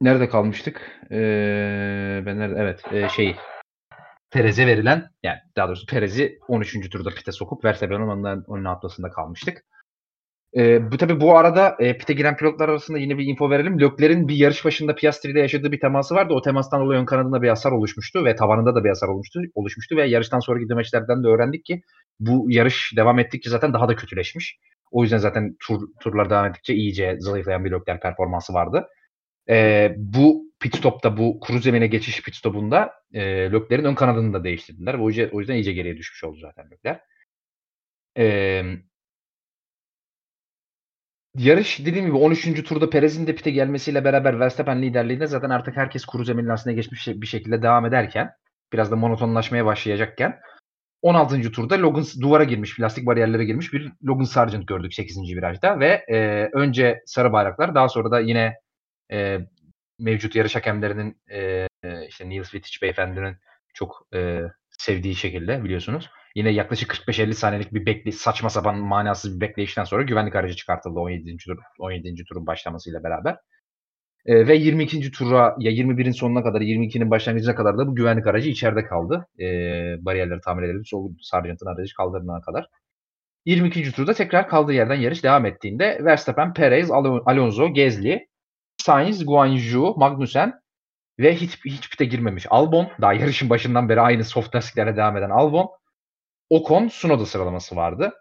nerede 0.00 0.28
kalmıştık? 0.28 1.00
Ee, 1.10 2.22
ben 2.26 2.38
nerede? 2.38 2.54
Evet, 2.58 2.82
e, 2.92 3.08
şey 3.08 3.36
Perez'e 4.30 4.66
verilen 4.66 5.10
yani 5.22 5.38
daha 5.56 5.68
doğrusu 5.68 5.86
Perez'i 5.86 6.38
13. 6.48 6.90
turda 6.90 7.10
pite 7.10 7.32
sokup 7.32 7.64
Verstappen'in 7.64 8.08
ondan 8.08 8.44
önüne 8.48 8.68
atmasında 8.68 9.10
kalmıştık. 9.10 9.64
E, 10.56 10.92
bu 10.92 10.96
tabi 10.96 11.20
bu 11.20 11.36
arada 11.36 11.76
e, 11.78 11.98
pite 11.98 12.12
giren 12.12 12.36
pilotlar 12.36 12.68
arasında 12.68 12.98
yine 12.98 13.18
bir 13.18 13.26
info 13.26 13.50
verelim. 13.50 13.80
Lökler'in 13.80 14.28
bir 14.28 14.34
yarış 14.36 14.64
başında 14.64 14.94
Piastri 14.94 15.30
ile 15.30 15.40
yaşadığı 15.40 15.72
bir 15.72 15.80
teması 15.80 16.14
vardı. 16.14 16.34
O 16.34 16.42
temastan 16.42 16.80
dolayı 16.80 17.00
ön 17.00 17.04
kanadında 17.04 17.42
bir 17.42 17.48
hasar 17.48 17.72
oluşmuştu 17.72 18.24
ve 18.24 18.36
tavanında 18.36 18.74
da 18.74 18.84
bir 18.84 18.88
hasar 18.88 19.08
olmuştu. 19.08 19.40
oluşmuştu 19.54 19.96
ve 19.96 20.06
yarıştan 20.08 20.40
sonraki 20.40 20.68
demeçlerden 20.68 21.24
de 21.24 21.28
öğrendik 21.28 21.64
ki 21.64 21.82
bu 22.20 22.46
yarış 22.48 22.92
devam 22.96 23.18
ettikçe 23.18 23.50
zaten 23.50 23.72
daha 23.72 23.88
da 23.88 23.96
kötüleşmiş. 23.96 24.58
O 24.90 25.02
yüzden 25.02 25.18
zaten 25.18 25.56
tur, 25.66 25.80
turlar 26.00 26.30
devam 26.30 26.46
ettikçe 26.46 26.74
iyice 26.74 27.16
zayıflayan 27.18 27.64
bir 27.64 27.70
Lökler 27.70 28.00
performansı 28.00 28.52
vardı. 28.52 28.86
E, 29.50 29.94
bu 29.96 30.52
pit 30.60 30.76
stopta 30.76 31.16
bu 31.16 31.40
kuru 31.40 31.58
zemine 31.58 31.86
geçiş 31.86 32.22
pit 32.22 32.34
stopunda 32.34 32.92
e, 33.12 33.22
Lökler'in 33.52 33.84
ön 33.84 33.94
kanadını 33.94 34.32
da 34.32 34.44
değiştirdiler. 34.44 34.94
O 34.94 35.08
yüzden, 35.08 35.28
o 35.32 35.40
yüzden 35.40 35.54
iyice 35.54 35.72
geriye 35.72 35.96
düşmüş 35.96 36.24
oldu 36.24 36.38
zaten 36.40 36.70
Lökler. 36.70 37.00
Eee 38.16 38.82
yarış 41.38 41.86
dediğim 41.86 42.06
gibi 42.06 42.16
13. 42.16 42.62
turda 42.64 42.90
Perez'in 42.90 43.26
de 43.26 43.34
pite 43.34 43.50
gelmesiyle 43.50 44.04
beraber 44.04 44.40
Verstappen 44.40 44.82
liderliğinde 44.82 45.26
zaten 45.26 45.50
artık 45.50 45.76
herkes 45.76 46.04
kuru 46.04 46.24
zemin 46.24 46.48
lastiğine 46.48 46.76
geçmiş 46.76 47.08
bir 47.08 47.26
şekilde 47.26 47.62
devam 47.62 47.86
ederken 47.86 48.30
biraz 48.72 48.90
da 48.90 48.96
monotonlaşmaya 48.96 49.66
başlayacakken 49.66 50.40
16. 51.02 51.52
turda 51.52 51.78
Logan 51.82 52.04
duvara 52.20 52.44
girmiş, 52.44 52.80
lastik 52.80 53.06
bariyerlere 53.06 53.44
girmiş 53.44 53.72
bir 53.72 53.92
Logan 54.04 54.24
Sargent 54.24 54.68
gördük 54.68 54.94
8. 54.94 55.36
virajda 55.36 55.80
ve 55.80 56.04
e, 56.08 56.48
önce 56.52 57.02
sarı 57.06 57.32
bayraklar 57.32 57.74
daha 57.74 57.88
sonra 57.88 58.10
da 58.10 58.20
yine 58.20 58.54
e, 59.12 59.38
mevcut 59.98 60.34
yarış 60.36 60.54
hakemlerinin 60.56 61.20
e, 61.30 61.68
işte 62.08 62.28
Neil 62.28 62.42
Wittich 62.42 62.82
beyefendinin 62.82 63.36
çok 63.74 64.08
e, 64.14 64.42
sevdiği 64.70 65.14
şekilde 65.14 65.64
biliyorsunuz 65.64 66.10
Yine 66.38 66.50
yaklaşık 66.50 66.90
45-50 66.90 67.32
saniyelik 67.32 67.74
bir 67.74 67.86
bekle 67.86 68.12
saçma 68.12 68.50
sapan 68.50 68.78
manasız 68.78 69.36
bir 69.36 69.40
bekleyişten 69.40 69.84
sonra 69.84 70.02
güvenlik 70.02 70.36
aracı 70.36 70.56
çıkartıldı 70.56 71.00
17. 71.00 71.36
tur 71.36 71.58
17. 71.78 72.24
turun 72.24 72.46
başlamasıyla 72.46 73.04
beraber. 73.04 73.36
E, 74.26 74.48
ve 74.48 74.56
22. 74.56 75.10
tura 75.10 75.56
ya 75.58 75.72
21'in 75.72 76.12
sonuna 76.12 76.42
kadar 76.42 76.60
22'nin 76.60 77.10
başlangıcına 77.10 77.54
kadar 77.54 77.78
da 77.78 77.86
bu 77.86 77.94
güvenlik 77.94 78.26
aracı 78.26 78.50
içeride 78.50 78.84
kaldı. 78.84 79.26
E, 79.40 79.44
bariyerleri 80.04 80.40
tamir 80.40 80.62
edilip 80.62 80.88
sol 80.88 81.12
Sargent'ın 81.22 81.66
aracı 81.66 81.94
kaldırılana 81.94 82.40
kadar. 82.40 82.66
22. 83.44 83.92
turda 83.92 84.14
tekrar 84.14 84.48
kaldığı 84.48 84.72
yerden 84.72 84.94
yarış 85.00 85.24
devam 85.24 85.46
ettiğinde 85.46 86.04
Verstappen, 86.04 86.52
Perez, 86.52 86.90
Alonso, 86.90 87.72
Gezli, 87.72 88.26
Sainz, 88.88 89.26
Guanyu, 89.26 89.94
Magnussen 89.96 90.60
ve 91.18 91.36
hiç, 91.36 91.64
hiç 91.64 91.90
pite 91.90 92.04
girmemiş 92.04 92.46
Albon. 92.50 92.88
Daha 93.00 93.12
yarışın 93.12 93.50
başından 93.50 93.88
beri 93.88 94.00
aynı 94.00 94.24
soft 94.24 94.54
lastiklerle 94.54 94.96
devam 94.96 95.16
eden 95.16 95.30
Albon. 95.30 95.70
Ocon 96.50 96.88
Sunoda 96.88 97.26
sıralaması 97.26 97.76
vardı. 97.76 98.12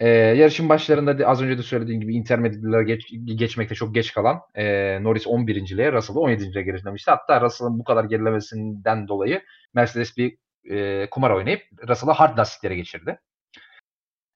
Ee, 0.00 0.08
yarışın 0.08 0.68
başlarında 0.68 1.26
az 1.26 1.42
önce 1.42 1.58
de 1.58 1.62
söylediğim 1.62 2.00
gibi 2.00 2.14
intermediate'lere 2.14 2.84
geç, 2.84 3.14
geçmekte 3.24 3.74
çok 3.74 3.94
geç 3.94 4.12
kalan 4.12 4.40
e, 4.54 4.64
Norris 5.02 5.26
11.liğe 5.26 5.92
Russell'ı 5.92 6.18
17.liğe 6.18 6.64
gerilemişti. 6.64 7.10
Hatta 7.10 7.40
Russell'ın 7.40 7.78
bu 7.78 7.84
kadar 7.84 8.04
gerilemesinden 8.04 9.08
dolayı 9.08 9.42
Mercedes 9.74 10.16
bir 10.16 10.36
e, 10.70 11.10
kumar 11.10 11.30
oynayıp 11.30 11.62
Russell'ı 11.88 12.12
hard 12.12 12.38
lastiklere 12.38 12.76
geçirdi. 12.76 13.20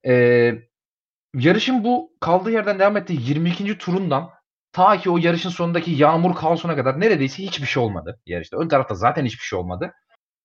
E, 0.07 0.55
yarışın 1.35 1.85
bu 1.85 2.13
kaldığı 2.21 2.51
yerden 2.51 2.79
devam 2.79 2.97
ettiği 2.97 3.31
22. 3.31 3.79
turundan 3.79 4.38
ta 4.79 4.97
ki 4.99 5.11
o 5.11 5.19
yarışın 5.19 5.51
sonundaki 5.51 5.91
yağmur 5.91 6.35
kaosuna 6.35 6.77
kadar 6.77 7.01
neredeyse 7.01 7.43
hiçbir 7.43 7.67
şey 7.67 7.83
olmadı 7.83 8.21
yarışta. 8.27 8.57
Ön 8.57 8.69
tarafta 8.69 8.95
zaten 8.95 9.25
hiçbir 9.25 9.45
şey 9.45 9.59
olmadı. 9.59 9.93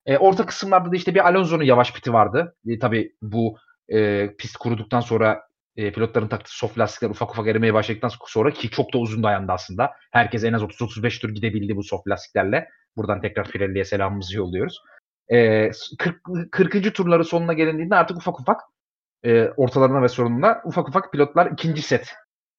E, 0.05 0.17
orta 0.17 0.45
kısımlarda 0.45 0.91
da 0.91 0.95
işte 0.95 1.15
bir 1.15 1.27
Alonso'nun 1.27 1.63
yavaş 1.63 1.93
piti 1.93 2.13
vardı. 2.13 2.55
E, 2.67 2.79
tabii 2.79 3.15
bu 3.21 3.57
e, 3.89 4.29
pist 4.37 4.57
kuruduktan 4.57 4.99
sonra 4.99 5.41
e, 5.75 5.91
pilotların 5.91 6.27
taktığı 6.27 6.57
soft 6.57 6.79
lastikler 6.79 7.09
ufak 7.09 7.31
ufak 7.31 7.47
erimeye 7.47 7.73
başladıktan 7.73 8.11
sonra 8.27 8.51
ki 8.51 8.69
çok 8.69 8.93
da 8.93 8.97
uzun 8.97 9.23
dayandı 9.23 9.51
aslında. 9.51 9.91
Herkes 10.11 10.43
en 10.43 10.53
az 10.53 10.61
30-35 10.61 11.21
tur 11.21 11.29
gidebildi 11.29 11.75
bu 11.75 11.83
soft 11.83 12.07
lastiklerle. 12.07 12.67
Buradan 12.95 13.21
tekrar 13.21 13.47
Pirelli'ye 13.47 13.85
selamımızı 13.85 14.37
yolluyoruz. 14.37 14.81
E, 15.31 15.69
40, 15.99 16.21
40. 16.51 16.95
turları 16.95 17.23
sonuna 17.23 17.53
gelindiğinde 17.53 17.95
artık 17.95 18.17
ufak 18.17 18.39
ufak 18.39 18.61
e, 19.25 19.47
ortalarına 19.57 20.01
ve 20.01 20.07
sonunda 20.07 20.61
ufak 20.65 20.89
ufak 20.89 21.11
pilotlar 21.11 21.51
ikinci 21.51 21.81
set 21.81 22.13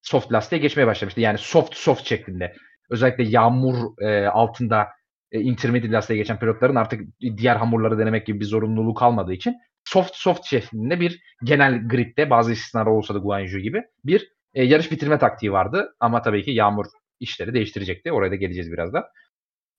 soft 0.05 0.31
lastiğe 0.31 0.61
geçmeye 0.61 0.87
başlamıştı. 0.87 1.21
Yani 1.21 1.37
soft 1.37 1.75
soft 1.75 2.07
şeklinde. 2.07 2.53
Özellikle 2.89 3.23
yağmur 3.23 4.01
e, 4.01 4.27
altında 4.27 4.87
e, 5.31 5.39
intermediate 5.41 5.91
lastiğe 5.91 6.17
geçen 6.17 6.39
pilotların 6.39 6.75
artık 6.75 7.01
diğer 7.37 7.55
hamurları 7.55 7.99
denemek 7.99 8.25
gibi 8.25 8.39
bir 8.39 8.45
zorunluluğu 8.45 8.93
kalmadığı 8.93 9.33
için 9.33 9.55
soft 9.83 10.15
soft 10.15 10.45
şeklinde 10.45 10.99
bir 10.99 11.21
genel 11.43 11.87
gridde 11.87 12.29
bazı 12.29 12.51
istisnalar 12.51 12.85
olsa 12.85 13.15
da 13.15 13.19
Guanyu 13.19 13.59
gibi 13.59 13.83
bir 14.03 14.29
e, 14.53 14.63
yarış 14.63 14.91
bitirme 14.91 15.19
taktiği 15.19 15.51
vardı. 15.51 15.95
Ama 15.99 16.21
tabii 16.21 16.43
ki 16.43 16.51
yağmur 16.51 16.85
işleri 17.19 17.53
değiştirecekti. 17.53 18.11
Oraya 18.11 18.31
da 18.31 18.35
geleceğiz 18.35 18.71
birazdan. 18.71 19.03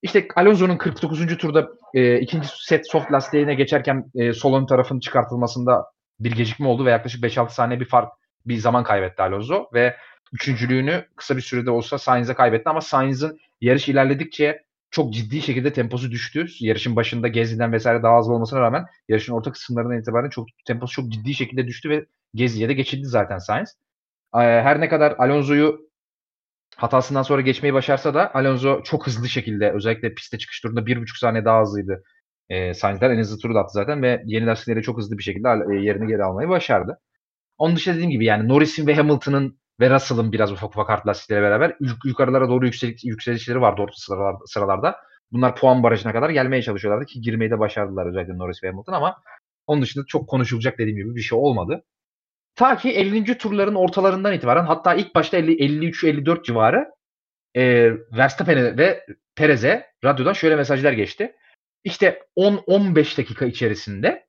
İşte 0.01 0.27
Alonso'nun 0.35 0.77
49. 0.77 1.37
turda 1.37 1.67
e, 1.93 2.19
ikinci 2.19 2.47
set 2.51 2.91
soft 2.91 3.11
lastiğine 3.11 3.55
geçerken 3.55 4.05
e, 4.15 4.33
sol 4.33 4.67
ön 4.91 4.99
çıkartılmasında 4.99 5.85
bir 6.19 6.31
gecikme 6.31 6.67
oldu 6.67 6.85
ve 6.85 6.91
yaklaşık 6.91 7.23
5-6 7.23 7.49
saniye 7.49 7.79
bir 7.79 7.85
fark 7.85 8.09
bir 8.45 8.57
zaman 8.57 8.83
kaybetti 8.83 9.21
Alonso 9.21 9.69
ve 9.73 9.95
üçüncülüğünü 10.33 11.05
kısa 11.15 11.37
bir 11.37 11.41
sürede 11.41 11.71
olsa 11.71 11.97
Sainz'e 11.97 12.33
kaybetti 12.33 12.69
ama 12.69 12.81
Sainz'ın 12.81 13.39
yarış 13.61 13.89
ilerledikçe 13.89 14.63
çok 14.91 15.13
ciddi 15.13 15.41
şekilde 15.41 15.73
temposu 15.73 16.11
düştü. 16.11 16.47
Yarışın 16.59 16.95
başında 16.95 17.27
Gezi'den 17.27 17.73
vesaire 17.73 18.03
daha 18.03 18.13
az 18.13 18.29
olmasına 18.29 18.61
rağmen 18.61 18.85
yarışın 19.09 19.33
orta 19.33 19.51
kısımlarından 19.51 19.99
itibaren 19.99 20.29
çok 20.29 20.47
temposu 20.65 20.93
çok 20.93 21.11
ciddi 21.11 21.33
şekilde 21.33 21.67
düştü 21.67 21.89
ve 21.89 22.05
Gezi'ye 22.33 22.69
de 22.69 22.73
geçildi 22.73 23.05
zaten 23.05 23.37
Sainz. 23.37 23.69
Ee, 24.35 24.39
her 24.39 24.81
ne 24.81 24.89
kadar 24.89 25.15
Alonso'yu 25.17 25.87
hatasından 26.75 27.21
sonra 27.23 27.41
geçmeyi 27.41 27.73
başarsa 27.73 28.13
da 28.13 28.33
Alonso 28.33 28.83
çok 28.83 29.07
hızlı 29.07 29.29
şekilde 29.29 29.71
özellikle 29.71 30.13
piste 30.13 30.37
çıkış 30.37 30.61
turunda 30.61 30.85
bir 30.85 31.01
buçuk 31.01 31.17
saniye 31.17 31.45
daha 31.45 31.61
hızlıydı. 31.61 32.03
E, 32.49 32.73
Sainz'den 32.73 33.11
en 33.11 33.19
hızlı 33.19 33.39
turu 33.39 33.55
da 33.55 33.59
attı 33.59 33.71
zaten 33.73 34.01
ve 34.03 34.23
yeni 34.25 34.45
lastikleri 34.45 34.83
çok 34.83 34.97
hızlı 34.97 35.17
bir 35.17 35.23
şekilde 35.23 35.49
e, 35.49 35.75
yerini 35.81 36.07
geri 36.07 36.23
almayı 36.23 36.49
başardı. 36.49 36.99
Onun 37.57 37.75
dışında 37.75 37.95
dediğim 37.95 38.11
gibi 38.11 38.25
yani 38.25 38.47
Norris'in 38.47 38.87
ve 38.87 38.95
Hamilton'ın 38.95 39.59
ve 39.79 39.89
Russell'ın 39.89 40.31
biraz 40.31 40.51
ufak 40.51 40.69
ufak 40.69 40.89
hard 40.89 41.07
lastikleriyle 41.07 41.47
beraber 41.47 41.75
yuk- 41.79 42.05
yukarılara 42.05 42.49
doğru 42.49 42.65
yüksel- 42.65 43.07
yükselişleri 43.07 43.61
vardı 43.61 43.81
orta 43.81 43.93
sıralarda, 43.95 44.45
sıralarda. 44.45 44.97
Bunlar 45.31 45.55
puan 45.55 45.83
barajına 45.83 46.13
kadar 46.13 46.29
gelmeye 46.29 46.61
çalışıyorlardı 46.61 47.05
ki 47.05 47.21
girmeyi 47.21 47.51
de 47.51 47.59
başardılar 47.59 48.05
özellikle 48.05 48.37
Norris 48.37 48.63
ve 48.63 48.67
Hamilton 48.69 48.93
ama 48.93 49.21
onun 49.67 49.81
dışında 49.81 50.05
çok 50.07 50.29
konuşulacak 50.29 50.77
dediğim 50.77 50.97
gibi 50.97 51.15
bir 51.15 51.21
şey 51.21 51.39
olmadı. 51.39 51.83
Ta 52.55 52.77
ki 52.77 52.91
50. 52.91 53.37
turların 53.37 53.75
ortalarından 53.75 54.33
itibaren 54.33 54.65
hatta 54.65 54.93
ilk 54.93 55.15
başta 55.15 55.37
53-54 55.37 56.43
civarı 56.43 56.91
e, 57.55 57.91
Verstappen'e 58.17 58.77
ve 58.77 59.05
Perez'e 59.35 59.85
radyodan 60.03 60.33
şöyle 60.33 60.55
mesajlar 60.55 60.93
geçti. 60.93 61.35
İşte 61.83 62.23
10-15 62.37 63.17
dakika 63.17 63.45
içerisinde 63.45 64.27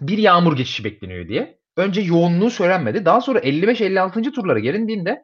bir 0.00 0.18
yağmur 0.18 0.56
geçişi 0.56 0.84
bekleniyor 0.84 1.28
diye 1.28 1.61
önce 1.76 2.00
yoğunluğu 2.00 2.50
söylenmedi. 2.50 3.04
Daha 3.04 3.20
sonra 3.20 3.38
55-56. 3.38 4.32
turlara 4.32 4.58
gelindiğinde 4.58 5.22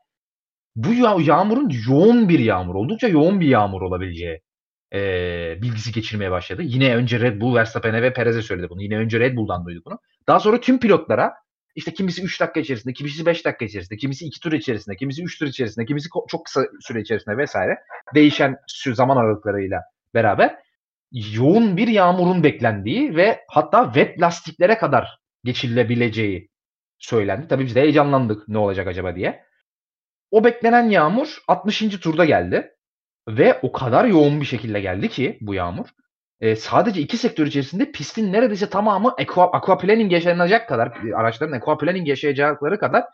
bu 0.76 0.94
yağ- 0.94 1.20
yağmurun 1.20 1.70
yoğun 1.88 2.28
bir 2.28 2.38
yağmur, 2.38 2.74
oldukça 2.74 3.08
yoğun 3.08 3.40
bir 3.40 3.48
yağmur 3.48 3.82
olabileceği 3.82 4.40
e, 4.94 4.98
bilgisi 5.62 5.92
geçirmeye 5.92 6.30
başladı. 6.30 6.62
Yine 6.64 6.96
önce 6.96 7.20
Red 7.20 7.40
Bull, 7.40 7.54
Verstappen'e 7.54 8.02
ve 8.02 8.12
Perez'e 8.12 8.42
söyledi 8.42 8.66
bunu. 8.70 8.82
Yine 8.82 8.96
önce 8.98 9.20
Red 9.20 9.36
Bull'dan 9.36 9.66
duyduk 9.66 9.86
bunu. 9.86 9.98
Daha 10.26 10.40
sonra 10.40 10.60
tüm 10.60 10.80
pilotlara 10.80 11.32
işte 11.74 11.94
kimisi 11.94 12.22
3 12.22 12.40
dakika 12.40 12.60
içerisinde, 12.60 12.92
kimisi 12.92 13.26
5 13.26 13.44
dakika 13.44 13.64
içerisinde, 13.64 13.96
kimisi 13.96 14.24
2 14.26 14.40
tur 14.40 14.52
içerisinde, 14.52 14.96
kimisi 14.96 15.22
3 15.22 15.38
tur 15.38 15.46
içerisinde, 15.46 15.86
kimisi 15.86 16.08
çok 16.28 16.44
kısa 16.44 16.64
süre 16.80 17.00
içerisinde 17.00 17.36
vesaire 17.36 17.78
değişen 18.14 18.56
zaman 18.92 19.16
aralıklarıyla 19.16 19.80
beraber 20.14 20.56
yoğun 21.12 21.76
bir 21.76 21.88
yağmurun 21.88 22.42
beklendiği 22.42 23.16
ve 23.16 23.40
hatta 23.48 23.84
wet 23.84 24.20
lastiklere 24.20 24.78
kadar 24.78 25.17
geçilebileceği 25.44 26.48
söylendi. 26.98 27.48
Tabii 27.48 27.66
biz 27.66 27.74
de 27.74 27.80
heyecanlandık 27.80 28.48
ne 28.48 28.58
olacak 28.58 28.86
acaba 28.86 29.16
diye. 29.16 29.44
O 30.30 30.44
beklenen 30.44 30.90
yağmur 30.90 31.38
60. 31.48 31.78
turda 32.00 32.24
geldi 32.24 32.70
ve 33.28 33.58
o 33.62 33.72
kadar 33.72 34.04
yoğun 34.04 34.40
bir 34.40 34.46
şekilde 34.46 34.80
geldi 34.80 35.08
ki 35.08 35.38
bu 35.40 35.54
yağmur. 35.54 35.86
E, 36.40 36.56
sadece 36.56 37.00
iki 37.00 37.16
sektör 37.16 37.46
içerisinde 37.46 37.92
pistin 37.92 38.32
neredeyse 38.32 38.70
tamamı 38.70 39.08
aqua, 39.08 39.50
aquaplaning 39.52 40.12
yaşanacak 40.12 40.68
kadar, 40.68 40.92
araçların 41.16 41.52
aquaplaning 41.52 42.08
yaşayacakları 42.08 42.78
kadar 42.78 43.04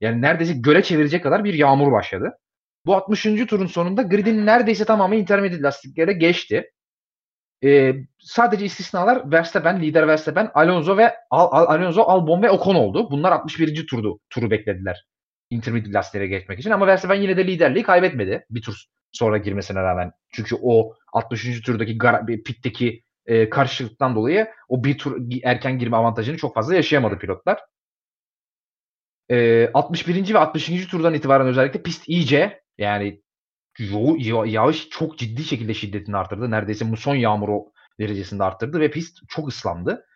yani 0.00 0.22
neredeyse 0.22 0.52
göle 0.52 0.82
çevirecek 0.82 1.22
kadar 1.22 1.44
bir 1.44 1.54
yağmur 1.54 1.92
başladı. 1.92 2.38
Bu 2.86 2.94
60. 2.96 3.22
turun 3.22 3.66
sonunda 3.66 4.02
gridin 4.02 4.46
neredeyse 4.46 4.84
tamamı 4.84 5.16
intermediate 5.16 5.62
lastiklere 5.62 6.12
geçti. 6.12 6.70
Ee, 7.64 7.94
sadece 8.18 8.64
istisnalar 8.64 9.32
Verstappen, 9.32 9.82
lider 9.82 10.08
Verstappen, 10.08 10.50
Alonso 10.54 10.96
ve 10.96 11.14
Al, 11.30 11.48
Al, 11.50 11.66
Alonso, 11.66 12.02
Albon 12.02 12.42
ve 12.42 12.50
Ocon 12.50 12.74
oldu. 12.74 13.10
Bunlar 13.10 13.32
61. 13.32 13.86
turdu 13.86 14.18
turu 14.30 14.50
beklediler. 14.50 15.06
Intermediate 15.50 15.92
lastiklere 15.92 16.26
geçmek 16.26 16.58
için 16.58 16.70
ama 16.70 16.86
Verstappen 16.86 17.20
yine 17.20 17.36
de 17.36 17.46
liderliği 17.46 17.82
kaybetmedi 17.84 18.46
bir 18.50 18.62
tur 18.62 18.74
sonra 19.12 19.38
girmesine 19.38 19.82
rağmen. 19.82 20.12
Çünkü 20.32 20.56
o 20.62 20.94
63. 21.12 21.62
turdaki 21.62 21.98
pitteki 22.44 23.02
e, 23.26 23.50
karşılıktan 23.50 24.14
dolayı 24.14 24.48
o 24.68 24.84
bir 24.84 24.98
tur 24.98 25.22
erken 25.42 25.78
girme 25.78 25.96
avantajını 25.96 26.36
çok 26.36 26.54
fazla 26.54 26.74
yaşayamadı 26.74 27.18
pilotlar. 27.18 27.60
E, 29.30 29.70
61. 29.74 30.34
ve 30.34 30.38
60. 30.38 30.86
turdan 30.86 31.14
itibaren 31.14 31.46
özellikle 31.46 31.82
pist 31.82 32.08
iyice 32.08 32.62
yani 32.78 33.22
yo, 33.78 34.44
yağış 34.44 34.88
çok 34.88 35.18
ciddi 35.18 35.44
şekilde 35.44 35.74
şiddetini 35.74 36.16
arttırdı. 36.16 36.50
Neredeyse 36.50 36.84
muson 36.84 37.14
yağmuru 37.14 37.64
derecesinde 38.00 38.44
arttırdı 38.44 38.80
ve 38.80 38.90
pist 38.90 39.18
çok 39.28 39.48
ıslandı. 39.48 40.06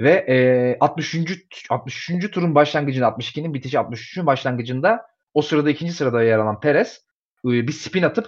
Ve 0.00 0.10
e, 0.10 0.76
63. 0.80 1.66
63. 1.70 2.30
turun 2.30 2.54
başlangıcında 2.54 3.06
62'nin 3.06 3.54
bitişi 3.54 3.76
63'ün 3.76 4.26
başlangıcında 4.26 5.06
o 5.34 5.42
sırada 5.42 5.70
ikinci 5.70 5.92
sırada 5.92 6.22
yer 6.22 6.38
alan 6.38 6.60
Perez 6.60 7.04
e, 7.46 7.48
bir 7.48 7.72
spin 7.72 8.02
atıp 8.02 8.26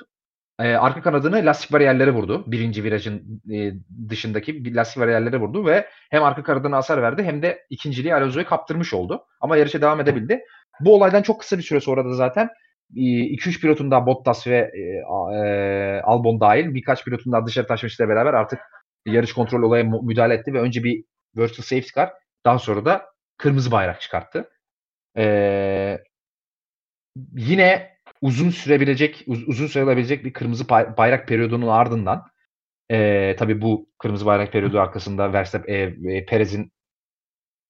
e, 0.60 0.74
arka 0.74 1.02
kanadını 1.02 1.36
lastik 1.36 1.72
bariyerlere 1.72 2.10
vurdu. 2.10 2.44
Birinci 2.46 2.84
virajın 2.84 3.42
e, 3.52 3.72
dışındaki 4.08 4.64
bir 4.64 4.74
lastik 4.74 5.02
bariyerlere 5.02 5.40
vurdu 5.40 5.66
ve 5.66 5.88
hem 6.10 6.22
arka 6.22 6.42
kanadına 6.42 6.76
hasar 6.76 7.02
verdi 7.02 7.22
hem 7.22 7.42
de 7.42 7.66
ikinciliği 7.70 8.14
Alonso'ya 8.14 8.46
kaptırmış 8.46 8.94
oldu. 8.94 9.26
Ama 9.40 9.56
yarışa 9.56 9.80
devam 9.80 10.00
edebildi. 10.00 10.40
Bu 10.80 10.94
olaydan 10.94 11.22
çok 11.22 11.40
kısa 11.40 11.58
bir 11.58 11.62
süre 11.62 11.80
sonra 11.80 12.04
da 12.04 12.14
zaten 12.14 12.48
2-3 12.94 13.60
pilotun 13.60 13.90
Bottas 13.90 14.46
ve 14.46 14.70
e, 14.74 14.80
e, 15.36 16.00
Albon 16.00 16.40
dahil 16.40 16.74
birkaç 16.74 17.04
pilotun 17.04 17.46
dışarı 17.46 17.66
taşmışla 17.66 18.08
beraber 18.08 18.34
artık 18.34 18.60
yarış 19.06 19.32
kontrol 19.32 19.62
olaya 19.62 19.84
müdahale 19.84 20.34
etti 20.34 20.52
ve 20.54 20.60
önce 20.60 20.84
bir 20.84 21.04
virtual 21.36 21.64
safety 21.64 21.88
car 21.94 22.12
daha 22.44 22.58
sonra 22.58 22.84
da 22.84 23.06
kırmızı 23.36 23.70
bayrak 23.70 24.00
çıkarttı. 24.00 24.50
Ee, 25.16 25.98
yine 27.36 27.98
uzun 28.20 28.50
sürebilecek, 28.50 29.24
uz, 29.26 29.48
uzun 29.48 29.66
sayılabilecek 29.66 30.24
bir 30.24 30.32
kırmızı 30.32 30.68
bayrak 30.68 31.28
periyodunun 31.28 31.68
ardından 31.68 32.26
e, 32.90 33.36
tabii 33.38 33.62
bu 33.62 33.88
kırmızı 33.98 34.26
bayrak 34.26 34.52
periyodu 34.52 34.80
arkasında 34.80 35.32
Verstappen, 35.32 35.74
e, 35.74 36.16
e, 36.16 36.26
Perez'in 36.26 36.72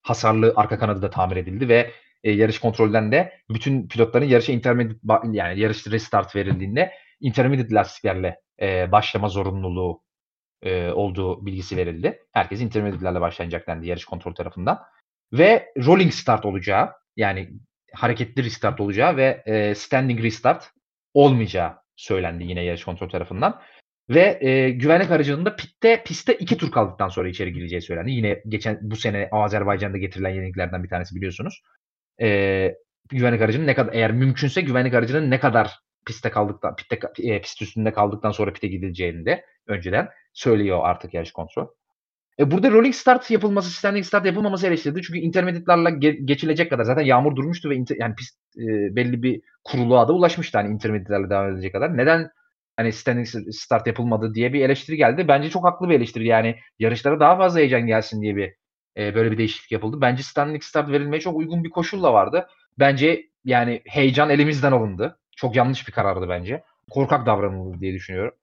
hasarlı 0.01 0.53
arka 0.55 0.79
kanadı 0.79 1.01
da 1.01 1.09
tamir 1.09 1.37
edildi 1.37 1.69
ve 1.69 1.91
e, 2.25 2.31
yarış 2.31 2.59
kontrolden 2.59 3.11
de 3.11 3.33
bütün 3.49 3.87
pilotların 3.87 4.25
yarışa 4.25 4.53
intermediate 4.53 5.27
yani 5.31 5.59
yarış 5.59 5.87
restart 5.87 6.35
verildiğinde 6.35 6.91
intermediate 7.19 7.73
lastiklerle 7.73 8.39
e, 8.61 8.91
başlama 8.91 9.29
zorunluluğu 9.29 10.01
e, 10.61 10.89
olduğu 10.89 11.45
bilgisi 11.45 11.77
verildi. 11.77 12.19
Herkes 12.31 12.61
intermediate'lerle 12.61 13.21
başlanacak 13.21 13.67
dendi 13.67 13.87
yarış 13.87 14.05
kontrol 14.05 14.35
tarafından. 14.35 14.79
Ve 15.33 15.73
rolling 15.77 16.11
start 16.11 16.45
olacağı 16.45 16.91
yani 17.17 17.49
hareketli 17.93 18.43
restart 18.43 18.81
olacağı 18.81 19.17
ve 19.17 19.43
e, 19.45 19.75
standing 19.75 20.23
restart 20.23 20.71
olmayacağı 21.13 21.73
söylendi 21.95 22.43
yine 22.43 22.63
yarış 22.63 22.83
kontrol 22.83 23.09
tarafından. 23.09 23.61
Ve 24.09 24.37
e, 24.41 24.69
güvenlik 24.69 25.11
aracının 25.11 25.45
da 25.45 25.55
pitte, 25.55 26.03
pistte 26.03 26.33
iki 26.33 26.57
tur 26.57 26.71
kaldıktan 26.71 27.09
sonra 27.09 27.29
içeri 27.29 27.53
gireceği 27.53 27.81
söylendi. 27.81 28.11
Yine 28.11 28.41
geçen 28.47 28.79
bu 28.81 28.95
sene 28.95 29.29
Azerbaycan'da 29.31 29.97
getirilen 29.97 30.29
yeniliklerden 30.29 30.83
bir 30.83 30.89
tanesi 30.89 31.15
biliyorsunuz. 31.15 31.61
E, 32.21 32.75
güvenlik 33.09 33.41
aracının 33.41 33.67
ne 33.67 33.75
kadar 33.75 33.93
eğer 33.93 34.11
mümkünse 34.11 34.61
güvenlik 34.61 34.93
aracının 34.93 35.31
ne 35.31 35.39
kadar 35.39 35.79
piste 36.07 36.29
kaldıktan 36.29 36.75
pitte, 36.75 36.99
e, 37.19 37.41
pist 37.41 37.61
üstünde 37.61 37.93
kaldıktan 37.93 38.31
sonra 38.31 38.53
pite 38.53 38.67
gidileceğini 38.67 39.25
de 39.25 39.45
önceden 39.67 40.09
söylüyor 40.33 40.79
artık 40.83 41.13
yarış 41.13 41.31
kontrol. 41.31 41.67
E 42.39 42.51
burada 42.51 42.71
rolling 42.71 42.95
start 42.95 43.31
yapılması, 43.31 43.71
standing 43.71 44.05
start 44.05 44.25
yapılmaması 44.25 44.67
eleştirildi. 44.67 45.01
Çünkü 45.01 45.19
intermediatlarla 45.19 45.89
ge- 45.89 46.25
geçilecek 46.25 46.69
kadar 46.69 46.83
zaten 46.83 47.01
yağmur 47.01 47.35
durmuştu 47.35 47.69
ve 47.69 47.75
inter- 47.75 47.97
yani 48.01 48.15
pist 48.15 48.39
e, 48.57 48.95
belli 48.95 49.23
bir 49.23 49.41
kuruluğa 49.63 50.07
da 50.07 50.13
ulaşmıştı 50.13 50.57
hani 50.57 50.73
intermediatlarla 50.73 51.29
devam 51.29 51.53
edecek 51.53 51.73
kadar. 51.73 51.97
Neden 51.97 52.29
hani 52.77 52.91
standing 52.93 53.27
start 53.51 53.87
yapılmadı 53.87 54.33
diye 54.33 54.53
bir 54.53 54.61
eleştiri 54.65 54.97
geldi. 54.97 55.27
Bence 55.27 55.49
çok 55.49 55.65
haklı 55.65 55.89
bir 55.89 55.95
eleştiri. 55.95 56.27
Yani 56.27 56.55
yarışlara 56.79 57.19
daha 57.19 57.37
fazla 57.37 57.59
heyecan 57.59 57.87
gelsin 57.87 58.21
diye 58.21 58.35
bir 58.35 58.53
e, 58.97 59.15
böyle 59.15 59.31
bir 59.31 59.37
değişiklik 59.37 59.71
yapıldı. 59.71 60.01
Bence 60.01 60.23
standing 60.23 60.63
start 60.63 60.89
verilmeye 60.89 61.19
çok 61.19 61.37
uygun 61.37 61.63
bir 61.63 61.69
koşulla 61.69 62.13
vardı. 62.13 62.47
Bence 62.79 63.29
yani 63.45 63.81
heyecan 63.85 64.29
elimizden 64.29 64.71
alındı. 64.71 65.19
Çok 65.35 65.55
yanlış 65.55 65.87
bir 65.87 65.93
karardı 65.93 66.29
bence. 66.29 66.63
Korkak 66.91 67.25
davranıldı 67.25 67.79
diye 67.79 67.93
düşünüyorum. 67.93 68.33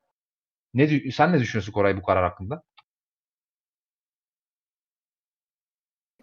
Ne 0.74 1.11
sen 1.12 1.32
ne 1.32 1.40
düşünüyorsun 1.40 1.72
Koray 1.72 1.96
bu 1.96 2.03
karar 2.03 2.24
hakkında? 2.24 2.62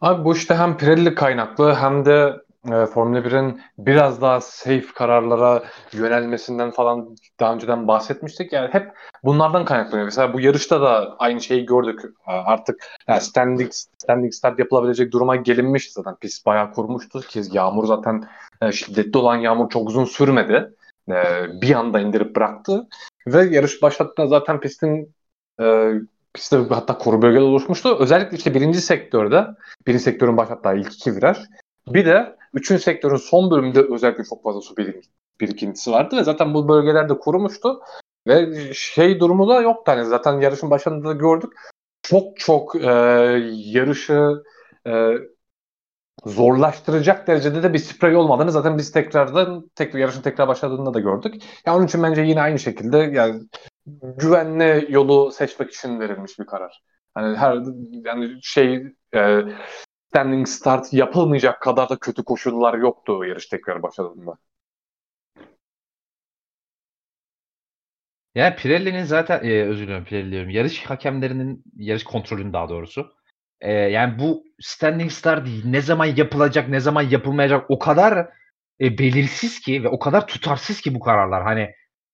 Abi 0.01 0.25
bu 0.25 0.35
işte 0.35 0.55
hem 0.55 0.77
Pirelli 0.77 1.15
kaynaklı 1.15 1.75
hem 1.75 2.05
de 2.05 2.33
e, 2.65 2.85
Formula 2.85 3.19
1'in 3.19 3.61
biraz 3.77 4.21
daha 4.21 4.41
safe 4.41 4.85
kararlara 4.95 5.63
yönelmesinden 5.93 6.71
falan 6.71 7.15
daha 7.39 7.53
önceden 7.53 7.87
bahsetmiştik. 7.87 8.53
Yani 8.53 8.73
hep 8.73 8.91
bunlardan 9.23 9.65
kaynaklanıyor. 9.65 10.05
Mesela 10.05 10.33
bu 10.33 10.39
yarışta 10.39 10.81
da 10.81 11.15
aynı 11.19 11.41
şeyi 11.41 11.65
gördük. 11.65 12.01
Artık 12.25 12.87
yani 13.07 13.21
standing, 13.21 13.71
standing 13.97 14.33
start 14.33 14.59
yapılabilecek 14.59 15.11
duruma 15.13 15.35
gelinmiş 15.35 15.91
zaten. 15.91 16.15
Pist 16.15 16.45
bayağı 16.45 16.71
kurmuştu 16.71 17.19
ki 17.19 17.41
yağmur 17.51 17.85
zaten 17.85 18.23
e, 18.61 18.71
şiddetli 18.71 19.17
olan 19.17 19.35
yağmur 19.35 19.69
çok 19.69 19.89
uzun 19.89 20.05
sürmedi. 20.05 20.73
E, 21.09 21.15
bir 21.61 21.75
anda 21.75 21.99
indirip 21.99 22.35
bıraktı. 22.35 22.87
Ve 23.27 23.55
yarış 23.55 23.81
başlattığında 23.81 24.27
zaten 24.27 24.59
pistin 24.59 25.15
e, 25.61 25.93
pistte 26.33 26.57
hatta 26.69 26.97
koru 26.97 27.21
bölgeler 27.21 27.41
oluşmuştu. 27.41 27.97
Özellikle 27.99 28.37
işte 28.37 28.53
birinci 28.53 28.81
sektörde, 28.81 29.47
birinci 29.87 30.03
sektörün 30.03 30.37
başlattığı 30.37 30.75
ilk 30.75 30.93
iki 30.93 31.15
viraj. 31.15 31.37
Bir 31.87 32.05
de 32.05 32.38
üçüncü 32.53 32.83
sektörün 32.83 33.15
son 33.15 33.51
bölümünde 33.51 33.81
özellikle 33.81 34.23
çok 34.23 34.43
fazla 34.43 34.61
su 34.61 34.75
birikintisi 35.41 35.91
vardı 35.91 36.17
ve 36.17 36.23
zaten 36.23 36.53
bu 36.53 36.67
bölgelerde 36.67 37.17
kurumuştu. 37.17 37.81
Ve 38.27 38.73
şey 38.73 39.19
durumu 39.19 39.49
da 39.49 39.61
yoktu 39.61 39.91
hani 39.91 40.05
zaten 40.05 40.41
yarışın 40.41 40.69
başında 40.69 41.09
da 41.09 41.13
gördük. 41.13 41.53
Çok 42.03 42.39
çok 42.39 42.75
e, 42.75 42.89
yarışı 43.53 44.43
e, 44.87 45.13
zorlaştıracak 46.25 47.27
derecede 47.27 47.63
de 47.63 47.73
bir 47.73 47.79
sprey 47.79 48.15
olmadığını 48.15 48.51
zaten 48.51 48.77
biz 48.77 48.91
tekrardan 48.91 49.69
tekrar 49.75 49.99
yarışın 49.99 50.21
tekrar 50.21 50.47
başladığında 50.47 50.93
da 50.93 50.99
gördük. 50.99 51.43
Yani 51.65 51.77
onun 51.77 51.85
için 51.85 52.03
bence 52.03 52.21
yine 52.21 52.41
aynı 52.41 52.59
şekilde 52.59 52.97
yani 52.97 53.41
güvenli 54.01 54.87
yolu 54.89 55.31
seçmek 55.31 55.71
için 55.71 55.99
verilmiş 55.99 56.39
bir 56.39 56.45
karar. 56.45 56.81
Hani 57.13 57.37
her 57.37 57.57
yani 58.05 58.39
şey 58.41 58.83
e, 59.15 59.41
standing 60.09 60.47
start 60.47 60.93
yapılmayacak 60.93 61.61
kadar 61.61 61.89
da 61.89 61.99
kötü 61.99 62.23
koşullar 62.23 62.73
yoktu 62.73 63.25
yarış 63.25 63.45
tekrar 63.47 63.83
başladığında. 63.83 64.37
Yani 68.35 68.55
Pirelli'nin 68.55 69.03
zaten 69.03 69.43
e, 69.43 69.63
özür 69.63 69.87
dilerim 69.87 70.05
Pirelli 70.05 70.31
diyorum. 70.31 70.49
Yarış 70.49 70.85
hakemlerinin 70.85 71.63
yarış 71.75 72.03
kontrolünün 72.03 72.53
daha 72.53 72.69
doğrusu. 72.69 73.11
E, 73.61 73.71
yani 73.71 74.19
bu 74.19 74.43
standing 74.59 75.11
start 75.11 75.47
ne 75.65 75.81
zaman 75.81 76.05
yapılacak, 76.05 76.69
ne 76.69 76.79
zaman 76.79 77.01
yapılmayacak 77.01 77.65
o 77.71 77.79
kadar 77.79 78.27
e, 78.81 78.97
belirsiz 78.97 79.59
ki 79.61 79.83
ve 79.83 79.87
o 79.87 79.99
kadar 79.99 80.27
tutarsız 80.27 80.81
ki 80.81 80.95
bu 80.95 80.99
kararlar. 80.99 81.43
Hani 81.43 81.59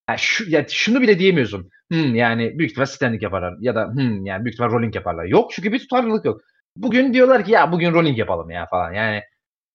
yani 0.10 0.20
şu, 0.20 0.52
yani 0.52 0.66
şunu 0.70 1.02
bile 1.02 1.20
diyemiyorsun. 1.20 1.70
Hmm, 1.92 2.16
yani 2.16 2.60
büyük 2.60 2.72
ihtimal 2.72 2.86
standing 2.86 3.24
yaparlar 3.24 3.54
ya 3.62 3.76
da 3.76 3.88
hmm, 3.94 4.26
yani 4.26 4.46
büyük 4.46 4.54
ihtimal 4.54 4.72
rolling 4.72 4.96
yaparlar. 4.96 5.26
Yok 5.26 5.52
çünkü 5.52 5.72
bir 5.74 5.80
tutarlılık 5.80 6.26
yok. 6.26 6.42
Bugün 6.76 7.14
diyorlar 7.14 7.46
ki 7.46 7.52
ya 7.52 7.72
bugün 7.72 7.94
rolling 7.94 8.18
yapalım 8.20 8.50
ya 8.50 8.66
falan. 8.66 8.94
Yani 8.94 9.22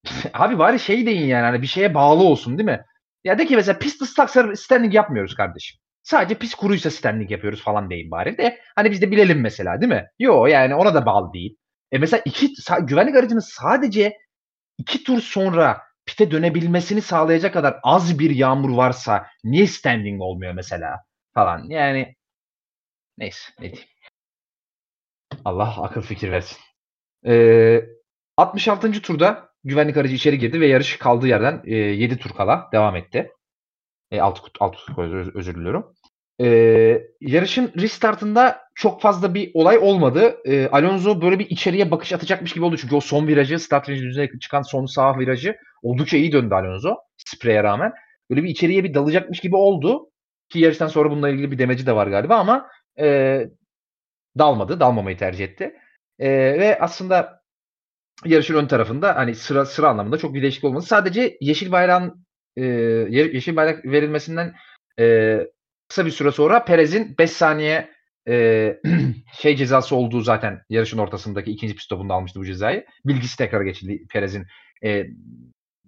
abi 0.33 0.59
bari 0.59 0.79
şey 0.79 1.05
deyin 1.05 1.27
yani 1.27 1.45
hani 1.45 1.61
bir 1.61 1.67
şeye 1.67 1.93
bağlı 1.93 2.23
olsun 2.23 2.57
değil 2.57 2.69
mi? 2.69 2.85
Ya 3.23 3.37
de 3.39 3.45
ki 3.45 3.55
mesela 3.55 3.79
pist 3.79 4.01
ıslaksa 4.01 4.55
standing 4.55 4.93
yapmıyoruz 4.93 5.35
kardeşim. 5.35 5.79
Sadece 6.03 6.35
pist 6.35 6.55
kuruysa 6.55 6.91
standing 6.91 7.31
yapıyoruz 7.31 7.63
falan 7.63 7.89
deyin 7.89 8.11
bari 8.11 8.37
de. 8.37 8.59
Hani 8.75 8.91
biz 8.91 9.01
de 9.01 9.11
bilelim 9.11 9.41
mesela 9.41 9.81
değil 9.81 9.91
mi? 9.93 10.07
Yo 10.19 10.45
yani 10.45 10.75
ona 10.75 10.93
da 10.95 11.05
bağlı 11.05 11.33
değil. 11.33 11.57
E 11.91 11.97
mesela 11.97 12.21
iki 12.25 12.53
güvenlik 12.81 13.15
aracının 13.15 13.39
sadece 13.39 14.17
iki 14.77 15.03
tur 15.03 15.21
sonra 15.21 15.81
pite 16.05 16.31
dönebilmesini 16.31 17.01
sağlayacak 17.01 17.53
kadar 17.53 17.79
az 17.83 18.19
bir 18.19 18.29
yağmur 18.31 18.77
varsa 18.77 19.27
niye 19.43 19.67
standing 19.67 20.21
olmuyor 20.21 20.53
mesela 20.53 20.97
falan. 21.33 21.63
Yani 21.69 22.15
Neyse 23.17 23.51
ne 23.59 23.71
diyeyim. 23.73 23.89
Allah 25.45 25.83
akıl 25.83 26.01
fikir 26.01 26.31
versin. 26.31 26.57
Ee, 27.25 27.85
66. 28.37 28.91
turda 29.01 29.49
güvenlik 29.63 29.97
aracı 29.97 30.15
içeri 30.15 30.39
girdi 30.39 30.61
ve 30.61 30.67
yarış 30.67 30.97
kaldığı 30.97 31.27
yerden 31.27 31.61
e, 31.65 31.75
7 31.75 32.17
tur 32.17 32.29
kala 32.29 32.69
devam 32.73 32.95
etti. 32.95 33.31
E, 34.11 34.21
6, 34.21 34.41
6 34.59 34.77
tur 34.77 35.03
özür, 35.03 35.35
özür 35.35 35.55
diliyorum. 35.55 35.93
E, 36.41 36.47
yarışın 37.21 37.71
restartında 37.77 38.61
çok 38.75 39.01
fazla 39.01 39.33
bir 39.33 39.51
olay 39.53 39.77
olmadı. 39.77 40.37
E, 40.45 40.67
Alonso 40.67 41.21
böyle 41.21 41.39
bir 41.39 41.49
içeriye 41.49 41.91
bakış 41.91 42.13
atacakmış 42.13 42.53
gibi 42.53 42.65
oldu. 42.65 42.77
Çünkü 42.77 42.95
o 42.95 42.99
son 43.01 43.27
virajı, 43.27 43.59
start 43.59 43.89
virajı 43.89 44.03
düzene 44.03 44.29
çıkan 44.39 44.61
son 44.61 44.85
sağ 44.85 45.19
virajı 45.19 45.55
oldukça 45.83 46.17
iyi 46.17 46.31
döndü 46.31 46.53
Alonso. 46.53 46.95
Spreye 47.17 47.63
rağmen. 47.63 47.91
Böyle 48.29 48.43
bir 48.43 48.49
içeriye 48.49 48.83
bir 48.83 48.93
dalacakmış 48.93 49.39
gibi 49.39 49.55
oldu. 49.55 50.09
Ki 50.49 50.59
yarıştan 50.59 50.87
sonra 50.87 51.11
bununla 51.11 51.29
ilgili 51.29 51.51
bir 51.51 51.57
demeci 51.57 51.85
de 51.85 51.95
var 51.95 52.07
galiba 52.07 52.35
ama 52.35 52.67
e, 52.99 53.39
dalmadı. 54.37 54.79
Dalmamayı 54.79 55.17
tercih 55.17 55.45
etti. 55.45 55.75
E, 56.21 56.29
ve 56.59 56.79
aslında 56.79 57.41
yarışın 58.25 58.55
ön 58.55 58.67
tarafında 58.67 59.15
hani 59.15 59.35
sıra 59.35 59.65
sıra 59.65 59.89
anlamında 59.89 60.17
çok 60.17 60.33
bir 60.33 60.41
değişiklik 60.41 60.65
olmadı. 60.65 60.85
Sadece 60.85 61.37
yeşil 61.41 61.71
bayrağın 61.71 62.25
e, 62.55 62.65
yeşil 63.11 63.55
bayrak 63.55 63.85
verilmesinden 63.85 64.55
e, 64.99 65.37
kısa 65.87 66.05
bir 66.05 66.11
süre 66.11 66.31
sonra 66.31 66.65
Perez'in 66.65 67.15
5 67.17 67.31
saniye 67.31 67.89
e, 68.27 68.77
şey 69.33 69.55
cezası 69.55 69.95
olduğu 69.95 70.21
zaten 70.21 70.61
yarışın 70.69 70.97
ortasındaki 70.97 71.51
ikinci 71.51 71.73
pit 71.73 71.83
stopunda 71.83 72.13
almıştı 72.13 72.39
bu 72.39 72.45
cezayı. 72.45 72.85
Bilgisi 73.05 73.37
tekrar 73.37 73.61
geçildi 73.61 74.07
Perez'in 74.09 74.47
e, 74.83 75.05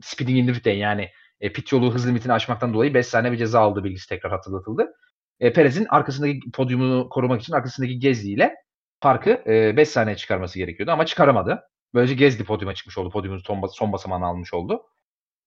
speeding 0.02 0.50
in 0.50 0.54
the 0.54 0.70
yani 0.70 1.10
e, 1.42 1.54
pit 1.54 1.72
yolu 1.72 1.94
hız 1.94 2.08
limitini 2.08 2.34
aşmaktan 2.34 2.74
dolayı 2.74 2.94
5 2.94 3.08
saniye 3.08 3.34
bir 3.34 3.38
ceza 3.38 3.60
aldığı 3.60 3.84
bilgisi 3.84 4.10
tekrar 4.10 4.32
hatırlatıldı. 4.32 4.94
E, 5.40 5.54
Perez'in 5.54 5.86
arkasındaki 5.90 6.40
podyumunu 6.54 7.10
korumak 7.10 7.42
için 7.42 7.54
arkasındaki 7.54 8.00
Gezli'yle 8.00 8.63
farkı 9.04 9.44
5 9.46 9.80
e, 9.80 9.86
saniye 9.86 10.16
çıkarması 10.16 10.60
gerekiyordu 10.60 10.92
ama 10.92 11.06
çıkaramadı. 11.06 11.64
Böylece 11.94 12.14
Gezli 12.14 12.44
podyuma 12.44 12.74
çıkmış 12.74 12.98
oldu. 12.98 13.10
Podyumun 13.10 13.38
son, 13.38 13.68
son 13.68 13.92
basamağını 13.92 14.26
almış 14.26 14.54
oldu. 14.54 14.84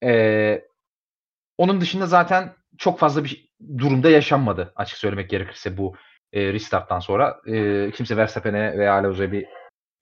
E, 0.04 0.62
onun 1.58 1.80
dışında 1.80 2.06
zaten 2.06 2.54
çok 2.78 2.98
fazla 2.98 3.24
bir 3.24 3.48
durumda 3.78 4.10
yaşanmadı 4.10 4.72
açık 4.76 4.98
söylemek 4.98 5.30
gerekirse 5.30 5.76
bu 5.76 5.96
e, 6.32 6.52
restarttan 6.52 7.00
sonra. 7.00 7.40
E, 7.46 7.90
kimse 7.90 8.16
Verstappen'e 8.16 8.78
veya 8.78 8.94
Alonso'ya 8.94 9.32
bir 9.32 9.46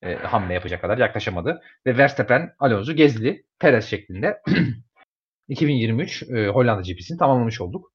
e, 0.02 0.14
hamle 0.14 0.54
yapacak 0.54 0.80
kadar 0.80 0.98
yaklaşamadı. 0.98 1.62
Ve 1.86 1.98
Verstappen, 1.98 2.54
Alonso, 2.58 2.92
Gezli, 2.92 3.46
Perez 3.58 3.84
şeklinde 3.84 4.42
2023 5.48 6.22
e, 6.22 6.48
Hollanda 6.48 6.82
GP'sini 6.82 7.18
tamamlamış 7.18 7.60
olduk. 7.60 7.92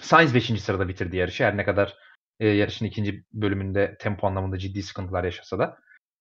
Sainz 0.00 0.34
5. 0.34 0.62
sırada 0.62 0.88
bitirdi 0.88 1.16
yarışı. 1.16 1.44
Her 1.44 1.56
ne 1.56 1.64
kadar 1.64 1.96
e, 2.40 2.48
yarışın 2.48 2.86
ikinci 2.86 3.24
bölümünde 3.32 3.96
tempo 4.00 4.26
anlamında 4.26 4.58
ciddi 4.58 4.82
sıkıntılar 4.82 5.24
yaşasa 5.24 5.58
da. 5.58 5.76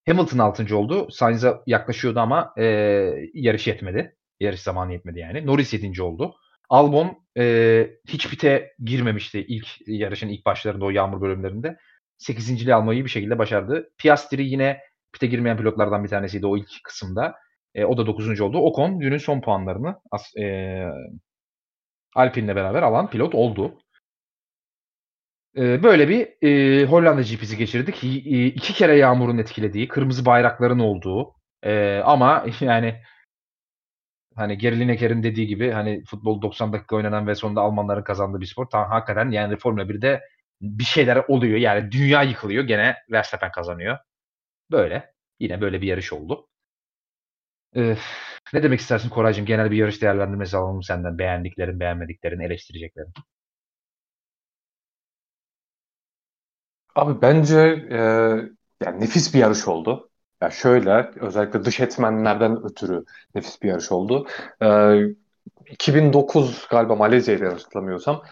Hamilton 0.08 0.38
6. 0.38 0.78
oldu. 0.78 1.08
Sainz'a 1.12 1.64
yaklaşıyordu 1.68 2.20
ama 2.20 2.54
e, 2.58 2.66
yarış 3.34 3.68
yetmedi. 3.68 4.16
Yarış 4.40 4.62
zamanı 4.62 4.94
yetmedi 4.94 5.20
yani. 5.20 5.46
Norris 5.46 5.74
7. 5.74 6.02
oldu. 6.02 6.36
Albon 6.70 7.18
e, 7.38 7.88
hiç 8.08 8.30
pite 8.30 8.74
girmemişti 8.84 9.46
ilk 9.48 9.68
yarışın 9.88 10.30
ilk 10.30 10.46
başlarında 10.46 10.86
o 10.86 10.90
yağmur 10.90 11.22
bölümlerinde. 11.22 11.78
8. 12.18 12.70
almayı 12.70 13.06
bir 13.06 13.10
şekilde 13.10 13.38
başardı. 13.38 13.90
Piastri 13.98 14.46
yine 14.46 14.80
pite 15.14 15.28
girmeyen 15.28 15.58
pilotlardan 15.58 16.04
bir 16.04 16.10
tanesiydi 16.10 16.48
o 16.48 16.58
ilk 16.58 16.70
kısımda. 16.84 17.36
E, 17.76 17.86
o 17.86 17.98
da 17.98 18.08
9. 18.08 18.42
oldu. 18.42 18.58
Ocon 18.58 19.00
günün 19.00 19.18
son 19.18 19.42
puanlarını 19.42 19.96
e, 20.42 20.86
Alpine'le 22.16 22.56
beraber 22.56 22.84
alan 22.84 23.10
pilot 23.10 23.36
oldu. 23.36 23.80
E, 25.58 25.84
böyle 25.84 26.10
bir 26.10 26.48
e, 26.48 26.86
Hollanda 26.86 27.22
GP'si 27.22 27.58
geçirdik. 27.58 28.04
E, 28.04 28.46
iki 28.46 28.74
kere 28.74 28.98
yağmurun 28.98 29.38
etkilediği, 29.38 29.88
kırmızı 29.88 30.26
bayrakların 30.26 30.80
olduğu 30.80 31.34
e, 31.64 32.02
ama 32.06 32.46
yani 32.62 33.02
hani 34.36 34.58
Geri 34.58 34.80
Lineker'in 34.80 35.24
dediği 35.24 35.48
gibi 35.48 35.72
hani 35.72 36.04
futbol 36.06 36.42
90 36.42 36.74
dakika 36.74 36.96
oynanan 36.96 37.28
ve 37.28 37.36
sonunda 37.36 37.62
Almanların 37.62 38.04
kazandığı 38.04 38.42
bir 38.42 38.46
spor. 38.46 38.66
Tam 38.66 38.90
hakikaten 38.90 39.32
yani 39.32 39.58
Formula 39.58 39.84
1'de 39.84 40.22
bir 40.62 40.84
şeyler 40.84 41.24
oluyor. 41.28 41.58
Yani 41.58 41.92
dünya 41.92 42.24
yıkılıyor. 42.24 42.64
Gene 42.64 42.98
Verstappen 43.12 43.52
kazanıyor. 43.52 43.98
Böyle. 44.72 45.14
Yine 45.40 45.62
böyle 45.62 45.82
bir 45.82 45.88
yarış 45.88 46.14
oldu. 46.14 46.48
Ee, 47.76 47.96
ne 48.54 48.64
demek 48.64 48.80
istersin 48.80 49.10
Koraycığım? 49.10 49.46
Genel 49.46 49.72
bir 49.72 49.78
yarış 49.78 50.02
değerlendirmesi 50.02 50.58
alalım 50.58 50.84
senden. 50.84 51.18
Beğendiklerin, 51.18 51.80
beğenmediklerin, 51.80 52.40
eleştireceklerin. 52.40 53.14
Abi 57.00 57.22
bence 57.22 57.60
e, 57.92 57.98
yani 58.86 59.02
nefis 59.02 59.34
bir 59.34 59.40
yarış 59.40 59.68
oldu. 59.68 60.10
Ya 60.42 60.50
şöyle 60.50 61.12
özellikle 61.16 61.66
dış 61.66 61.80
etmenlerden 61.80 62.66
ötürü 62.66 63.06
nefis 63.36 63.62
bir 63.62 63.70
yarış 63.70 63.92
oldu. 63.92 64.28
Ee, 64.62 65.02
2009 65.70 66.68
galiba 66.70 66.96
Malezya'yı 66.96 67.46
hatırlamıyorsam 67.46 68.24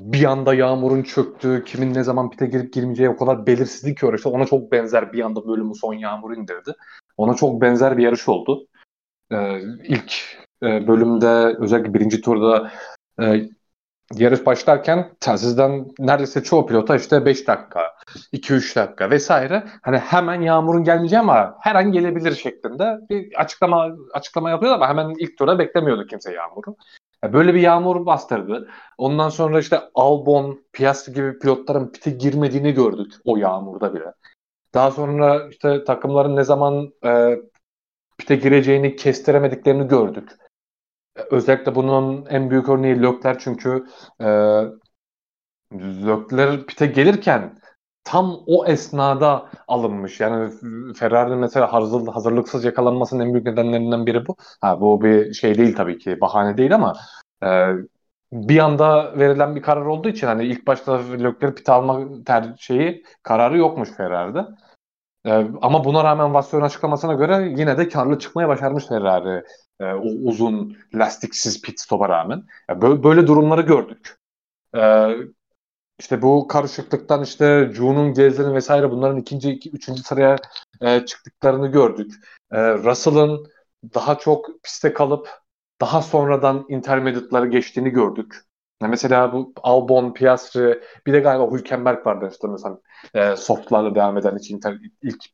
bir 0.00 0.24
anda 0.24 0.54
yağmurun 0.54 1.02
çöktüğü, 1.02 1.64
kimin 1.64 1.94
ne 1.94 2.04
zaman 2.04 2.30
pite 2.30 2.46
girip 2.46 2.72
girmeyeceği 2.72 3.08
o 3.08 3.16
kadar 3.16 3.46
belirsizlik 3.46 3.98
ki 3.98 4.06
yarışta. 4.06 4.30
Ona 4.30 4.46
çok 4.46 4.72
benzer 4.72 5.12
bir 5.12 5.20
anda 5.20 5.48
bölümü 5.48 5.74
son 5.74 5.94
yağmur 5.94 6.36
indirdi. 6.36 6.72
Ona 7.16 7.34
çok 7.34 7.60
benzer 7.60 7.96
bir 7.98 8.02
yarış 8.02 8.28
oldu. 8.28 8.66
Ee, 9.32 9.60
ilk 9.84 10.38
e, 10.62 10.86
bölümde 10.86 11.56
özellikle 11.58 11.94
birinci 11.94 12.20
turda 12.20 12.70
e, 13.22 13.50
yarış 14.14 14.46
başlarken 14.46 15.10
telsizden 15.20 15.86
neredeyse 15.98 16.42
çoğu 16.42 16.66
pilota 16.66 16.96
işte 16.96 17.26
5 17.26 17.46
dakika, 17.46 17.94
2-3 18.32 18.76
dakika 18.76 19.10
vesaire 19.10 19.64
hani 19.82 19.98
hemen 19.98 20.40
yağmurun 20.40 20.84
gelmeyeceği 20.84 21.20
ama 21.20 21.56
her 21.60 21.74
an 21.74 21.92
gelebilir 21.92 22.34
şeklinde 22.34 22.98
bir 23.10 23.40
açıklama 23.40 23.88
açıklama 24.12 24.50
yapıyor 24.50 24.74
ama 24.74 24.88
hemen 24.88 25.14
ilk 25.18 25.38
turda 25.38 25.58
beklemiyordu 25.58 26.06
kimse 26.06 26.32
yağmuru. 26.32 26.76
Böyle 27.32 27.54
bir 27.54 27.60
yağmur 27.60 28.06
bastırdı. 28.06 28.68
Ondan 28.98 29.28
sonra 29.28 29.60
işte 29.60 29.80
Albon, 29.94 30.64
Piastri 30.72 31.12
gibi 31.12 31.38
pilotların 31.38 31.92
pite 31.92 32.10
girmediğini 32.10 32.72
gördük 32.72 33.12
o 33.24 33.36
yağmurda 33.36 33.94
bile. 33.94 34.12
Daha 34.74 34.90
sonra 34.90 35.48
işte 35.50 35.84
takımların 35.84 36.36
ne 36.36 36.44
zaman 36.44 36.92
e, 37.04 37.36
pite 38.18 38.36
gireceğini 38.36 38.96
kestiremediklerini 38.96 39.88
gördük. 39.88 40.39
Özellikle 41.30 41.74
bunun 41.74 42.26
en 42.26 42.50
büyük 42.50 42.68
örneği 42.68 43.02
Lökler 43.02 43.38
çünkü 43.38 43.84
e, 44.20 44.26
Lökler 46.06 46.66
pite 46.66 46.86
gelirken 46.86 47.58
tam 48.04 48.40
o 48.46 48.66
esnada 48.66 49.50
alınmış. 49.68 50.20
Yani 50.20 50.52
Ferrari'nin 50.94 51.38
mesela 51.38 51.72
hazır, 51.72 52.06
hazırlıksız 52.06 52.64
yakalanmasının 52.64 53.24
en 53.24 53.32
büyük 53.34 53.46
nedenlerinden 53.46 54.06
biri 54.06 54.26
bu. 54.26 54.36
Ha, 54.60 54.80
bu 54.80 55.02
bir 55.02 55.32
şey 55.34 55.58
değil 55.58 55.76
tabii 55.76 55.98
ki 55.98 56.20
bahane 56.20 56.56
değil 56.56 56.74
ama 56.74 56.96
e, 57.44 57.72
bir 58.32 58.58
anda 58.58 59.18
verilen 59.18 59.56
bir 59.56 59.62
karar 59.62 59.86
olduğu 59.86 60.08
için 60.08 60.26
hani 60.26 60.44
ilk 60.44 60.66
başta 60.66 60.98
Leclerc 60.98 61.54
pit 61.54 61.68
alma 61.68 62.24
ter 62.26 62.54
şeyi 62.58 63.04
kararı 63.22 63.58
yokmuş 63.58 63.90
Ferrari'de. 63.90 64.46
E, 65.26 65.46
ama 65.62 65.84
buna 65.84 66.04
rağmen 66.04 66.34
Vasso'nun 66.34 66.62
açıklamasına 66.62 67.12
göre 67.12 67.54
yine 67.56 67.78
de 67.78 67.88
karlı 67.88 68.18
çıkmaya 68.18 68.48
başarmış 68.48 68.86
Ferrari 68.86 69.44
e, 69.80 69.84
o 69.84 70.28
uzun 70.28 70.76
lastiksiz 70.94 71.62
pit 71.62 71.80
stop'a 71.80 72.08
rağmen. 72.08 72.42
Yani 72.68 72.82
böyle, 72.82 73.02
böyle 73.02 73.26
durumları 73.26 73.62
gördük. 73.62 74.18
E, 74.76 75.08
işte 76.00 76.22
bu 76.22 76.46
karışıklıktan 76.46 77.22
işte 77.22 77.70
June'un 77.74 78.14
Gezler'in 78.14 78.54
vesaire 78.54 78.90
bunların 78.90 79.18
ikinci, 79.18 79.50
iki, 79.50 79.70
üçüncü 79.70 80.02
sıraya 80.02 80.36
e, 80.80 81.04
çıktıklarını 81.04 81.68
gördük. 81.68 82.12
E, 82.52 82.74
Russell'ın 82.74 83.46
daha 83.94 84.18
çok 84.18 84.62
piste 84.62 84.92
kalıp 84.92 85.28
daha 85.80 86.02
sonradan 86.02 86.66
intermediate'ları 86.68 87.46
geçtiğini 87.46 87.90
gördük. 87.90 88.36
Mesela 88.88 89.32
bu 89.32 89.52
Albon, 89.62 90.14
Piastri, 90.14 90.80
bir 91.06 91.12
de 91.12 91.20
galiba 91.20 91.52
Hülkenberg 91.52 92.06
vardı 92.06 92.28
işte 92.32 92.48
mesela 92.48 92.78
e, 93.14 93.36
softlarla 93.36 93.94
devam 93.94 94.18
eden 94.18 94.38
hiç 94.38 94.50
inter, 94.50 94.78
ilk 95.02 95.24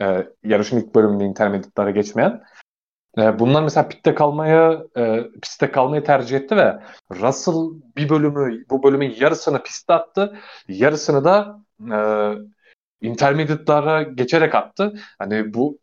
e, 0.00 0.26
yarışın 0.44 0.80
ilk 0.80 0.94
bölümünde 0.94 1.24
intermediate'lara 1.24 1.90
geçmeyen. 1.90 2.42
E, 3.18 3.38
bunlar 3.38 3.62
mesela 3.62 3.88
pitte 3.88 4.14
kalmaya 4.14 4.82
e, 4.96 5.30
pistte 5.42 5.70
kalmayı 5.70 6.04
tercih 6.04 6.36
etti 6.36 6.56
ve 6.56 6.80
Russell 7.10 7.80
bir 7.96 8.08
bölümü 8.08 8.64
bu 8.70 8.82
bölümün 8.82 9.14
yarısını 9.20 9.62
pistte 9.62 9.92
attı. 9.92 10.38
Yarısını 10.68 11.24
da 11.24 11.60
e, 11.92 11.98
intermediate'lara 13.08 14.02
geçerek 14.02 14.54
attı. 14.54 14.92
Hani 15.18 15.54
bu 15.54 15.78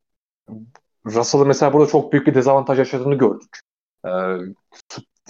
Russell'ın 1.05 1.47
mesela 1.47 1.73
burada 1.73 1.91
çok 1.91 2.13
büyük 2.13 2.27
bir 2.27 2.35
dezavantaj 2.35 2.79
yaşadığını 2.79 3.15
gördük. 3.15 3.59
E, 4.05 4.09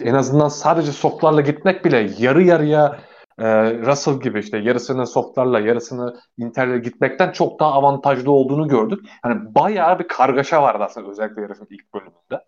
en 0.01 0.13
azından 0.13 0.47
sadece 0.47 0.91
softlarla 0.91 1.41
gitmek 1.41 1.85
bile 1.85 2.11
yarı 2.17 2.43
yarıya 2.43 2.99
e, 3.39 3.73
Russell 3.73 4.19
gibi 4.19 4.39
işte 4.39 4.57
yarısını 4.57 5.07
softlarla 5.07 5.59
yarısını 5.59 6.19
Inter'le 6.37 6.77
gitmekten 6.77 7.31
çok 7.31 7.59
daha 7.59 7.73
avantajlı 7.73 8.31
olduğunu 8.31 8.67
gördük. 8.67 8.99
Hani 9.21 9.55
bayağı 9.55 9.99
bir 9.99 10.07
kargaşa 10.07 10.61
vardı 10.63 10.83
aslında 10.83 11.09
özellikle 11.09 11.41
yarışın 11.41 11.67
ilk 11.69 11.93
bölümünde. 11.93 12.43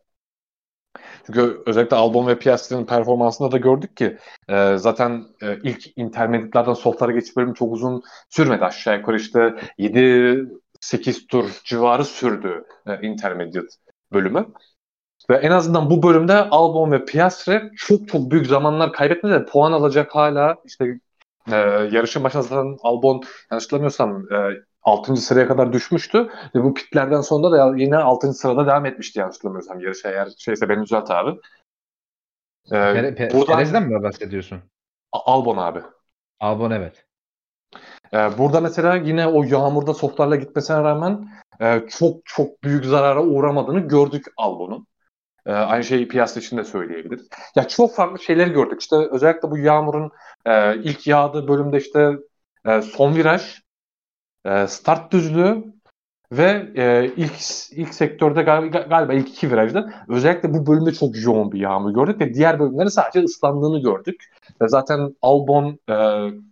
Çünkü 1.26 1.64
özellikle 1.66 1.96
Albon 1.98 2.28
ve 2.28 2.40
Piastri'nin 2.40 2.86
performansında 2.86 3.52
da 3.52 3.58
gördük 3.58 3.98
ki 3.98 4.18
e, 4.50 4.78
zaten 4.78 5.26
e, 5.42 5.58
ilk 5.64 5.98
intermeditlerden 5.98 6.74
softlara 6.74 7.12
geçiş 7.12 7.38
bölümü 7.38 7.54
çok 7.56 7.74
uzun 7.74 8.04
sürmedi. 8.30 8.66
Aşağı 8.66 8.98
yukarı 8.98 9.18
işte 9.18 9.56
7-8 9.78 11.28
tur 11.28 11.62
civarı 11.64 12.06
sürdü 12.06 12.66
e, 12.88 13.08
intermediate 13.08 13.68
bölümü. 14.14 14.46
Ve 15.30 15.36
en 15.36 15.52
azından 15.52 15.90
bu 15.90 16.04
bölümde 16.04 16.34
Albon 16.34 16.92
ve 16.92 17.06
Piastri 17.06 17.72
çok 17.78 18.08
çok 18.08 18.32
büyük 18.32 18.48
zamanlar 18.48 18.94
kaybetmedi 18.94 19.34
de 19.34 19.46
puan 19.46 19.72
alacak 19.72 20.16
hala 20.16 20.56
işte 20.66 21.00
e, 21.52 21.56
yarışın 21.92 22.24
başında 22.24 22.42
zaten 22.42 22.78
Albon 22.84 23.24
yanlış 23.52 23.66
hatırlamıyorsam 23.66 24.34
e, 24.34 24.38
6. 24.84 25.16
sıraya 25.16 25.48
kadar 25.48 25.74
düşmüştü. 25.74 26.30
Ve 26.56 26.64
bu 26.64 26.74
pitlerden 26.74 27.22
sonra 27.22 27.52
da 27.52 27.78
yine 27.78 27.98
6. 27.98 28.34
sırada 28.34 28.68
devam 28.68 28.86
etmişti 28.86 29.20
yanlış 29.20 29.36
hatırlamıyorsam 29.36 29.80
yarışa 29.80 30.12
eğer 30.12 30.30
şeyse 30.38 30.70
beni 30.70 30.84
düzelt 30.84 31.12
abi. 31.12 31.40
Ee, 32.66 32.70
Pere, 32.70 33.16
Pe 33.16 33.34
buradan, 33.34 33.56
Perez'den 33.56 33.84
mi 33.84 34.04
bahsediyorsun? 34.04 34.60
Albon 35.12 35.58
abi. 35.58 35.82
Albon 36.40 36.72
evet. 36.72 37.06
Ee, 38.14 38.30
burada 38.38 38.62
mesela 38.62 38.96
yine 38.96 39.28
o 39.28 39.44
yağmurda 39.44 39.94
softlarla 39.94 40.36
gitmesine 40.36 40.78
rağmen 40.78 41.30
e, 41.62 41.82
çok 41.90 42.26
çok 42.26 42.64
büyük 42.64 42.86
zarara 42.86 43.24
uğramadığını 43.24 43.80
gördük 43.80 44.26
Albon'un. 44.38 44.88
E, 45.46 45.52
aynı 45.52 45.84
şeyi 45.84 46.08
piyasa 46.08 46.40
için 46.40 46.58
de 46.58 46.64
söyleyebiliriz. 46.64 47.28
Ya 47.56 47.68
çok 47.68 47.96
farklı 47.96 48.20
şeyler 48.24 48.48
gördük. 48.48 48.82
İşte 48.82 48.96
özellikle 48.96 49.52
bu 49.52 49.58
yağmurun 49.58 50.12
e, 50.46 50.76
ilk 50.76 51.08
yağdığı 51.08 51.48
bölümde 51.48 51.78
işte 51.78 52.12
e, 52.68 52.82
son 52.82 53.16
viraj, 53.16 53.62
e, 54.46 54.68
start 54.68 55.12
düzlüğü 55.12 55.64
ve 56.32 56.72
e, 56.76 57.12
ilk 57.18 57.34
ilk 57.72 57.94
sektörde 57.94 58.42
galiba, 58.42 58.80
galiba 58.80 59.14
ilk 59.14 59.30
iki 59.30 59.52
virajda 59.52 59.94
özellikle 60.08 60.54
bu 60.54 60.68
bölümde 60.68 60.92
çok 60.92 61.24
yoğun 61.24 61.52
bir 61.52 61.60
yağmur 61.60 61.94
gördük 61.94 62.22
ve 62.22 62.34
diğer 62.34 62.60
bölümleri 62.60 62.92
sadece 62.92 63.24
ıslandığını 63.24 63.82
gördük. 63.82 64.24
Ve 64.62 64.68
zaten 64.68 65.16
Albon 65.22 65.80
e, 65.90 65.96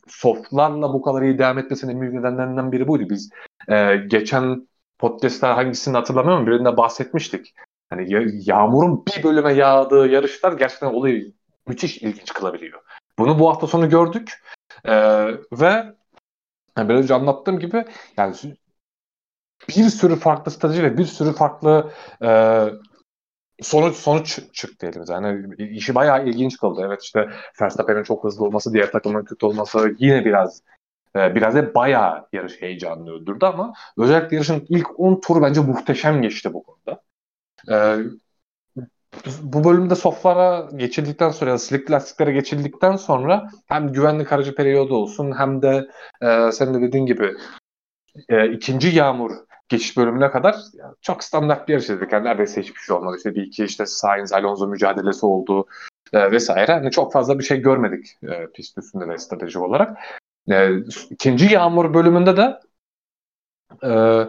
softlarla 0.07 0.93
bu 0.93 1.01
kadar 1.01 1.21
iyi 1.21 1.39
devam 1.39 1.57
etmesinin 1.57 1.95
en 1.95 2.01
büyük 2.01 2.13
nedenlerinden 2.13 2.71
biri 2.71 2.87
buydu. 2.87 3.03
Biz 3.09 3.29
e, 3.69 3.95
geçen 3.95 4.67
podcastler 4.99 5.53
hangisini 5.53 5.97
hatırlamıyorum 5.97 6.47
birinde 6.47 6.77
bahsetmiştik. 6.77 7.53
Hani 7.89 8.29
yağmurun 8.49 9.05
bir 9.05 9.23
bölüme 9.23 9.53
yağdığı 9.53 10.07
yarışlar 10.07 10.53
gerçekten 10.53 10.87
olayı 10.87 11.33
müthiş 11.67 11.97
ilginç 11.97 12.33
kılabiliyor. 12.33 12.81
Bunu 13.19 13.39
bu 13.39 13.49
hafta 13.49 13.67
sonu 13.67 13.89
gördük. 13.89 14.43
Ee, 14.85 14.93
ve 15.51 15.95
yani 16.77 16.89
biraz 16.89 17.01
önce 17.01 17.13
anlattığım 17.13 17.59
gibi 17.59 17.85
yani 18.17 18.35
bir 19.69 19.83
sürü 19.83 20.15
farklı 20.15 20.51
strateji 20.51 20.83
ve 20.83 20.97
bir 20.97 21.05
sürü 21.05 21.33
farklı 21.33 21.91
e, 22.23 22.29
sonuç 23.61 23.95
sonuç 23.95 24.39
çıktı 24.53 24.87
elimize. 24.87 25.13
Yani 25.13 25.55
işi 25.57 25.95
bayağı 25.95 26.25
ilginç 26.27 26.57
kıldı. 26.57 26.81
Evet 26.85 27.03
işte 27.03 27.29
Verstappen'in 27.61 28.03
çok 28.03 28.23
hızlı 28.23 28.45
olması, 28.45 28.73
diğer 28.73 28.91
takımın 28.91 29.25
kötü 29.25 29.45
olması 29.45 29.95
yine 29.99 30.25
biraz 30.25 30.61
e, 31.15 31.35
biraz 31.35 31.55
da 31.55 31.73
bayağı 31.73 32.27
yarış 32.33 32.61
heyecanını 32.61 33.11
öldürdü 33.11 33.45
ama 33.45 33.73
özellikle 33.97 34.35
yarışın 34.35 34.65
ilk 34.69 34.99
10 34.99 35.19
turu 35.19 35.41
bence 35.41 35.61
muhteşem 35.61 36.21
geçti 36.21 36.53
bu 36.53 36.63
konuda. 36.63 37.01
E, 37.71 37.97
bu 39.41 39.63
bölümde 39.63 39.95
softlara 39.95 40.69
geçildikten 40.75 41.29
sonra 41.29 41.49
ya 41.49 41.57
slick 41.57 41.91
lastiklere 41.91 42.31
geçildikten 42.31 42.95
sonra 42.95 43.49
hem 43.65 43.91
güvenlik 43.91 44.33
aracı 44.33 44.55
periyodu 44.55 44.95
olsun 44.95 45.39
hem 45.39 45.61
de 45.61 45.87
e, 46.21 46.51
senin 46.51 46.73
de 46.73 46.81
dediğin 46.81 47.05
gibi 47.05 47.33
e, 48.29 48.51
ikinci 48.51 48.87
yağmur 48.87 49.31
geçiş 49.69 49.97
bölümüne 49.97 50.31
kadar 50.31 50.55
yani 50.73 50.93
çok 51.01 51.23
standart 51.23 51.67
bir 51.67 51.73
yarış 51.73 51.85
izledik. 51.85 52.11
Yani 52.13 52.25
neredeyse 52.25 52.61
hiçbir 52.61 52.79
şey 52.79 52.95
olmadı. 52.95 53.17
İşte 53.17 53.35
bir 53.35 53.43
iki 53.43 53.63
işte 53.63 53.85
Sainz 53.85 54.33
Alonso 54.33 54.67
mücadelesi 54.67 55.25
oldu 55.25 55.65
e, 56.13 56.31
vesaire. 56.31 56.71
Yani 56.71 56.91
çok 56.91 57.13
fazla 57.13 57.39
bir 57.39 57.43
şey 57.43 57.61
görmedik 57.61 58.17
e, 58.23 58.47
pist 58.53 58.77
üstünde 58.77 59.07
ve 59.07 59.17
strateji 59.17 59.59
olarak. 59.59 59.97
E, 60.51 60.77
ikinci 61.09 61.53
yağmur 61.53 61.93
bölümünde 61.93 62.37
de 62.37 62.59
e, 63.83 64.23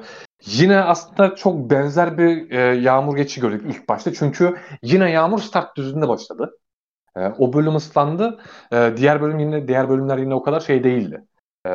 yine 0.46 0.80
aslında 0.80 1.34
çok 1.34 1.70
benzer 1.70 2.18
bir 2.18 2.50
e, 2.50 2.58
yağmur 2.74 3.16
geçişi 3.16 3.40
gördük 3.40 3.62
ilk 3.68 3.88
başta. 3.88 4.12
Çünkü 4.12 4.56
yine 4.82 5.10
yağmur 5.10 5.38
start 5.38 5.76
düzünde 5.76 6.08
başladı. 6.08 6.58
E, 7.16 7.20
o 7.38 7.52
bölüm 7.52 7.76
ıslandı. 7.76 8.40
E, 8.72 8.92
diğer 8.96 9.22
bölüm 9.22 9.38
yine 9.38 9.68
diğer 9.68 9.88
bölümler 9.88 10.18
yine 10.18 10.34
o 10.34 10.42
kadar 10.42 10.60
şey 10.60 10.84
değildi. 10.84 11.24
E, 11.66 11.70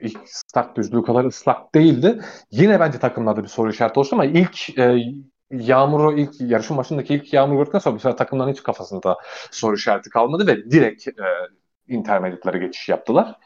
ilk 0.00 0.18
start 0.24 0.76
düzlüğü 0.76 1.02
kadar 1.02 1.24
ıslak 1.24 1.74
değildi. 1.74 2.20
Yine 2.50 2.80
bence 2.80 2.98
takımlarda 2.98 3.42
bir 3.42 3.48
soru 3.48 3.70
işareti 3.70 3.98
oluştu 4.00 4.16
ama 4.16 4.24
ilk 4.24 4.78
e, 4.78 4.96
yağmuru 5.50 6.18
ilk 6.18 6.40
yarışın 6.40 6.76
başındaki 6.76 7.14
ilk 7.14 7.32
yağmur 7.32 7.56
gördükten 7.56 7.78
sonra 7.78 7.98
sefer 7.98 8.16
takımların 8.16 8.52
hiç 8.52 8.62
kafasında 8.62 9.18
soru 9.50 9.76
işareti 9.76 10.10
kalmadı 10.10 10.46
ve 10.46 10.70
direkt 10.70 11.08
e, 11.08 11.12
intermediate'lara 11.88 12.58
geçiş 12.58 12.88
yaptılar. 12.88 13.36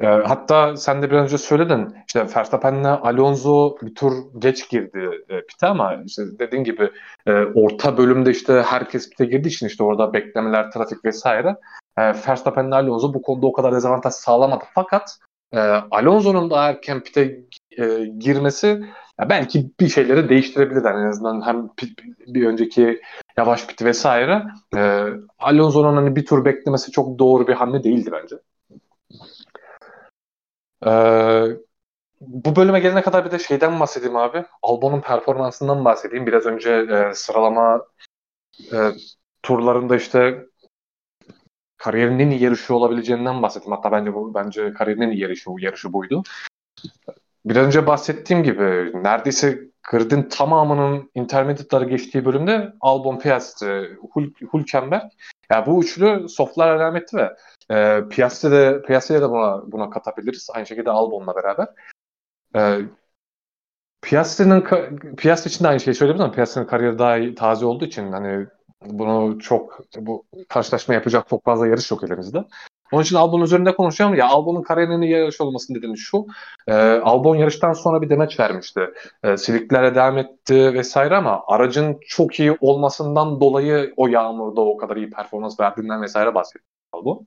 E, 0.00 0.06
hatta 0.06 0.76
sen 0.76 1.02
de 1.02 1.10
biraz 1.10 1.24
önce 1.24 1.38
söyledin 1.38 1.96
işte 2.06 2.26
Verstappen'le 2.36 2.84
Alonso 2.84 3.76
bir 3.82 3.94
tur 3.94 4.12
geç 4.38 4.70
girdi 4.70 5.10
e, 5.28 5.46
pite 5.46 5.66
ama 5.66 6.02
işte 6.06 6.22
dediğin 6.38 6.64
gibi 6.64 6.90
e, 7.26 7.32
orta 7.32 7.98
bölümde 7.98 8.30
işte 8.30 8.62
herkes 8.66 9.10
pite 9.10 9.24
girdiği 9.24 9.48
için 9.48 9.66
işte 9.66 9.84
orada 9.84 10.12
beklemeler, 10.12 10.70
trafik 10.70 11.04
vesaire 11.04 11.56
e, 11.98 12.02
Verstappen'le 12.02 12.72
Alonso 12.72 13.14
bu 13.14 13.22
konuda 13.22 13.46
o 13.46 13.52
kadar 13.52 13.74
dezavantaj 13.74 14.14
sağlamadı. 14.14 14.64
Fakat 14.74 15.18
e, 15.52 15.58
Alonso'nun 15.90 16.50
da 16.50 16.68
erken 16.68 17.00
pite 17.00 17.40
e, 17.78 18.04
girmesi 18.18 18.66
ya 19.20 19.28
belki 19.30 19.70
bir 19.80 19.88
şeyleri 19.88 20.28
değiştirebilir 20.28 20.84
yani 20.84 21.00
en 21.00 21.10
azından 21.10 21.46
hem 21.46 21.70
bir 22.26 22.46
önceki 22.46 23.00
yavaş 23.36 23.66
pit 23.66 23.82
vesaire 23.82 24.42
e, 24.76 25.06
Alonso'nun 25.38 25.96
hani 25.96 26.16
bir 26.16 26.26
tur 26.26 26.44
beklemesi 26.44 26.92
çok 26.92 27.18
doğru 27.18 27.48
bir 27.48 27.54
hamle 27.54 27.84
değildi 27.84 28.10
bence. 28.12 28.36
Ee, 30.86 31.46
bu 32.20 32.56
bölüme 32.56 32.80
gelene 32.80 33.02
kadar 33.02 33.24
bir 33.24 33.30
de 33.30 33.38
şeyden 33.38 33.80
bahsedeyim 33.80 34.16
abi. 34.16 34.44
Albon'un 34.62 35.00
performansından 35.00 35.84
bahsedeyim. 35.84 36.26
Biraz 36.26 36.46
önce 36.46 36.70
e, 36.70 37.14
sıralama 37.14 37.86
e, 38.72 38.78
turlarında 39.42 39.96
işte 39.96 40.46
kariyerinin 41.76 42.30
yarışı 42.30 42.74
olabileceğinden 42.74 43.42
bahsettim. 43.42 43.72
Hatta 43.72 43.92
bence 43.92 44.14
bu 44.14 44.34
bence 44.34 44.72
kariyerinin 44.72 45.12
yarışı, 45.12 45.50
yarışı 45.58 45.92
buydu. 45.92 46.22
Biraz 47.44 47.66
önce 47.66 47.86
bahsettiğim 47.86 48.42
gibi 48.42 48.92
neredeyse 48.94 49.58
gridin 49.90 50.22
tamamının 50.22 51.10
intermediate'ları 51.14 51.84
geçtiği 51.84 52.24
bölümde 52.24 52.72
Albon, 52.80 53.18
Piastri, 53.18 53.96
Hul 54.12 54.30
Hülkenberg. 54.54 55.10
Yani 55.50 55.66
bu 55.66 55.84
üçlü 55.84 56.28
softlar 56.28 56.76
alameti 56.76 57.16
ve 57.16 57.36
e, 57.70 58.08
Piastri'de 58.08 58.56
de, 58.56 58.82
Piastri'de 58.82 59.20
de 59.20 59.30
buna, 59.30 59.72
buna 59.72 59.90
katabiliriz. 59.90 60.48
Aynı 60.54 60.66
şekilde 60.66 60.90
Albon'la 60.90 61.34
beraber. 61.36 61.68
E, 62.56 62.80
Piastri'nin 64.02 64.60
Piastri 65.16 65.48
için 65.48 65.64
de 65.64 65.68
aynı 65.68 65.80
şeyi 65.80 65.94
söyleyebilirim 65.94 66.24
ama 66.24 66.34
Piastri'nin 66.34 66.66
kariyeri 66.66 66.98
daha 66.98 67.34
taze 67.34 67.66
olduğu 67.66 67.84
için 67.84 68.12
hani 68.12 68.46
bunu 68.86 69.38
çok 69.38 69.80
bu 69.96 70.24
karşılaşma 70.48 70.94
yapacak 70.94 71.28
çok 71.28 71.44
fazla 71.44 71.66
yarış 71.66 71.90
yok 71.90 72.04
elimizde. 72.04 72.44
Onun 72.92 73.02
için 73.02 73.16
Albon 73.16 73.40
üzerinde 73.40 73.74
konuşacağım. 73.74 74.14
Ya 74.14 74.28
Albon'un 74.28 74.62
kariyerinin 74.62 75.06
yarış 75.06 75.40
olmasının 75.40 75.78
nedeni 75.78 75.98
şu. 75.98 76.26
E, 76.66 76.74
Albon 76.82 77.36
yarıştan 77.36 77.72
sonra 77.72 78.02
bir 78.02 78.10
demeç 78.10 78.40
vermişti. 78.40 78.80
E, 79.22 79.36
siliklere 79.36 79.94
devam 79.94 80.18
etti 80.18 80.74
vesaire 80.74 81.16
ama 81.16 81.42
aracın 81.46 81.98
çok 82.08 82.40
iyi 82.40 82.56
olmasından 82.60 83.40
dolayı 83.40 83.94
o 83.96 84.06
yağmurda 84.08 84.60
o 84.60 84.76
kadar 84.76 84.96
iyi 84.96 85.10
performans 85.10 85.60
verdiğinden 85.60 86.02
vesaire 86.02 86.34
bahsetti 86.34 86.64
Albon. 86.92 87.26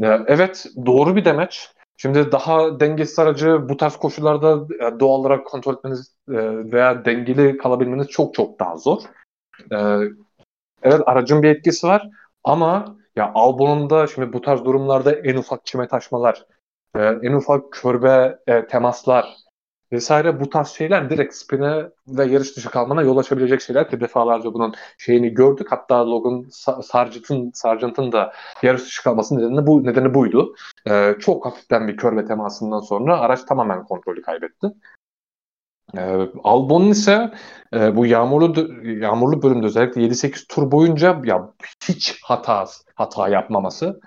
E, 0.00 0.06
evet 0.06 0.66
doğru 0.86 1.16
bir 1.16 1.24
demeç. 1.24 1.70
Şimdi 1.96 2.32
daha 2.32 2.80
dengesiz 2.80 3.18
aracı 3.18 3.68
bu 3.68 3.76
tarz 3.76 3.96
koşullarda 3.96 4.74
e, 4.74 5.00
doğal 5.00 5.20
olarak 5.20 5.46
kontrol 5.46 5.74
etmeniz 5.74 6.16
e, 6.28 6.34
veya 6.72 7.04
dengeli 7.04 7.56
kalabilmeniz 7.56 8.08
çok 8.08 8.34
çok 8.34 8.60
daha 8.60 8.76
zor. 8.76 9.02
E, 9.72 9.76
evet 10.82 11.00
aracın 11.06 11.42
bir 11.42 11.48
etkisi 11.48 11.86
var 11.86 12.08
ama 12.44 12.99
ya 13.16 13.32
Albon'un 13.34 13.90
da 13.90 14.06
şimdi 14.06 14.32
bu 14.32 14.40
tarz 14.40 14.64
durumlarda 14.64 15.12
en 15.12 15.36
ufak 15.36 15.66
çime 15.66 15.88
taşmalar, 15.88 16.46
e, 16.96 17.00
en 17.00 17.32
ufak 17.32 17.72
körbe 17.72 18.38
e, 18.46 18.66
temaslar 18.66 19.36
vesaire 19.92 20.40
bu 20.40 20.50
tarz 20.50 20.68
şeyler 20.68 21.10
direkt 21.10 21.34
spine 21.34 21.84
ve 22.08 22.24
yarış 22.24 22.56
dışı 22.56 22.70
kalmana 22.70 23.02
yol 23.02 23.16
açabilecek 23.16 23.60
şeyler 23.60 23.90
ki 23.90 24.00
defalarca 24.00 24.54
bunun 24.54 24.74
şeyini 24.98 25.34
gördük. 25.34 25.66
Hatta 25.72 26.10
Logan 26.10 26.44
Sargent'ın 26.82 27.50
Sargent'ın 27.54 28.12
da 28.12 28.32
yarış 28.62 28.82
dışı 28.82 29.02
kalmasının 29.02 29.40
nedeni 29.40 29.66
bu 29.66 29.84
nedeni 29.84 30.14
buydu. 30.14 30.54
E, 30.88 31.14
çok 31.20 31.46
hafiften 31.46 31.88
bir 31.88 31.96
körbe 31.96 32.24
temasından 32.24 32.80
sonra 32.80 33.20
araç 33.20 33.44
tamamen 33.44 33.84
kontrolü 33.84 34.22
kaybetti. 34.22 34.66
E, 35.96 36.28
Albon'un 36.44 36.90
ise 36.90 37.30
e, 37.74 37.96
bu 37.96 38.06
yağmurlu 38.06 38.72
yağmurlu 38.84 39.42
bölümde 39.42 39.66
özellikle 39.66 40.02
7-8 40.02 40.46
tur 40.48 40.70
boyunca 40.70 41.20
ya 41.24 41.52
hiç 41.88 42.22
hata 42.22 42.66
hata 42.94 43.28
yapmaması 43.28 44.00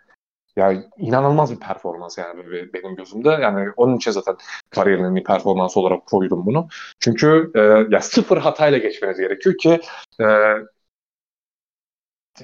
yani 0.55 0.83
inanılmaz 0.97 1.51
bir 1.51 1.59
performans 1.59 2.17
yani 2.17 2.43
benim 2.73 2.95
gözümde. 2.95 3.29
Yani 3.29 3.69
onun 3.77 3.97
için 3.97 4.11
zaten 4.11 4.35
kariyerinin 4.69 5.15
bir 5.15 5.23
performansı 5.23 5.79
olarak 5.79 6.05
koydum 6.05 6.45
bunu. 6.45 6.67
Çünkü 6.99 7.51
e, 7.55 7.59
ya 7.95 8.01
sıfır 8.01 8.37
hatayla 8.37 8.77
geçmeniz 8.77 9.17
gerekiyor 9.17 9.57
ki 9.57 9.79
e, 10.21 10.25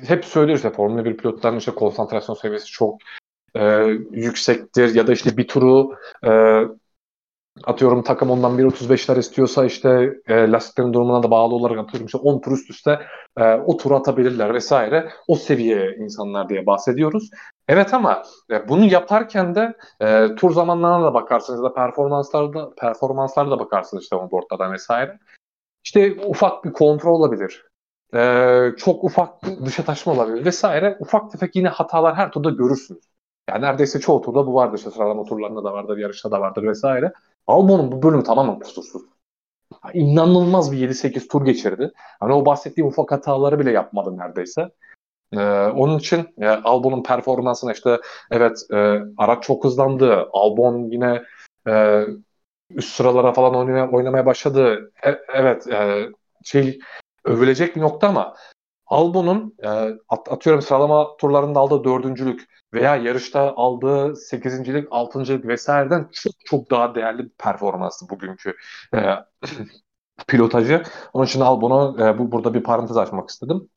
hep 0.08 0.26
söylüyoruz 0.26 0.64
ya 0.64 0.72
Formula 0.72 1.06
1 1.06 1.18
pilotlarının 1.18 1.60
işte 1.60 1.72
konsantrasyon 1.72 2.36
seviyesi 2.36 2.66
çok 2.66 3.00
e, 3.56 3.84
yüksektir 4.12 4.96
ya 4.96 5.08
da 5.08 5.14
işte 5.14 5.38
bir 5.38 5.48
turu 5.48 5.96
e, 6.26 6.62
atıyorum 7.64 8.04
takım 8.04 8.30
ondan 8.32 8.58
1.35'ler 8.58 9.20
istiyorsa 9.20 9.66
işte 9.66 10.14
e, 10.28 10.52
lastiklerin 10.52 10.94
durumuna 10.94 11.24
da 11.24 11.32
bağlı 11.32 11.56
olarak 11.56 11.78
atıyorum 11.80 12.06
işte 12.06 12.18
10 12.18 12.42
tur 12.42 12.52
üst 12.52 12.70
üste 12.70 13.00
e, 13.38 13.54
o 13.54 13.78
turu 13.78 13.96
atabilirler 13.96 14.54
vesaire. 14.54 15.10
O 15.28 15.36
seviye 15.36 15.96
insanlar 16.00 16.50
diye 16.50 16.66
bahsediyoruz. 16.66 17.30
Evet 17.68 17.94
ama 17.94 18.24
e, 18.52 18.70
bunu 18.70 18.86
yaparken 18.86 19.56
de 19.56 19.74
e, 20.02 20.36
tur 20.36 20.52
zamanlarına 20.52 21.06
da 21.06 21.14
bakarsınız 21.14 21.64
da 21.64 21.74
performanslarda 21.74 22.76
performanslara 22.76 23.52
da 23.52 23.60
bakarsınız 23.60 24.04
işte 24.04 24.16
onboard'dan 24.16 24.74
vesaire. 24.74 25.20
İşte 25.84 26.16
ufak 26.26 26.66
bir 26.66 26.74
kontrol 26.74 27.20
olabilir. 27.20 27.66
E, 28.14 28.72
çok 28.78 29.04
ufak 29.04 29.44
dışa 29.66 29.84
taşma 29.84 30.14
olabilir 30.14 30.46
vesaire. 30.46 30.98
Ufak 31.00 31.32
tefek 31.32 31.56
yine 31.56 31.68
hatalar 31.68 32.16
her 32.16 32.32
turda 32.32 32.50
görürsünüz. 32.50 33.04
Yani 33.50 33.62
neredeyse 33.62 34.00
çoğu 34.00 34.22
turda 34.22 34.48
bu 34.48 34.54
vardır. 34.54 34.78
İşte 34.78 34.92
sıralama 34.92 35.24
turlarında 35.24 35.64
da 35.64 35.74
vardır, 35.74 35.98
yarışta 35.98 36.32
da 36.32 36.42
vardır 36.42 36.64
vesaire. 36.64 37.14
Albon'un 37.50 37.92
bu 37.92 38.04
bölüm 38.04 38.24
tamamen 38.24 38.60
kusursuz. 38.60 39.02
İnanılmaz 39.94 40.72
bir 40.72 40.90
7-8 40.90 41.28
tur 41.28 41.46
geçirdi. 41.46 41.92
Hani 42.20 42.34
o 42.34 42.46
bahsettiğim 42.46 42.88
ufak 42.88 43.12
hataları 43.12 43.60
bile 43.60 43.72
yapmadı 43.72 44.18
neredeyse. 44.18 44.70
Ee, 45.34 45.40
onun 45.66 46.00
için 46.00 46.28
e, 46.38 46.48
Albon'un 46.48 47.04
performansına 47.04 47.72
işte 47.72 48.00
evet 48.32 48.66
e, 48.74 49.00
araç 49.18 49.44
çok 49.44 49.64
hızlandı. 49.64 50.30
Albon 50.34 50.92
yine 50.92 51.24
e, 51.68 52.04
üst 52.70 52.96
sıralara 52.96 53.34
falan 53.34 53.56
oynamaya, 53.56 53.92
oynamaya 53.92 54.26
başladı. 54.26 54.92
E, 55.06 55.10
evet 55.34 55.68
e, 55.68 56.10
şey 56.44 56.80
övülecek 57.26 57.76
bir 57.76 57.82
nokta 57.82 58.08
ama 58.08 58.36
Albon'un 58.86 59.56
e, 59.64 59.68
at, 60.10 60.32
atıyorum 60.32 60.62
sıralama 60.62 61.18
turlarında 61.18 61.60
aldığı 61.60 61.84
dördüncülük 61.84 62.59
veya 62.74 62.96
yarışta 62.96 63.56
aldığı 63.56 64.16
sekizincilik, 64.16 64.88
altıncılık 64.92 65.48
vesaireden 65.48 66.10
çok 66.14 66.34
çok 66.46 66.72
daha 66.72 66.96
değerli 66.96 67.24
bir 67.24 67.30
performanstı 67.30 68.10
bugünkü 68.10 68.54
e, 68.96 69.00
pilotajı. 70.28 70.84
Onun 71.14 71.26
için 71.26 71.42
Albon'u 71.42 72.04
e, 72.04 72.18
bu, 72.18 72.32
burada 72.32 72.54
bir 72.54 72.64
parantez 72.64 72.98
açmak 72.98 73.30
istedim. 73.30 73.70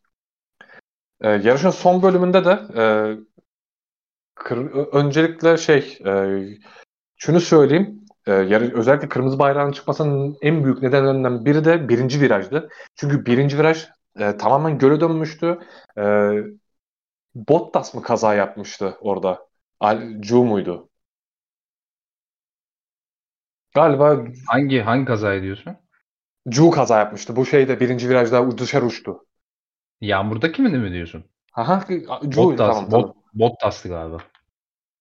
E, 1.21 1.29
yarışın 1.29 1.71
son 1.71 2.03
bölümünde 2.03 2.45
de 2.45 2.61
e, 2.77 2.85
kır, 4.35 4.59
öncelikle 4.93 5.57
şey 5.57 5.99
e, 6.07 6.43
şunu 7.17 7.41
söyleyeyim. 7.41 8.03
E, 8.27 8.33
yarı, 8.33 8.79
özellikle 8.79 9.09
kırmızı 9.09 9.39
bayrağın 9.39 9.73
çıkmasının 9.73 10.37
en 10.43 10.65
büyük 10.65 10.83
nedenlerinden 10.83 11.45
biri 11.45 11.65
de 11.65 11.89
birinci 11.89 12.21
virajdı. 12.21 12.69
Çünkü 12.97 13.27
birinci 13.27 13.59
viraj 13.59 13.87
e, 14.19 14.37
tamamen 14.37 14.79
göle 14.79 15.01
dönmüştü. 15.01 15.59
E, 15.99 16.03
Bottas 17.35 17.95
mı 17.95 18.03
kaza 18.03 18.35
yapmıştı 18.35 18.97
orada? 19.01 19.47
Cu 20.21 20.45
muydu? 20.45 20.89
Galiba 23.75 24.25
Hangi 24.47 24.81
hangi 24.81 25.05
kaza 25.05 25.35
ediyorsun? 25.35 25.77
Cu 26.49 26.71
kaza 26.71 26.99
yapmıştı. 26.99 27.37
Bu 27.37 27.47
şeyde 27.47 27.81
birinci 27.81 28.09
virajda 28.09 28.59
dışarı 28.59 28.87
uçtu. 28.87 29.27
Yağmurdaki 30.01 30.63
mi 30.63 30.79
mi 30.79 30.93
diyorsun? 30.93 31.25
Aha, 31.55 31.85
Cu'ydu 31.89 32.37
Bottas, 32.37 32.77
tamam, 32.77 32.91
Bot, 32.91 33.01
tamam. 33.01 33.15
Bottas'tı 33.35 33.89
galiba. 33.89 34.19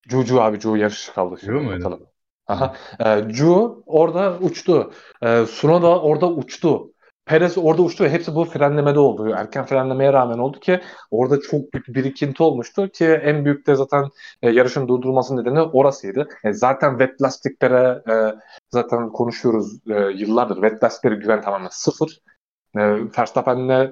Cu 0.08 0.26
Cu 0.26 0.42
abi 0.42 0.60
Cu 0.60 0.78
yarış 0.78 1.10
kaldı. 1.10 1.36
Cu 1.46 1.52
muydu? 1.52 1.80
Bakalım. 1.80 2.08
Aha. 2.48 2.76
E, 3.00 3.34
Cu 3.34 3.84
orada 3.86 4.38
uçtu. 4.40 4.94
E, 5.22 5.46
Suno 5.46 5.82
da 5.82 6.02
orada 6.02 6.28
uçtu. 6.28 6.94
Perez 7.32 7.58
orada 7.58 7.82
uçtu 7.82 8.04
ve 8.04 8.10
hepsi 8.10 8.36
bu 8.36 8.46
frenlemede 8.46 9.00
oldu. 9.00 9.34
Erken 9.38 9.66
frenlemeye 9.66 10.14
rağmen 10.14 10.38
oldu 10.38 10.60
ki 10.60 10.82
orada 11.12 11.42
çok 11.42 11.74
büyük 11.74 11.88
bir 11.88 11.94
birikinti 11.94 12.44
olmuştu 12.44 12.90
ki 12.90 13.06
en 13.06 13.46
büyük 13.46 13.68
de 13.68 13.76
zaten 13.76 14.10
e, 14.42 14.50
yarışın 14.50 14.88
durdurulması 14.88 15.38
nedeni 15.38 15.62
orasıydı. 15.62 16.28
E, 16.44 16.54
zaten 16.54 16.98
wet 16.98 17.22
lastiklere 17.22 18.04
e, 18.12 18.36
zaten 18.70 19.10
konuşuyoruz 19.10 19.80
e, 19.90 20.00
yıllardır. 20.00 20.56
Wet 20.56 20.84
lastiklere 20.84 21.16
güven 21.16 21.42
tamamen 21.42 21.70
sıfır. 21.72 22.22
E, 22.76 22.82
Verstappen'le 23.18 23.92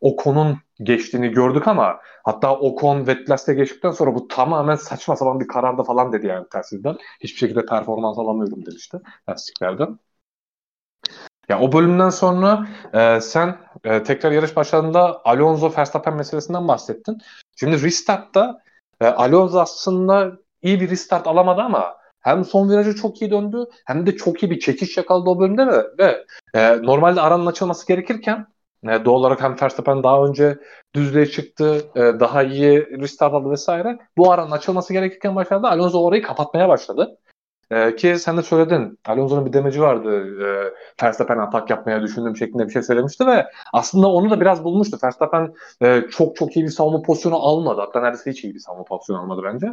Ocon'un 0.00 0.58
geçtiğini 0.82 1.28
gördük 1.28 1.68
ama 1.68 2.00
hatta 2.24 2.56
Ocon 2.58 3.06
lastiğe 3.28 3.56
geçtikten 3.56 3.90
sonra 3.90 4.14
bu 4.14 4.28
tamamen 4.28 4.76
saçma 4.76 5.16
sapan 5.16 5.40
bir 5.40 5.48
kararda 5.48 5.82
falan 5.82 6.12
dedi 6.12 6.26
yani 6.26 6.46
telsizden. 6.52 6.96
Hiçbir 7.20 7.38
şekilde 7.38 7.66
performans 7.66 8.18
alamıyorum 8.18 8.66
demişti 8.66 8.98
lastiklerden. 9.28 9.98
Ya 11.48 11.60
o 11.60 11.72
bölümden 11.72 12.10
sonra 12.10 12.68
e, 12.94 13.20
sen 13.20 13.56
e, 13.84 14.02
tekrar 14.02 14.32
yarış 14.32 14.56
başladığında 14.56 15.20
Alonso 15.24 15.72
Verstappen 15.78 16.16
meselesinden 16.16 16.68
bahsettin. 16.68 17.18
Şimdi 17.56 17.82
restartta 17.82 18.62
e, 19.00 19.06
Alonso 19.06 19.60
aslında 19.60 20.32
iyi 20.62 20.80
bir 20.80 20.90
restart 20.90 21.26
alamadı 21.26 21.60
ama 21.60 21.94
hem 22.20 22.44
son 22.44 22.70
virajı 22.70 22.94
çok 22.94 23.22
iyi 23.22 23.30
döndü 23.30 23.64
hem 23.86 24.06
de 24.06 24.16
çok 24.16 24.42
iyi 24.42 24.50
bir 24.50 24.60
çekiş 24.60 24.96
yakaladı 24.96 25.30
o 25.30 25.40
bölümde 25.40 25.66
ve, 25.66 25.82
ve 25.98 26.24
e, 26.54 26.82
normalde 26.82 27.20
aranın 27.20 27.46
açılması 27.46 27.86
gerekirken 27.86 28.46
e, 28.88 29.04
doğal 29.04 29.14
olarak 29.14 29.42
hem 29.42 29.56
Verstappen 29.62 30.02
daha 30.02 30.24
önce 30.26 30.58
düzlüğe 30.94 31.26
çıktı, 31.26 31.90
e, 31.94 32.00
daha 32.00 32.42
iyi 32.42 33.00
restart 33.00 33.34
aldı 33.34 33.50
vesaire. 33.50 33.98
Bu 34.16 34.32
aranın 34.32 34.50
açılması 34.50 34.92
gerekirken 34.92 35.36
başladı. 35.36 35.66
Alonso 35.66 36.04
orayı 36.04 36.22
kapatmaya 36.22 36.68
başladı. 36.68 37.18
Ee, 37.70 37.96
ki 37.96 38.18
sen 38.18 38.36
de 38.36 38.42
söyledin. 38.42 38.98
Alonso'nun 39.06 39.46
bir 39.46 39.52
demeci 39.52 39.80
vardı. 39.80 40.26
E, 40.44 41.04
Verstappen 41.04 41.38
atak 41.38 41.70
yapmaya 41.70 42.02
düşündüğüm 42.02 42.36
şeklinde 42.36 42.66
bir 42.66 42.72
şey 42.72 42.82
söylemişti 42.82 43.26
ve 43.26 43.46
aslında 43.72 44.08
onu 44.08 44.30
da 44.30 44.40
biraz 44.40 44.64
bulmuştu. 44.64 44.98
Verstappen 45.04 45.54
e, 45.82 46.02
çok 46.10 46.36
çok 46.36 46.56
iyi 46.56 46.64
bir 46.64 46.70
savunma 46.70 47.02
pozisyonu 47.02 47.36
almadı. 47.36 47.80
Hatta 47.80 48.00
neredeyse 48.00 48.30
hiç 48.30 48.44
iyi 48.44 48.54
bir 48.54 48.60
savunma 48.60 48.84
pozisyonu 48.84 49.20
almadı 49.20 49.40
bence. 49.44 49.66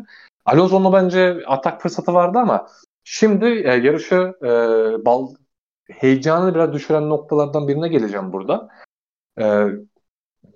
Alonso'nun 0.45 0.93
bence 0.93 1.37
atak 1.47 1.81
fırsatı 1.81 2.13
vardı 2.13 2.37
ama 2.37 2.67
şimdi 3.03 3.45
e, 3.45 3.71
yarışı 3.71 4.33
e, 4.43 4.49
bal 5.05 5.27
heyecanını 5.91 6.55
biraz 6.55 6.73
düşüren 6.73 7.09
noktalardan 7.09 7.67
birine 7.67 7.87
geleceğim 7.87 8.33
burada. 8.33 8.69
E, 9.39 9.65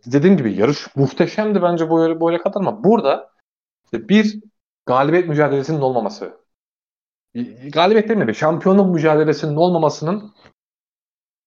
dediğim 0.05 0.37
gibi 0.37 0.53
yarış 0.53 0.95
muhteşemdi 0.95 1.61
bence 1.61 1.89
bu 1.89 2.31
yere 2.31 2.41
kadar 2.41 2.59
ama 2.59 2.83
burada 2.83 3.31
işte 3.85 4.09
bir 4.09 4.39
galibiyet 4.85 5.27
mücadelesinin 5.27 5.81
olmaması 5.81 6.44
galibiyet 7.73 8.09
demeyeyim 8.09 8.35
şampiyonluk 8.35 8.95
mücadelesinin 8.95 9.55
olmamasının 9.55 10.33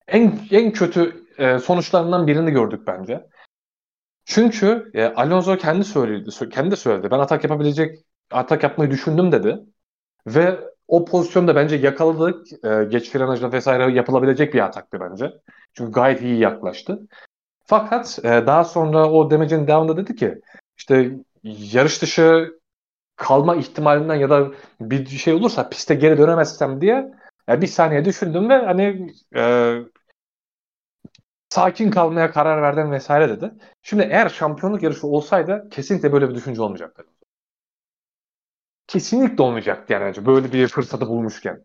en 0.08 0.38
en 0.50 0.72
kötü 0.72 1.26
e, 1.38 1.58
sonuçlarından 1.58 2.26
birini 2.26 2.50
gördük 2.50 2.86
bence. 2.86 3.26
Çünkü 4.24 4.90
e, 4.94 5.04
Alonso 5.04 5.56
kendi 5.56 5.84
söyledi, 5.84 6.30
kendi 6.50 6.70
de 6.70 6.76
söyledi. 6.76 7.10
Ben 7.10 7.18
atak 7.18 7.44
yapabilecek, 7.44 7.98
atak 8.30 8.62
yapmayı 8.62 8.90
düşündüm 8.90 9.32
dedi. 9.32 9.58
Ve 10.26 10.60
o 10.88 11.04
pozisyonda 11.04 11.56
bence 11.56 11.76
yakaladık. 11.76 12.64
E, 12.64 12.84
geç 12.84 13.10
frenajla 13.10 13.52
vesaire 13.52 13.92
yapılabilecek 13.92 14.54
bir 14.54 14.60
ataktı 14.60 15.00
bence. 15.00 15.32
Çünkü 15.74 15.92
gayet 15.92 16.22
iyi 16.22 16.38
yaklaştı. 16.38 17.08
Fakat 17.64 18.18
e, 18.24 18.28
daha 18.28 18.64
sonra 18.64 19.10
o 19.10 19.30
demecin 19.30 19.66
devamında 19.66 19.96
dedi 19.96 20.16
ki 20.16 20.40
işte 20.76 21.10
yarış 21.44 22.02
dışı 22.02 22.57
kalma 23.18 23.56
ihtimalinden 23.56 24.14
ya 24.14 24.30
da 24.30 24.50
bir 24.80 25.06
şey 25.06 25.34
olursa 25.34 25.68
piste 25.68 25.94
geri 25.94 26.18
dönemezsem 26.18 26.80
diye 26.80 27.14
yani 27.48 27.62
bir 27.62 27.66
saniye 27.66 28.04
düşündüm 28.04 28.48
ve 28.50 28.54
hani 28.58 29.12
e, 29.36 29.74
sakin 31.48 31.90
kalmaya 31.90 32.30
karar 32.30 32.62
verdim 32.62 32.90
vesaire 32.92 33.28
dedi. 33.28 33.52
Şimdi 33.82 34.02
eğer 34.02 34.28
şampiyonluk 34.28 34.82
yarışı 34.82 35.06
olsaydı 35.06 35.68
kesinlikle 35.70 36.12
böyle 36.12 36.28
bir 36.28 36.34
düşünce 36.34 36.62
olmayacaktı. 36.62 37.04
Kesinlikle 38.86 39.42
olmayacaktı 39.42 39.92
yani 39.92 40.26
böyle 40.26 40.52
bir 40.52 40.68
fırsatı 40.68 41.08
bulmuşken. 41.08 41.64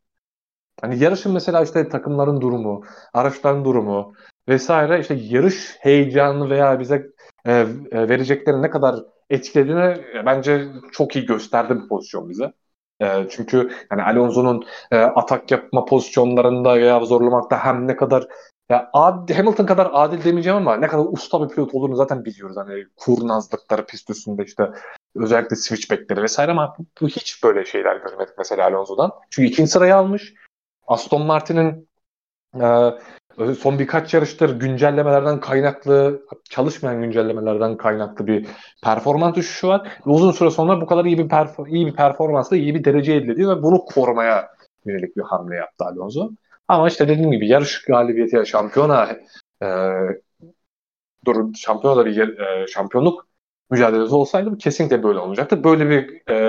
Hani 0.81 0.99
yarışın 1.03 1.33
mesela 1.33 1.63
işte 1.63 1.89
takımların 1.89 2.41
durumu, 2.41 2.83
araçların 3.13 3.65
durumu 3.65 4.13
vesaire 4.47 4.99
işte 4.99 5.13
yarış 5.13 5.77
heyecanı 5.79 6.49
veya 6.49 6.79
bize 6.79 7.12
e, 7.45 7.51
e, 7.91 8.09
verecekleri 8.09 8.61
ne 8.61 8.69
kadar 8.69 8.95
etkilediğini 9.29 9.97
bence 10.25 10.67
çok 10.91 11.15
iyi 11.15 11.25
gösterdi 11.25 11.75
bu 11.83 11.87
pozisyon 11.87 12.29
bize. 12.29 12.53
E, 13.01 13.27
çünkü 13.29 13.71
yani 13.91 14.03
Alonso'nun 14.03 14.65
e, 14.91 14.97
atak 14.97 15.51
yapma 15.51 15.85
pozisyonlarında 15.85 16.75
veya 16.75 16.99
zorlamakta 16.99 17.65
hem 17.65 17.87
ne 17.87 17.95
kadar 17.95 18.27
ya 18.69 18.89
adil, 18.93 19.35
Hamilton 19.35 19.65
kadar 19.65 19.89
adil 19.93 20.23
demeyeceğim 20.23 20.57
ama 20.57 20.75
ne 20.75 20.87
kadar 20.87 21.05
usta 21.11 21.43
bir 21.43 21.55
pilot 21.55 21.75
olduğunu 21.75 21.95
zaten 21.95 22.25
biliyoruz. 22.25 22.57
Hani 22.57 22.85
kurnazlıkları 22.95 23.85
pist 23.85 24.09
üstünde 24.09 24.43
işte 24.43 24.71
özellikle 25.15 25.55
switchbackleri 25.55 26.21
vesaire 26.21 26.51
ama 26.51 26.75
bu, 26.79 26.85
bu 27.01 27.07
hiç 27.07 27.43
böyle 27.43 27.65
şeyler 27.65 27.95
görmedik 27.95 28.33
mesela 28.37 28.67
Alonso'dan. 28.67 29.11
Çünkü 29.29 29.49
ikinci 29.49 29.71
sırayı 29.71 29.95
almış. 29.95 30.33
Aston 30.87 31.21
Martin'in 31.21 31.89
e, 32.61 32.65
son 33.59 33.79
birkaç 33.79 34.13
yarıştır 34.13 34.59
güncellemelerden 34.59 35.39
kaynaklı, 35.39 36.25
çalışmayan 36.49 37.01
güncellemelerden 37.01 37.77
kaynaklı 37.77 38.27
bir 38.27 38.47
performans 38.83 39.35
düşüşü 39.35 39.67
var. 39.67 39.87
Ve 40.07 40.11
uzun 40.11 40.31
süre 40.31 40.51
sonra 40.51 40.81
bu 40.81 40.85
kadar 40.85 41.05
iyi 41.05 41.17
bir 41.17 41.27
perfor 41.29 41.67
iyi 41.67 41.87
bir 41.87 41.95
performansla 41.95 42.57
iyi 42.57 42.75
bir 42.75 42.83
derece 42.83 43.13
elde 43.13 43.31
ediyor 43.31 43.57
ve 43.57 43.63
bunu 43.63 43.85
korumaya 43.85 44.49
yönelik 44.85 45.17
bir 45.17 45.21
hamle 45.21 45.55
yaptı 45.55 45.85
Alonso. 45.85 46.29
Ama 46.67 46.87
işte 46.87 47.07
dediğim 47.07 47.31
gibi 47.31 47.47
yarış 47.47 47.81
galibiyeti 47.81 48.45
şampiyona 48.45 49.09
e, 49.63 49.67
durum 51.25 51.55
şampiyonlar 51.55 52.05
ligi 52.05 52.21
e, 52.21 52.67
şampiyonluk 52.67 53.27
mücadelesi 53.69 54.15
olsaydı 54.15 54.57
kesinlikle 54.57 55.03
böyle 55.03 55.19
olmayacaktı. 55.19 55.63
Böyle 55.63 55.89
bir 55.89 56.31
e, 56.31 56.47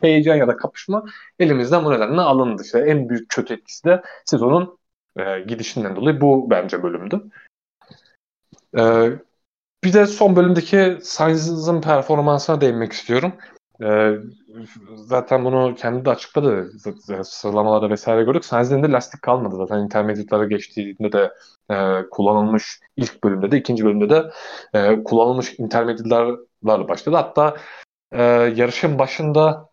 heyecan 0.00 0.36
ya 0.36 0.48
da 0.48 0.56
kapışma 0.56 1.04
elimizden 1.38 1.84
bu 1.84 1.92
nedenle 1.92 2.20
alındı. 2.20 2.62
İşte 2.62 2.78
en 2.78 3.08
büyük 3.08 3.28
kötü 3.28 3.54
etkisi 3.54 3.84
de 3.84 4.02
sezonun 4.24 4.77
e, 5.16 5.40
gidişinden 5.40 5.96
dolayı 5.96 6.20
bu 6.20 6.50
bence 6.50 6.82
bölümdü. 6.82 7.20
E, 8.78 9.10
bir 9.84 9.92
de 9.92 10.06
son 10.06 10.36
bölümdeki 10.36 10.98
Sainz'ın 11.02 11.80
performansına 11.80 12.60
değinmek 12.60 12.92
istiyorum. 12.92 13.32
E, 13.82 14.12
zaten 14.94 15.44
bunu 15.44 15.74
kendi 15.74 16.04
de 16.04 16.10
açıkladı. 16.10 16.70
Sıralamalarda 17.24 17.90
vesaire 17.90 18.24
gördük. 18.24 18.44
Sainz'in 18.44 18.82
de 18.82 18.90
lastik 18.90 19.22
kalmadı. 19.22 19.56
Zaten 19.56 19.78
intermediatlara 19.78 20.44
geçtiğinde 20.44 21.12
de 21.12 21.32
e, 21.70 22.08
kullanılmış 22.10 22.80
ilk 22.96 23.24
bölümde 23.24 23.50
de 23.50 23.56
ikinci 23.56 23.84
bölümde 23.84 24.10
de 24.10 24.30
e, 24.74 25.04
kullanılmış 25.04 25.58
intermediatlarla 25.58 26.88
başladı. 26.88 27.16
Hatta 27.16 27.56
e, 28.12 28.22
yarışın 28.56 28.98
başında 28.98 29.68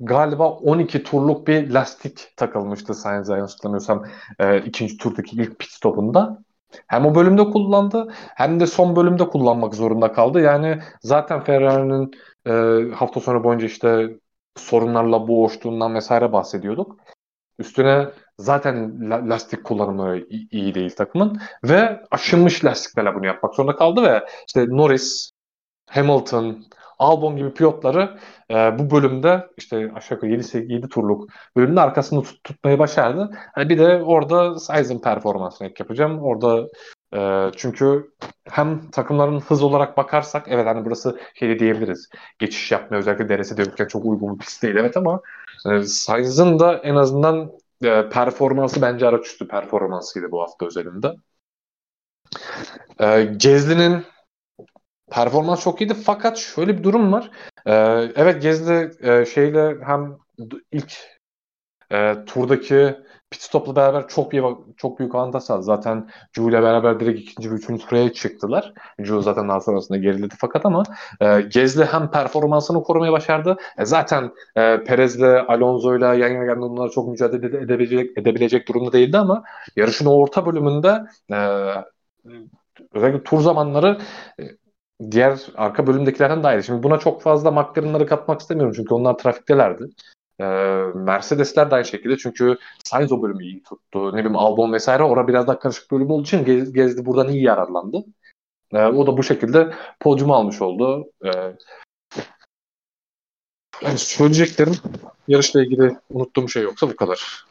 galiba 0.00 0.50
12 0.50 1.02
turluk 1.02 1.46
bir 1.46 1.70
lastik 1.70 2.32
takılmıştı 2.36 2.94
Sainz'e 2.94 3.32
yanlış 3.32 3.52
hatırlamıyorsam 3.52 4.06
e, 4.38 4.60
ikinci 4.60 4.96
turdaki 4.96 5.36
ilk 5.36 5.58
pit 5.58 5.70
stopunda. 5.70 6.42
Hem 6.86 7.06
o 7.06 7.14
bölümde 7.14 7.44
kullandı 7.44 8.12
hem 8.36 8.60
de 8.60 8.66
son 8.66 8.96
bölümde 8.96 9.28
kullanmak 9.28 9.74
zorunda 9.74 10.12
kaldı. 10.12 10.40
Yani 10.40 10.78
zaten 11.00 11.44
Ferrari'nin 11.44 12.10
e, 12.46 12.52
hafta 12.94 13.20
sonu 13.20 13.44
boyunca 13.44 13.66
işte 13.66 14.16
sorunlarla 14.56 15.28
boğuştuğundan 15.28 15.94
vesaire 15.94 16.32
bahsediyorduk. 16.32 16.96
Üstüne 17.58 18.08
zaten 18.38 19.00
lastik 19.30 19.64
kullanımı 19.64 20.18
iyi 20.50 20.74
değil 20.74 20.96
takımın 20.96 21.40
ve 21.64 22.02
aşınmış 22.10 22.64
lastiklerle 22.64 23.14
bunu 23.14 23.26
yapmak 23.26 23.54
zorunda 23.54 23.76
kaldı 23.76 24.02
ve 24.02 24.24
işte 24.46 24.66
Norris, 24.68 25.30
Hamilton, 25.90 26.64
Albon 27.02 27.36
gibi 27.36 27.54
pilotları 27.54 28.18
e, 28.50 28.54
bu 28.78 28.90
bölümde 28.90 29.46
işte 29.56 29.92
aşağı 29.94 30.16
yukarı 30.16 30.30
7, 30.30 30.72
7 30.72 30.88
turluk 30.88 31.30
bölümde 31.56 31.80
arkasında 31.80 32.22
tut, 32.22 32.44
tutmayı 32.44 32.78
başardı. 32.78 33.30
Hani 33.54 33.68
bir 33.68 33.78
de 33.78 34.02
orada 34.02 34.58
Sainz'in 34.58 34.98
performansını 34.98 35.68
ek 35.68 35.74
yapacağım. 35.78 36.22
Orada 36.22 36.68
e, 37.14 37.50
çünkü 37.56 38.10
hem 38.50 38.90
takımların 38.90 39.40
hız 39.40 39.62
olarak 39.62 39.96
bakarsak 39.96 40.46
evet 40.48 40.66
hani 40.66 40.84
burası 40.84 41.20
şey 41.34 41.58
diyebiliriz. 41.58 42.08
Geçiş 42.38 42.72
yapmaya 42.72 42.96
özellikle 42.98 43.28
deresi 43.28 43.56
de 43.56 43.88
çok 43.88 44.04
uygun 44.04 44.34
bir 44.34 44.38
pist 44.38 44.62
değil 44.62 44.76
evet 44.76 44.96
ama 44.96 45.20
e, 45.70 45.82
Sainz'in 45.82 46.58
da 46.58 46.76
en 46.76 46.94
azından 46.94 47.52
e, 47.84 48.08
performansı 48.08 48.82
bence 48.82 49.06
araç 49.06 49.26
üstü 49.26 49.48
performansıydı 49.48 50.30
bu 50.30 50.42
hafta 50.42 50.66
özelinde. 50.66 51.14
E, 53.00 53.24
Gezli'nin 53.24 54.04
performans 55.10 55.62
çok 55.62 55.80
iyiydi 55.80 55.94
fakat 55.94 56.38
şöyle 56.38 56.78
bir 56.78 56.82
durum 56.82 57.12
var. 57.12 57.30
Ee, 57.66 57.72
evet 58.16 58.42
Gezli 58.42 58.90
e, 59.00 59.24
şeyle 59.24 59.76
hem 59.84 60.16
ilk 60.72 60.92
e, 61.92 62.24
turdaki 62.26 62.96
pit 63.30 63.42
stopla 63.42 63.76
beraber 63.76 64.08
çok 64.08 64.34
iyi 64.34 64.42
çok 64.76 64.98
büyük 64.98 65.14
avantaj 65.14 65.42
sağladı. 65.42 65.62
Zaten 65.62 66.08
Ju 66.32 66.50
ile 66.50 66.62
beraber 66.62 67.00
direkt 67.00 67.20
ikinci 67.20 67.50
ve 67.50 67.54
üçüncü 67.54 67.82
sıraya 67.86 68.12
çıktılar. 68.12 68.72
Ju 68.98 69.22
zaten 69.22 69.48
daha 69.48 69.60
sonrasında 69.60 69.98
geriledi 69.98 70.34
fakat 70.38 70.66
ama 70.66 70.82
e, 71.20 71.40
Gezli 71.40 71.84
hem 71.84 72.10
performansını 72.10 72.82
korumaya 72.82 73.12
başardı. 73.12 73.56
E, 73.78 73.84
zaten 73.84 74.30
e, 74.56 74.84
Perez'le 74.84 75.44
Alonso'yla 75.48 76.14
yan 76.14 76.28
yana 76.28 76.44
geldiğinde 76.44 76.64
onlar 76.66 76.90
çok 76.90 77.08
mücadele 77.08 77.46
edebilecek, 77.46 78.18
edebilecek 78.18 78.68
durumda 78.68 78.92
değildi 78.92 79.18
ama 79.18 79.42
yarışın 79.76 80.06
orta 80.06 80.46
bölümünde 80.46 81.02
e, 81.32 81.38
özellikle 82.92 83.22
tur 83.22 83.40
zamanları 83.40 83.98
e, 84.40 84.42
diğer 85.10 85.40
arka 85.56 85.86
bölümdekilerden 85.86 86.42
daha 86.42 86.54
iyi. 86.54 86.62
Şimdi 86.62 86.82
buna 86.82 86.98
çok 86.98 87.22
fazla 87.22 87.50
McLaren'ları 87.50 88.06
katmak 88.06 88.40
istemiyorum 88.40 88.74
çünkü 88.76 88.94
onlar 88.94 89.18
trafiktelerdi. 89.18 89.84
Ee, 90.40 90.44
Mercedesler 90.94 91.70
de 91.70 91.74
aynı 91.74 91.84
şekilde 91.84 92.16
çünkü 92.16 92.58
Sainz 92.84 93.12
o 93.12 93.22
bölümü 93.22 93.44
iyi 93.44 93.62
tuttu. 93.62 94.08
Ne 94.08 94.18
bileyim 94.18 94.36
Albon 94.36 94.72
vesaire 94.72 95.02
orada 95.02 95.28
biraz 95.28 95.46
daha 95.46 95.58
karışık 95.58 95.90
bölüm 95.90 96.10
olduğu 96.10 96.22
için 96.22 96.44
Gez, 96.44 96.72
Gezdi 96.72 97.06
buradan 97.06 97.28
iyi 97.28 97.42
yararlandı. 97.42 98.04
Ee, 98.72 98.84
o 98.84 99.06
da 99.06 99.16
bu 99.18 99.22
şekilde 99.22 99.74
podyumu 100.00 100.34
almış 100.34 100.62
oldu. 100.62 101.10
Ee, 101.24 101.30
yani 103.82 103.98
söyleyeceklerim 103.98 104.74
yarışla 105.28 105.62
ilgili 105.62 105.96
unuttuğum 106.10 106.48
şey 106.48 106.62
yoksa 106.62 106.88
bu 106.88 106.96
kadar. 106.96 107.46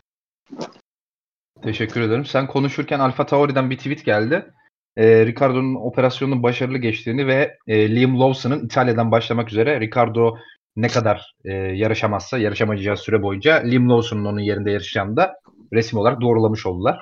Teşekkür 1.61 2.01
ederim. 2.01 2.25
Sen 2.25 2.47
konuşurken 2.47 2.99
Alfa 2.99 3.25
Tauri'den 3.25 3.69
bir 3.69 3.77
tweet 3.77 4.05
geldi 4.05 4.53
e, 4.97 5.25
Ricardo'nun 5.25 5.75
operasyonun 5.75 6.43
başarılı 6.43 6.77
geçtiğini 6.77 7.27
ve 7.27 7.57
e, 7.67 7.95
Liam 7.95 8.19
Lawson'ın 8.19 8.65
İtalya'dan 8.65 9.11
başlamak 9.11 9.49
üzere 9.51 9.79
Ricardo 9.79 10.35
ne 10.75 10.87
kadar 10.87 11.35
e, 11.45 11.53
yarışamazsa 11.53 12.37
yarışamayacağı 12.37 12.97
süre 12.97 13.23
boyunca 13.23 13.55
Liam 13.55 13.89
Lawson'un 13.89 14.25
onun 14.25 14.39
yerinde 14.39 14.71
yarışacağını 14.71 15.17
da 15.17 15.33
resmi 15.73 15.99
olarak 15.99 16.21
doğrulamış 16.21 16.65
oldular. 16.65 16.99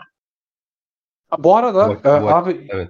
Bu 1.37 1.55
arada 1.55 1.89
bu, 1.89 2.09
e, 2.09 2.21
bu, 2.21 2.29
abi 2.29 2.67
evet. 2.69 2.89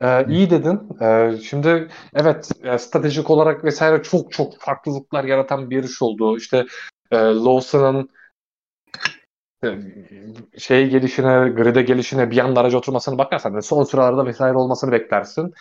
E, 0.00 0.26
iyi 0.28 0.50
dedin. 0.50 0.80
E, 1.00 1.36
şimdi 1.36 1.88
evet 2.14 2.50
e, 2.62 2.78
stratejik 2.78 3.30
olarak 3.30 3.64
vesaire 3.64 4.02
çok 4.02 4.32
çok 4.32 4.60
farklılıklar 4.60 5.24
yaratan 5.24 5.70
bir 5.70 5.76
yarış 5.76 6.02
oldu. 6.02 6.36
İşte 6.36 6.66
e, 7.10 7.16
Lawson'ın 7.16 8.08
şey 10.58 10.88
gelişine, 10.88 11.48
grid'e 11.48 11.82
gelişine 11.82 12.30
bir 12.30 12.38
anda 12.38 12.60
araca 12.60 12.78
oturmasını 12.78 13.18
bakarsan 13.18 13.60
son 13.60 13.84
sıralarda 13.84 14.26
vesaire 14.26 14.56
olmasını 14.56 14.92
beklersin. 14.92 15.54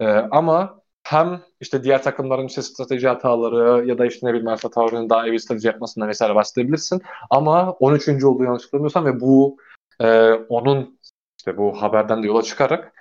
Ee, 0.00 0.06
ama 0.06 0.80
hem 1.02 1.40
işte 1.60 1.84
diğer 1.84 2.02
takımların 2.02 2.46
işte 2.46 2.62
strateji 2.62 3.08
hataları 3.08 3.86
ya 3.86 3.98
da 3.98 4.06
işte 4.06 4.26
ne 4.26 4.30
bileyim 4.30 4.48
Alfa 4.48 4.70
Tauri'nin 4.70 5.10
daha 5.10 5.26
iyi 5.26 5.32
bir 5.32 5.38
strateji 5.38 5.66
yapmasından 5.66 6.08
vesaire 6.08 6.34
bahsedebilirsin. 6.34 7.02
Ama 7.30 7.70
13. 7.72 8.24
olduğu 8.24 8.44
yanlış 8.44 8.64
hatırlamıyorsam 8.64 9.04
ve 9.04 9.20
bu 9.20 9.56
e, 10.00 10.32
onun 10.32 10.98
işte 11.38 11.56
bu 11.56 11.82
haberden 11.82 12.22
de 12.22 12.26
yola 12.26 12.42
çıkarak 12.42 12.92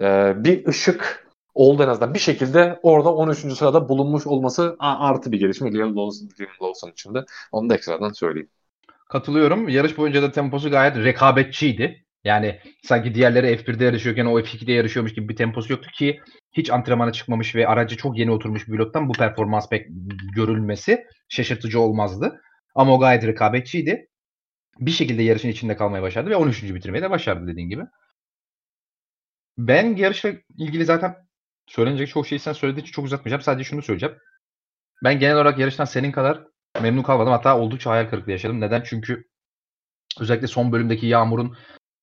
e, 0.00 0.34
bir 0.44 0.66
ışık 0.66 1.28
oldu 1.54 1.82
en 1.82 1.88
azından 1.88 2.14
bir 2.14 2.18
şekilde 2.18 2.80
orada 2.82 3.14
13. 3.14 3.38
sırada 3.38 3.88
bulunmuş 3.88 4.26
olması 4.26 4.76
artı 4.78 5.32
bir 5.32 5.40
gelişme 5.40 5.72
Liam 5.72 5.96
Lawson, 5.96 6.28
Liam 6.40 6.50
Lawson 6.62 6.90
için 6.90 7.14
de. 7.14 7.24
Onu 7.52 7.70
da 7.70 7.74
ekstradan 7.74 8.12
söyleyeyim. 8.12 8.50
Katılıyorum. 9.10 9.68
Yarış 9.68 9.98
boyunca 9.98 10.22
da 10.22 10.32
temposu 10.32 10.70
gayet 10.70 10.96
rekabetçiydi. 10.96 12.04
Yani 12.24 12.60
sanki 12.82 13.14
diğerleri 13.14 13.46
F1'de 13.46 13.84
yarışıyorken 13.84 14.26
o 14.26 14.40
F2'de 14.40 14.72
yarışıyormuş 14.72 15.14
gibi 15.14 15.28
bir 15.28 15.36
temposu 15.36 15.72
yoktu 15.72 15.90
ki 15.90 16.20
hiç 16.52 16.70
antrenmana 16.70 17.12
çıkmamış 17.12 17.54
ve 17.54 17.68
aracı 17.68 17.96
çok 17.96 18.18
yeni 18.18 18.30
oturmuş 18.30 18.68
bir 18.68 18.72
pilottan 18.72 19.08
bu 19.08 19.12
performans 19.12 19.68
pek 19.68 19.86
görülmesi 20.36 21.04
şaşırtıcı 21.28 21.80
olmazdı. 21.80 22.40
Ama 22.74 22.94
o 22.94 23.00
gayet 23.00 23.26
rekabetçiydi. 23.26 24.08
Bir 24.78 24.90
şekilde 24.90 25.22
yarışın 25.22 25.48
içinde 25.48 25.76
kalmayı 25.76 26.02
başardı 26.02 26.30
ve 26.30 26.36
13. 26.36 26.74
bitirmeyi 26.74 27.02
de 27.02 27.10
başardı 27.10 27.46
dediğin 27.46 27.68
gibi. 27.68 27.82
Ben 29.58 29.96
yarışla 29.96 30.32
ilgili 30.58 30.84
zaten 30.84 31.16
söylenecek 31.66 32.08
çok 32.08 32.26
şey 32.26 32.38
sen 32.38 32.52
söylediğin 32.52 32.84
için 32.84 32.92
çok 32.92 33.04
uzatmayacağım. 33.04 33.42
Sadece 33.42 33.64
şunu 33.64 33.82
söyleyeceğim. 33.82 34.16
Ben 35.04 35.18
genel 35.18 35.34
olarak 35.34 35.58
yarıştan 35.58 35.84
senin 35.84 36.12
kadar 36.12 36.44
memnun 36.80 37.02
kalmadım. 37.02 37.32
Hatta 37.32 37.58
oldukça 37.58 37.90
hayal 37.90 38.10
kırıklığı 38.10 38.32
yaşadım. 38.32 38.60
Neden? 38.60 38.82
Çünkü 38.86 39.24
özellikle 40.20 40.46
son 40.46 40.72
bölümdeki 40.72 41.06
Yağmur'un 41.06 41.56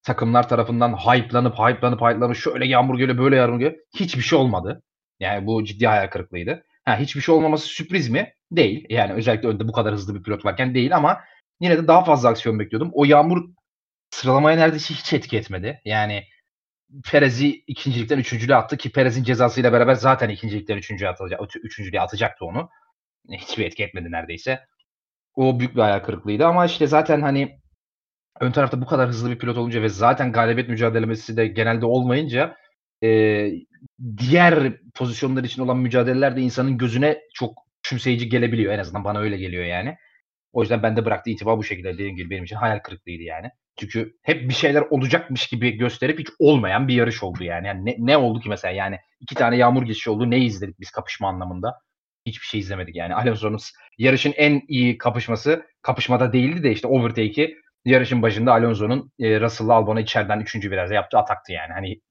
takımlar 0.03 0.49
tarafından 0.49 0.97
hype'lanıp 0.97 1.53
hype'lanıp 1.53 2.01
hype'lanıp 2.01 2.36
şöyle 2.36 2.65
Yağmur 2.67 2.97
geliyor 2.97 3.17
böyle 3.17 3.36
Yağmur 3.36 3.59
geliyor. 3.59 3.82
Hiçbir 3.95 4.22
şey 4.22 4.39
olmadı. 4.39 4.84
Yani 5.19 5.47
bu 5.47 5.63
ciddi 5.63 5.88
hayal 5.88 6.07
kırıklığıydı. 6.07 6.63
Ha, 6.86 6.99
hiçbir 6.99 7.22
şey 7.22 7.36
olmaması 7.36 7.67
sürpriz 7.67 8.09
mi? 8.09 8.34
Değil. 8.51 8.86
Yani 8.89 9.13
özellikle 9.13 9.47
önde 9.47 9.67
bu 9.67 9.72
kadar 9.72 9.93
hızlı 9.93 10.15
bir 10.15 10.24
pilot 10.24 10.45
varken 10.45 10.76
değil 10.76 10.95
ama 10.95 11.22
yine 11.59 11.78
de 11.78 11.88
daha 11.88 12.03
fazla 12.03 12.30
aksiyon 12.30 12.59
bekliyordum. 12.59 12.89
O 12.93 13.05
Yağmur 13.05 13.49
sıralamaya 14.11 14.57
neredeyse 14.57 14.93
hiç 14.93 15.13
etki 15.13 15.38
etmedi. 15.38 15.82
Yani 15.86 16.24
Perez'i 17.11 17.63
ikincilikten 17.67 18.17
üçüncülüğe 18.17 18.55
attı 18.55 18.78
ki 18.78 18.91
Perez'in 18.91 19.24
cezasıyla 19.24 19.74
beraber 19.74 19.93
zaten 19.93 20.30
ikincilikten 20.30 20.78
üçüncüye 20.78 21.09
atacak, 21.09 21.41
üçüncülüğe 21.63 22.01
atacaktı 22.01 22.45
onu 22.45 22.69
hiçbir 23.30 23.65
etki 23.65 23.84
etmedi 23.84 24.11
neredeyse. 24.11 24.59
O 25.36 25.59
büyük 25.59 25.76
bir 25.76 25.82
hayal 25.82 25.99
kırıklığıydı 25.99 26.45
ama 26.45 26.65
işte 26.65 26.88
zaten 26.88 27.22
hani 27.22 27.59
ön 28.39 28.51
tarafta 28.51 28.82
bu 28.82 28.86
kadar 28.86 29.09
hızlı 29.09 29.32
bir 29.32 29.38
pilot 29.38 29.57
olunca 29.57 29.82
ve 29.82 29.89
zaten 29.89 30.32
galibiyet 30.32 30.69
mücadelesi 30.69 31.38
de 31.38 31.47
genelde 31.47 31.86
olmayınca 31.86 32.55
e, 33.03 33.51
diğer 34.17 34.74
pozisyonlar 34.95 35.43
için 35.43 35.61
olan 35.61 35.78
mücadeleler 35.78 36.36
de 36.36 36.41
insanın 36.41 36.78
gözüne 36.78 37.19
çok 37.34 37.57
küçümseyici 37.84 38.30
gelebiliyor. 38.30 38.74
En 38.74 38.80
azından 38.80 39.03
bana 39.03 39.19
öyle 39.19 39.38
geliyor 39.38 39.65
yani. 39.65 39.95
O 40.53 40.61
yüzden 40.61 40.84
ben 40.84 40.97
de 40.97 41.05
bıraktığı 41.05 41.30
itibar 41.30 41.57
bu 41.57 41.63
şekilde 41.63 41.93
dediğim 41.93 42.15
gibi 42.15 42.30
benim 42.30 42.43
için 42.43 42.55
hayal 42.55 42.80
kırıklığıydı 42.80 43.24
yani. 43.24 43.49
Çünkü 43.80 44.17
hep 44.24 44.49
bir 44.49 44.53
şeyler 44.53 44.82
olacakmış 44.82 45.47
gibi 45.47 45.72
gösterip 45.72 46.19
hiç 46.19 46.28
olmayan 46.39 46.88
bir 46.88 46.93
yarış 46.95 47.24
oldu 47.24 47.43
yani. 47.43 47.67
yani 47.67 47.86
ne, 47.86 47.95
ne 47.99 48.17
oldu 48.17 48.39
ki 48.39 48.49
mesela 48.49 48.74
yani 48.74 48.97
iki 49.19 49.36
tane 49.36 49.57
yağmur 49.57 49.84
geçişi 49.84 50.09
oldu 50.09 50.32
ne 50.32 50.39
izledik 50.39 50.80
biz 50.80 50.91
kapışma 50.91 51.28
anlamında 51.30 51.82
hiçbir 52.26 52.45
şey 52.45 52.59
izlemedik 52.59 52.95
yani. 52.95 53.15
Alonso'nun 53.15 53.59
yarışın 53.97 54.34
en 54.38 54.61
iyi 54.67 54.97
kapışması 54.97 55.65
kapışmada 55.82 56.34
değildi 56.34 56.63
de 56.63 56.72
işte 56.72 56.88
overtake'i 56.88 57.57
yarışın 57.86 58.22
başında 58.22 58.51
Alonso'nun 58.53 59.11
e, 59.19 59.41
Russell'la 59.41 59.74
Albon'a 59.74 60.01
içeriden 60.01 60.39
üçüncü 60.39 60.72
virajda 60.72 60.93
yaptığı 60.93 61.17
ataktı 61.17 61.51
yani. 61.51 61.74
Hani 61.74 62.01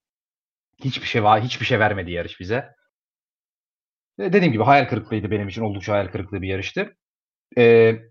hiçbir 0.84 1.06
şey 1.06 1.24
var, 1.24 1.42
hiçbir 1.42 1.66
şey 1.66 1.78
vermedi 1.78 2.12
yarış 2.12 2.40
bize. 2.40 2.74
E, 4.18 4.32
dediğim 4.32 4.52
gibi 4.52 4.62
hayal 4.62 4.88
kırıklığıydı 4.88 5.30
benim 5.30 5.48
için. 5.48 5.62
Oldukça 5.62 5.92
hayal 5.92 6.08
kırıklığı 6.08 6.42
bir 6.42 6.48
yarıştı. 6.48 6.96
Eee 7.56 8.10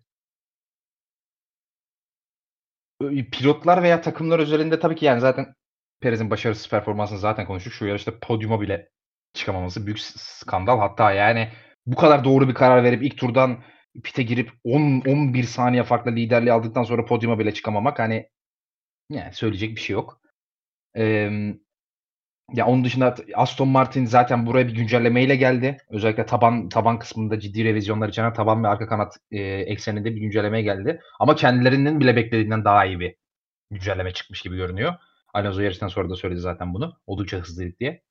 pilotlar 3.31 3.83
veya 3.83 4.01
takımlar 4.01 4.39
üzerinde 4.39 4.79
tabii 4.79 4.95
ki 4.95 5.05
yani 5.05 5.21
zaten 5.21 5.55
Perez'in 6.01 6.29
başarısız 6.29 6.69
performansını 6.69 7.19
zaten 7.19 7.45
konuştuk. 7.45 7.73
Şu 7.73 7.85
yarışta 7.85 8.19
podyuma 8.19 8.61
bile 8.61 8.89
çıkamaması 9.33 9.85
büyük 9.85 9.99
skandal. 9.99 10.79
Hatta 10.79 11.11
yani 11.11 11.49
bu 11.91 11.95
kadar 11.95 12.23
doğru 12.23 12.47
bir 12.49 12.53
karar 12.53 12.83
verip 12.83 13.03
ilk 13.03 13.17
turdan 13.17 13.63
pite 14.03 14.23
girip 14.23 14.51
10 14.63 15.01
11 15.07 15.43
saniye 15.43 15.83
farklı 15.83 16.11
liderliği 16.15 16.53
aldıktan 16.53 16.83
sonra 16.83 17.05
podyuma 17.05 17.39
bile 17.39 17.53
çıkamamak 17.53 17.99
hani 17.99 18.29
yani 19.09 19.33
söyleyecek 19.33 19.75
bir 19.75 19.81
şey 19.81 19.93
yok. 19.93 20.21
Emm, 20.95 21.59
ya 22.53 22.67
onun 22.67 22.83
dışında 22.85 23.15
Aston 23.35 23.67
Martin 23.67 24.05
zaten 24.05 24.45
buraya 24.45 24.67
bir 24.67 24.75
güncellemeyle 24.75 25.35
geldi. 25.35 25.77
Özellikle 25.89 26.25
taban 26.25 26.69
taban 26.69 26.99
kısmında 26.99 27.39
ciddi 27.39 27.63
revizyonlar 27.65 28.09
içeren 28.09 28.33
taban 28.33 28.63
ve 28.63 28.67
arka 28.67 28.87
kanat 28.87 29.17
e, 29.31 29.39
ekseninde 29.43 30.15
bir 30.15 30.21
güncelleme 30.21 30.61
geldi. 30.61 31.01
Ama 31.19 31.35
kendilerinin 31.35 31.99
bile 31.99 32.15
beklediğinden 32.15 32.65
daha 32.65 32.85
iyi 32.85 32.99
bir 32.99 33.15
güncelleme 33.71 34.13
çıkmış 34.13 34.41
gibi 34.41 34.57
görünüyor. 34.57 34.93
Alonso 35.33 35.61
yarıştan 35.61 35.87
sonra 35.87 36.09
da 36.09 36.15
söyledi 36.15 36.39
zaten 36.39 36.73
bunu. 36.73 36.93
Oldukça 37.07 37.37
hızlıydık 37.37 37.79
diye. 37.79 38.03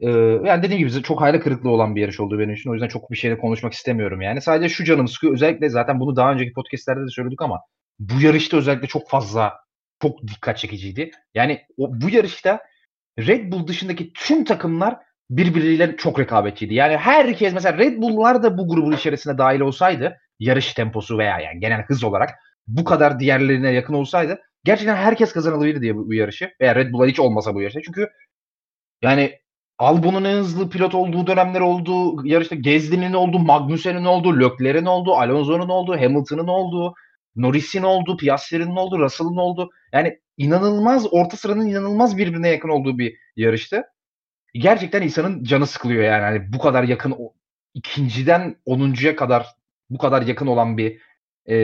Ee, 0.00 0.10
yani 0.44 0.62
dediğim 0.62 0.88
gibi 0.88 1.02
çok 1.02 1.20
hayal 1.20 1.40
kırıklığı 1.40 1.70
olan 1.70 1.96
bir 1.96 2.00
yarış 2.00 2.20
oldu 2.20 2.38
benim 2.38 2.54
için. 2.54 2.70
O 2.70 2.72
yüzden 2.72 2.88
çok 2.88 3.10
bir 3.10 3.16
şeyle 3.16 3.38
konuşmak 3.38 3.72
istemiyorum 3.72 4.20
yani. 4.20 4.40
Sadece 4.40 4.68
şu 4.68 4.84
canım 4.84 5.08
sıkıyor. 5.08 5.34
Özellikle 5.34 5.68
zaten 5.68 6.00
bunu 6.00 6.16
daha 6.16 6.32
önceki 6.32 6.52
podcastlerde 6.52 7.02
de 7.02 7.08
söyledik 7.08 7.42
ama 7.42 7.60
bu 7.98 8.20
yarışta 8.20 8.56
özellikle 8.56 8.86
çok 8.86 9.08
fazla 9.10 9.52
çok 10.02 10.22
dikkat 10.22 10.58
çekiciydi. 10.58 11.10
Yani 11.34 11.60
o, 11.78 12.00
bu 12.00 12.10
yarışta 12.10 12.60
Red 13.18 13.52
Bull 13.52 13.66
dışındaki 13.66 14.12
tüm 14.12 14.44
takımlar 14.44 14.96
birbirleriyle 15.30 15.96
çok 15.96 16.20
rekabetçiydi. 16.20 16.74
Yani 16.74 16.96
herkes 16.96 17.54
mesela 17.54 17.78
Red 17.78 18.02
Bull'lar 18.02 18.42
da 18.42 18.58
bu 18.58 18.68
grubun 18.68 18.92
içerisine 18.92 19.38
dahil 19.38 19.60
olsaydı 19.60 20.16
yarış 20.38 20.74
temposu 20.74 21.18
veya 21.18 21.40
yani 21.40 21.60
genel 21.60 21.82
hız 21.82 22.04
olarak 22.04 22.30
bu 22.66 22.84
kadar 22.84 23.20
diğerlerine 23.20 23.72
yakın 23.72 23.94
olsaydı 23.94 24.40
gerçekten 24.64 24.96
herkes 24.96 25.32
kazanılırdı 25.32 25.80
diye 25.82 25.96
bu, 25.96 26.08
bu 26.08 26.14
yarışı. 26.14 26.50
Veya 26.60 26.74
Red 26.74 26.92
Bull'a 26.92 27.06
hiç 27.06 27.20
olmasa 27.20 27.54
bu 27.54 27.60
yarışta. 27.60 27.80
Çünkü 27.82 28.08
yani 29.02 29.38
Albon'un 29.78 30.24
en 30.24 30.36
hızlı 30.36 30.70
pilot 30.70 30.94
olduğu 30.94 31.26
dönemler 31.26 31.60
oldu. 31.60 32.16
Yarışta 32.26 32.54
Gezli'nin 32.54 33.12
oldu, 33.12 33.38
Magnussen'in 33.38 34.04
oldu, 34.04 34.40
Leclerc'in 34.40 34.86
oldu, 34.86 35.14
Alonso'nun 35.14 35.68
oldu, 35.68 35.96
Hamilton'ın 36.00 36.46
oldu, 36.48 36.94
Norris'in 37.36 37.82
oldu, 37.82 38.16
Piastri'nin 38.16 38.76
oldu, 38.76 38.98
Russell'ın 38.98 39.36
oldu. 39.36 39.70
Yani 39.92 40.18
inanılmaz 40.36 41.06
orta 41.12 41.36
sıranın 41.36 41.66
inanılmaz 41.66 42.16
birbirine 42.16 42.48
yakın 42.48 42.68
olduğu 42.68 42.98
bir 42.98 43.14
yarıştı. 43.36 43.82
Gerçekten 44.54 45.02
insanın 45.02 45.44
canı 45.44 45.66
sıkılıyor 45.66 46.02
yani. 46.02 46.22
yani 46.22 46.52
bu 46.52 46.58
kadar 46.58 46.84
yakın 46.84 47.16
ikinciden 47.74 48.56
onuncuya 48.66 49.16
kadar 49.16 49.46
bu 49.90 49.98
kadar 49.98 50.22
yakın 50.22 50.46
olan 50.46 50.78
bir 50.78 51.00
e, 51.46 51.56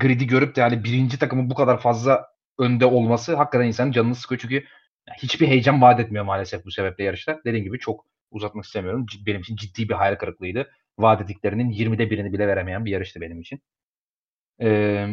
grid'i 0.00 0.26
görüp 0.26 0.56
de 0.56 0.60
yani 0.60 0.84
birinci 0.84 1.18
takımın 1.18 1.50
bu 1.50 1.54
kadar 1.54 1.80
fazla 1.80 2.26
önde 2.58 2.86
olması 2.86 3.36
hakikaten 3.36 3.66
insanın 3.66 3.92
canını 3.92 4.14
sıkıyor 4.14 4.38
çünkü 4.38 4.64
hiçbir 5.22 5.48
heyecan 5.48 5.82
vaat 5.82 6.00
etmiyor 6.00 6.24
maalesef 6.24 6.64
bu 6.64 6.70
sebeple 6.70 7.04
yarışlar. 7.04 7.44
Dediğim 7.44 7.64
gibi 7.64 7.78
çok 7.78 8.06
uzatmak 8.30 8.64
istemiyorum. 8.64 9.06
Benim 9.26 9.40
için 9.40 9.56
ciddi 9.56 9.88
bir 9.88 9.94
hayal 9.94 10.16
kırıklığıydı. 10.16 10.70
Vaat 10.98 11.20
ettiklerinin 11.20 11.70
20'de 11.70 12.10
birini 12.10 12.32
bile 12.32 12.46
veremeyen 12.48 12.84
bir 12.84 12.90
yarıştı 12.90 13.20
benim 13.20 13.40
için. 13.40 13.60
Ee, 14.60 15.08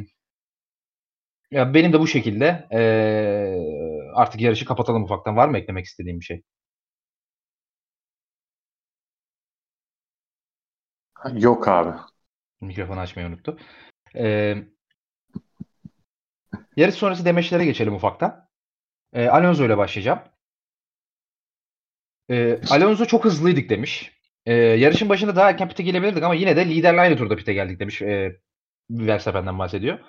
ya 1.51 1.73
benim 1.73 1.93
de 1.93 1.99
bu 1.99 2.07
şekilde 2.07 2.67
ee, 2.71 4.11
artık 4.13 4.41
yarışı 4.41 4.65
kapatalım 4.65 5.03
ufaktan. 5.03 5.37
Var 5.37 5.49
mı 5.49 5.57
eklemek 5.57 5.85
istediğim 5.85 6.19
bir 6.19 6.25
şey? 6.25 6.43
Yok 11.33 11.67
abi. 11.67 11.97
Mikrofonu 12.61 12.99
açmayı 12.99 13.27
unuttu. 13.27 13.57
Ee, 14.15 14.55
yarış 16.75 16.95
sonrası 16.95 17.25
demeçlere 17.25 17.65
geçelim 17.65 17.95
ufaktan. 17.95 18.46
Ee, 19.13 19.27
Alonso 19.27 19.65
ile 19.65 19.77
başlayacağım. 19.77 20.19
Ee, 22.29 22.59
Alonso 22.69 23.05
çok 23.05 23.25
hızlıydık 23.25 23.69
demiş. 23.69 24.11
Ee, 24.45 24.53
yarışın 24.53 25.09
başında 25.09 25.35
daha 25.35 25.49
erken 25.49 25.69
pite 25.69 25.83
gelebilirdik 25.83 26.23
ama 26.23 26.35
yine 26.35 26.55
de 26.55 26.69
liderle 26.69 27.01
aynı 27.01 27.17
turda 27.17 27.35
pite 27.35 27.53
geldik 27.53 27.79
demiş. 27.79 28.01
Ee, 28.01 28.39
Verstappen'den 28.89 29.59
bahsediyor. 29.59 29.99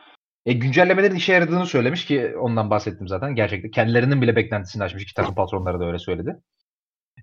E, 0.46 0.52
güncellemelerin 0.52 1.14
işe 1.14 1.32
yaradığını 1.32 1.66
söylemiş 1.66 2.04
ki 2.06 2.36
ondan 2.36 2.70
bahsettim 2.70 3.08
zaten. 3.08 3.34
Gerçekten 3.34 3.70
kendilerinin 3.70 4.22
bile 4.22 4.36
beklentisini 4.36 4.84
açmış. 4.84 5.02
İki 5.02 5.14
takım 5.14 5.34
patronları 5.34 5.80
da 5.80 5.86
öyle 5.86 5.98
söyledi. 5.98 6.36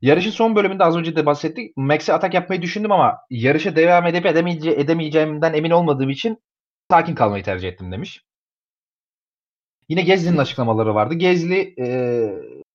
Yarışın 0.01 0.31
son 0.31 0.55
bölümünde 0.55 0.83
az 0.83 0.97
önce 0.97 1.15
de 1.15 1.25
bahsettik. 1.25 1.77
Max'e 1.77 2.13
atak 2.13 2.33
yapmayı 2.33 2.61
düşündüm 2.61 2.91
ama 2.91 3.17
yarışa 3.29 3.75
devam 3.75 4.07
edip 4.07 4.25
edemeyece 4.25 4.71
edemeyeceğimden 4.71 5.53
emin 5.53 5.71
olmadığım 5.71 6.09
için 6.09 6.37
sakin 6.91 7.15
kalmayı 7.15 7.43
tercih 7.43 7.69
ettim 7.69 7.91
demiş. 7.91 8.23
Yine 9.89 10.01
Gezli'nin 10.01 10.37
açıklamaları 10.37 10.95
vardı. 10.95 11.13
Gezli 11.13 11.75
e, 11.79 11.87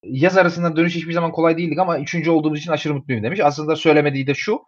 yaz 0.04 0.36
arasında 0.36 0.76
dönüş 0.76 0.94
hiçbir 0.94 1.12
zaman 1.12 1.32
kolay 1.32 1.58
değildik 1.58 1.78
ama 1.78 1.98
üçüncü 1.98 2.30
olduğumuz 2.30 2.58
için 2.58 2.70
aşırı 2.72 2.94
mutluyum 2.94 3.22
demiş. 3.22 3.40
Aslında 3.40 3.76
söylemediği 3.76 4.26
de 4.26 4.34
şu. 4.34 4.60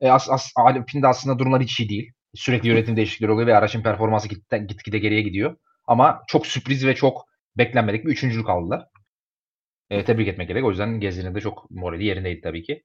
E, 0.00 0.10
as, 0.10 0.30
as, 0.30 0.52
Alpine'de 0.56 1.06
aslında 1.06 1.38
durumlar 1.38 1.62
hiç 1.62 1.80
iyi 1.80 1.88
değil. 1.88 2.12
Sürekli 2.34 2.68
yönetim 2.68 2.96
değişiklikleri 2.96 3.32
oluyor 3.32 3.46
ve 3.46 3.56
araçın 3.56 3.82
performansı 3.82 4.28
gitgide, 4.28 4.58
gitgide 4.58 4.98
geriye 4.98 5.22
gidiyor. 5.22 5.56
Ama 5.86 6.22
çok 6.26 6.46
sürpriz 6.46 6.86
ve 6.86 6.94
çok 6.94 7.24
beklenmedik 7.58 8.04
bir 8.04 8.10
üçüncülük 8.10 8.48
aldılar. 8.48 8.86
E, 9.90 10.04
tebrik 10.04 10.28
etmek 10.28 10.48
gerek. 10.48 10.64
O 10.64 10.70
yüzden 10.70 11.00
Gezli'nin 11.00 11.34
de 11.34 11.40
çok 11.40 11.70
morali 11.70 12.04
yerindeydi 12.04 12.40
tabii 12.40 12.62
ki. 12.62 12.82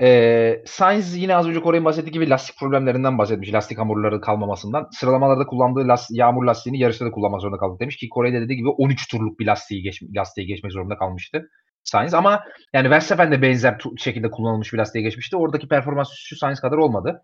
E, 0.00 0.62
Sainz 0.66 1.16
yine 1.16 1.36
az 1.36 1.48
önce 1.48 1.60
Koray'ın 1.60 1.84
bahsettiği 1.84 2.12
gibi 2.12 2.30
lastik 2.30 2.58
problemlerinden 2.58 3.18
bahsetmiş. 3.18 3.52
Lastik 3.52 3.78
hamurları 3.78 4.20
kalmamasından. 4.20 4.88
Sıralamalarda 4.92 5.46
kullandığı 5.46 5.88
las, 5.88 6.08
yağmur 6.10 6.44
lastiğini 6.44 6.78
yarışta 6.78 7.06
da 7.06 7.10
kullanmak 7.10 7.40
zorunda 7.40 7.58
kaldı 7.58 7.80
demiş 7.80 7.96
ki 7.96 8.08
Koray'da 8.08 8.40
dediği 8.40 8.56
gibi 8.56 8.68
13 8.68 9.08
turluk 9.08 9.40
bir 9.40 9.46
lastiği, 9.46 9.82
geç, 9.82 10.02
lastiği 10.16 10.46
geçmek 10.46 10.72
zorunda 10.72 10.96
kalmıştı. 10.98 11.48
Sainz 11.84 12.14
ama 12.14 12.44
yani 12.72 12.90
Verstappen 12.90 13.32
de 13.32 13.42
benzer 13.42 13.78
şekilde 13.98 14.30
kullanılmış 14.30 14.72
bir 14.72 14.78
lastiğe 14.78 15.02
geçmişti. 15.02 15.36
Oradaki 15.36 15.68
performans 15.68 16.08
şu 16.14 16.36
Sainz 16.36 16.60
kadar 16.60 16.76
olmadı. 16.76 17.22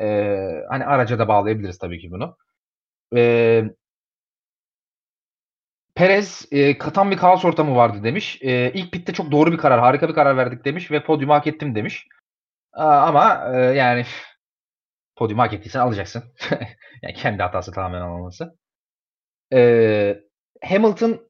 Ee, 0.00 0.62
hani 0.70 0.84
araca 0.84 1.18
da 1.18 1.28
bağlayabiliriz 1.28 1.78
tabii 1.78 1.98
ki 1.98 2.10
bunu. 2.10 2.36
Ee, 3.16 3.64
Perez 5.94 6.48
e, 6.52 6.78
katan 6.78 7.10
bir 7.10 7.16
kaos 7.16 7.44
ortamı 7.44 7.76
vardı 7.76 7.98
demiş. 8.04 8.38
E, 8.42 8.72
ilk 8.74 8.92
pitte 8.92 9.12
çok 9.12 9.30
doğru 9.30 9.52
bir 9.52 9.58
karar, 9.58 9.80
harika 9.80 10.08
bir 10.08 10.14
karar 10.14 10.36
verdik 10.36 10.64
demiş 10.64 10.90
ve 10.90 11.04
podyumu 11.04 11.34
hak 11.34 11.46
ettim 11.46 11.74
demiş. 11.74 12.06
Ama 12.76 13.34
yani 13.54 14.04
podyumu 15.16 15.42
hak 15.42 15.52
ettiysen 15.54 15.80
alacaksın. 15.80 16.24
yani 17.02 17.14
kendi 17.14 17.42
hatası 17.42 17.72
tamamen 17.72 18.00
alınması. 18.00 18.58
E, 19.52 20.20
Hamilton 20.64 21.20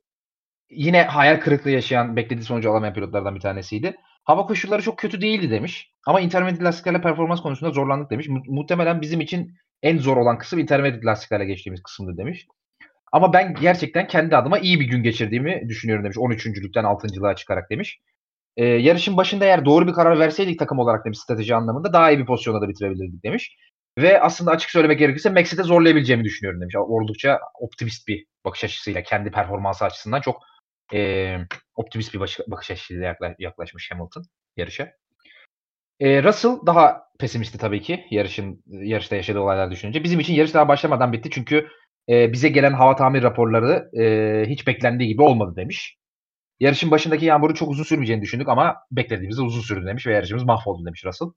yine 0.71 1.03
hayal 1.03 1.41
kırıklığı 1.41 1.71
yaşayan, 1.71 2.17
beklediği 2.17 2.45
sonucu 2.45 2.71
alamayan 2.71 2.95
pilotlardan 2.95 3.35
bir 3.35 3.41
tanesiydi. 3.41 3.97
Hava 4.25 4.47
koşulları 4.47 4.83
çok 4.83 4.99
kötü 4.99 5.21
değildi 5.21 5.51
demiş. 5.51 5.93
Ama 6.07 6.21
intermediate 6.21 6.65
lastiklerle 6.65 7.01
performans 7.01 7.43
konusunda 7.43 7.73
zorlandık 7.73 8.11
demiş. 8.11 8.29
Mu- 8.29 8.43
muhtemelen 8.47 9.01
bizim 9.01 9.21
için 9.21 9.55
en 9.83 9.99
zor 9.99 10.17
olan 10.17 10.39
kısım 10.39 10.59
intermediate 10.59 11.07
lastiklerle 11.07 11.45
geçtiğimiz 11.45 11.83
kısımdı 11.83 12.17
demiş. 12.17 12.47
Ama 13.13 13.33
ben 13.33 13.55
gerçekten 13.55 14.07
kendi 14.07 14.37
adıma 14.37 14.59
iyi 14.59 14.81
bir 14.81 14.85
gün 14.85 15.03
geçirdiğimi 15.03 15.69
düşünüyorum 15.69 16.05
demiş. 16.05 16.17
13.lükten 16.17 16.85
6.lığa 16.85 17.37
çıkarak 17.37 17.71
demiş. 17.71 18.01
Ee, 18.57 18.65
yarışın 18.65 19.17
başında 19.17 19.45
eğer 19.45 19.65
doğru 19.65 19.87
bir 19.87 19.93
karar 19.93 20.19
verseydik 20.19 20.59
takım 20.59 20.79
olarak 20.79 21.05
demiş 21.05 21.19
strateji 21.19 21.55
anlamında 21.55 21.93
daha 21.93 22.11
iyi 22.11 22.19
bir 22.19 22.27
pozisyonda 22.27 22.61
da 22.61 22.69
bitirebilirdik 22.69 23.25
demiş. 23.25 23.57
Ve 23.99 24.21
aslında 24.21 24.51
açık 24.51 24.71
söylemek 24.71 24.99
gerekirse 24.99 25.31
Max'i 25.31 25.59
de 25.59 25.63
zorlayabileceğimi 25.63 26.25
düşünüyorum 26.25 26.61
demiş. 26.61 26.75
Oldukça 26.77 27.41
optimist 27.61 28.09
bir 28.09 28.27
bakış 28.45 28.65
açısıyla 28.65 29.03
kendi 29.03 29.31
performansı 29.31 29.85
açısından 29.85 30.21
çok 30.21 30.43
e, 30.95 31.37
optimist 31.75 32.15
bir 32.15 32.21
bakış 32.47 32.71
açısıyla 32.71 33.17
yaklaşmış 33.39 33.91
Hamilton 33.91 34.23
yarışa. 34.57 34.93
E, 36.01 36.23
Russell 36.23 36.67
daha 36.67 37.03
pesimisti 37.19 37.59
tabii 37.59 37.83
ki 37.83 38.05
yarışın 38.11 38.63
yarışta 38.67 39.17
yaşadığı 39.17 39.41
olaylar 39.41 39.71
düşününce. 39.71 40.05
Bizim 40.05 40.21
için 40.21 40.35
yarış 40.35 40.55
daha 40.55 40.69
başlamadan 40.69 41.13
bitti 41.13 41.31
çünkü 41.33 41.69
e, 42.09 42.33
bize 42.33 42.49
gelen 42.49 42.73
hava 42.73 42.97
tamir 42.97 43.23
raporları 43.23 43.91
e, 44.01 44.45
hiç 44.51 44.67
beklendiği 44.67 45.09
gibi 45.09 45.23
olmadı 45.23 45.57
demiş. 45.57 45.97
Yarışın 46.61 46.91
başındaki 46.91 47.25
yağmurun 47.25 47.55
çok 47.55 47.71
uzun 47.71 47.85
sürmeyeceğini 47.85 48.23
düşündük 48.23 48.49
ama 48.49 48.77
beklediğimizde 48.91 49.43
uzun 49.43 49.61
sürdü 49.61 49.87
demiş 49.87 50.07
ve 50.07 50.15
yarışımız 50.15 50.45
mahvoldu 50.45 50.87
demiş 50.87 51.05
Russell. 51.05 51.29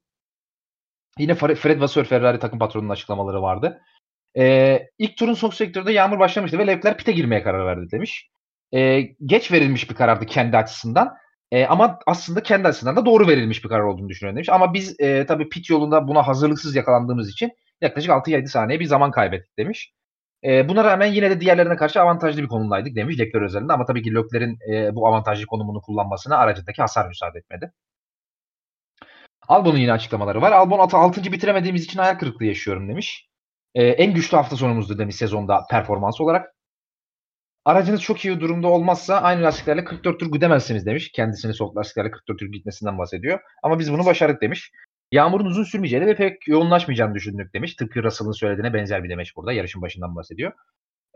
Yine 1.18 1.36
Fred 1.36 1.82
Vasseur 1.82 2.06
Ferrari 2.06 2.40
takım 2.40 2.60
patronunun 2.60 2.90
açıklamaları 2.90 3.42
vardı. 3.42 3.82
Ee, 4.38 4.88
ilk 4.98 5.18
turun 5.18 5.34
son 5.34 5.50
sektöründe 5.50 5.92
yağmur 5.92 6.20
başlamıştı 6.20 6.60
ve 6.60 6.68
Leclerc 6.68 6.98
pite 6.98 7.12
girmeye 7.12 7.44
karar 7.44 7.66
verdi 7.66 7.92
demiş. 7.92 8.30
Ee, 8.74 9.02
geç 9.26 9.52
verilmiş 9.52 9.90
bir 9.90 9.96
karardı 9.96 10.26
kendi 10.26 10.58
açısından. 10.58 11.18
E, 11.52 11.66
ama 11.66 12.00
aslında 12.08 12.44
kendi 12.44 12.68
açısından 12.68 12.96
da 12.96 13.06
doğru 13.06 13.28
verilmiş 13.28 13.64
bir 13.64 13.70
karar 13.70 13.84
olduğunu 13.84 14.10
düşünüyorum 14.10 14.36
demiş. 14.36 14.50
Ama 14.50 14.74
biz 14.74 15.00
e, 15.00 15.26
tabii 15.26 15.50
pit 15.50 15.70
yolunda 15.70 16.08
buna 16.08 16.28
hazırlıksız 16.28 16.76
yakalandığımız 16.76 17.30
için 17.30 17.52
yaklaşık 17.82 18.12
6-7 18.12 18.48
saniye 18.48 18.80
bir 18.80 18.86
zaman 18.86 19.12
kaybettik 19.12 19.58
demiş. 19.58 19.94
E, 20.44 20.70
buna 20.70 20.84
rağmen 20.84 21.06
yine 21.06 21.30
de 21.30 21.42
diğerlerine 21.42 21.76
karşı 21.76 22.02
avantajlı 22.02 22.42
bir 22.42 22.48
konumdaydık 22.48 22.96
demiş 22.96 23.20
Leclerc 23.20 23.46
özelinde 23.46 23.74
ama 23.74 23.86
tabii 23.86 24.04
ki 24.04 24.16
Leclerc'in 24.16 24.60
e, 24.74 24.96
bu 24.96 25.08
avantajlı 25.08 25.46
konumunu 25.46 25.82
kullanmasına 25.82 26.38
aracındaki 26.38 26.82
hasar 26.82 27.08
müsaade 27.08 27.40
etmedi. 27.40 27.72
Albon'un 29.48 29.78
yine 29.78 29.94
açıklamaları 29.94 30.42
var. 30.42 30.52
Albon 30.52 30.80
6. 30.80 31.32
bitiremediğimiz 31.32 31.84
için 31.84 32.00
hayal 32.00 32.16
kırıklığı 32.20 32.46
yaşıyorum 32.46 32.90
demiş. 32.90 33.30
E, 33.76 33.84
en 33.88 34.14
güçlü 34.14 34.38
hafta 34.38 34.56
sonumuzdu 34.56 34.98
demiş 34.98 35.16
sezonda 35.16 35.66
performans 35.70 36.22
olarak. 36.22 36.56
Aracınız 37.66 38.02
çok 38.02 38.26
iyi 38.26 38.40
durumda 38.40 38.68
olmazsa 38.68 39.22
aynı 39.22 39.44
lastiklerle 39.44 39.84
44 39.84 40.20
tur 40.20 40.32
gidemezsiniz 40.32 40.86
demiş. 40.86 41.12
Kendisini 41.12 41.54
soğuk 41.54 41.78
lastiklerle 41.78 42.12
44 42.12 42.40
tur 42.40 42.46
gitmesinden 42.46 42.98
bahsediyor. 42.98 43.40
Ama 43.64 43.80
biz 43.80 43.94
bunu 43.94 44.06
başardık 44.06 44.42
demiş. 44.42 44.72
Yağmurun 45.12 45.46
uzun 45.46 45.64
sürmeyeceğini 45.64 46.08
ve 46.08 46.16
pek 46.16 46.48
yoğunlaşmayacağını 46.48 47.16
düşündük 47.16 47.54
demiş. 47.54 47.76
Tıpkı 47.76 48.04
Russell'ın 48.04 48.32
söylediğine 48.32 48.74
benzer 48.74 49.04
bir 49.04 49.10
demeç 49.10 49.36
burada. 49.36 49.54
Yarışın 49.54 49.82
başından 49.82 50.16
bahsediyor. 50.16 50.52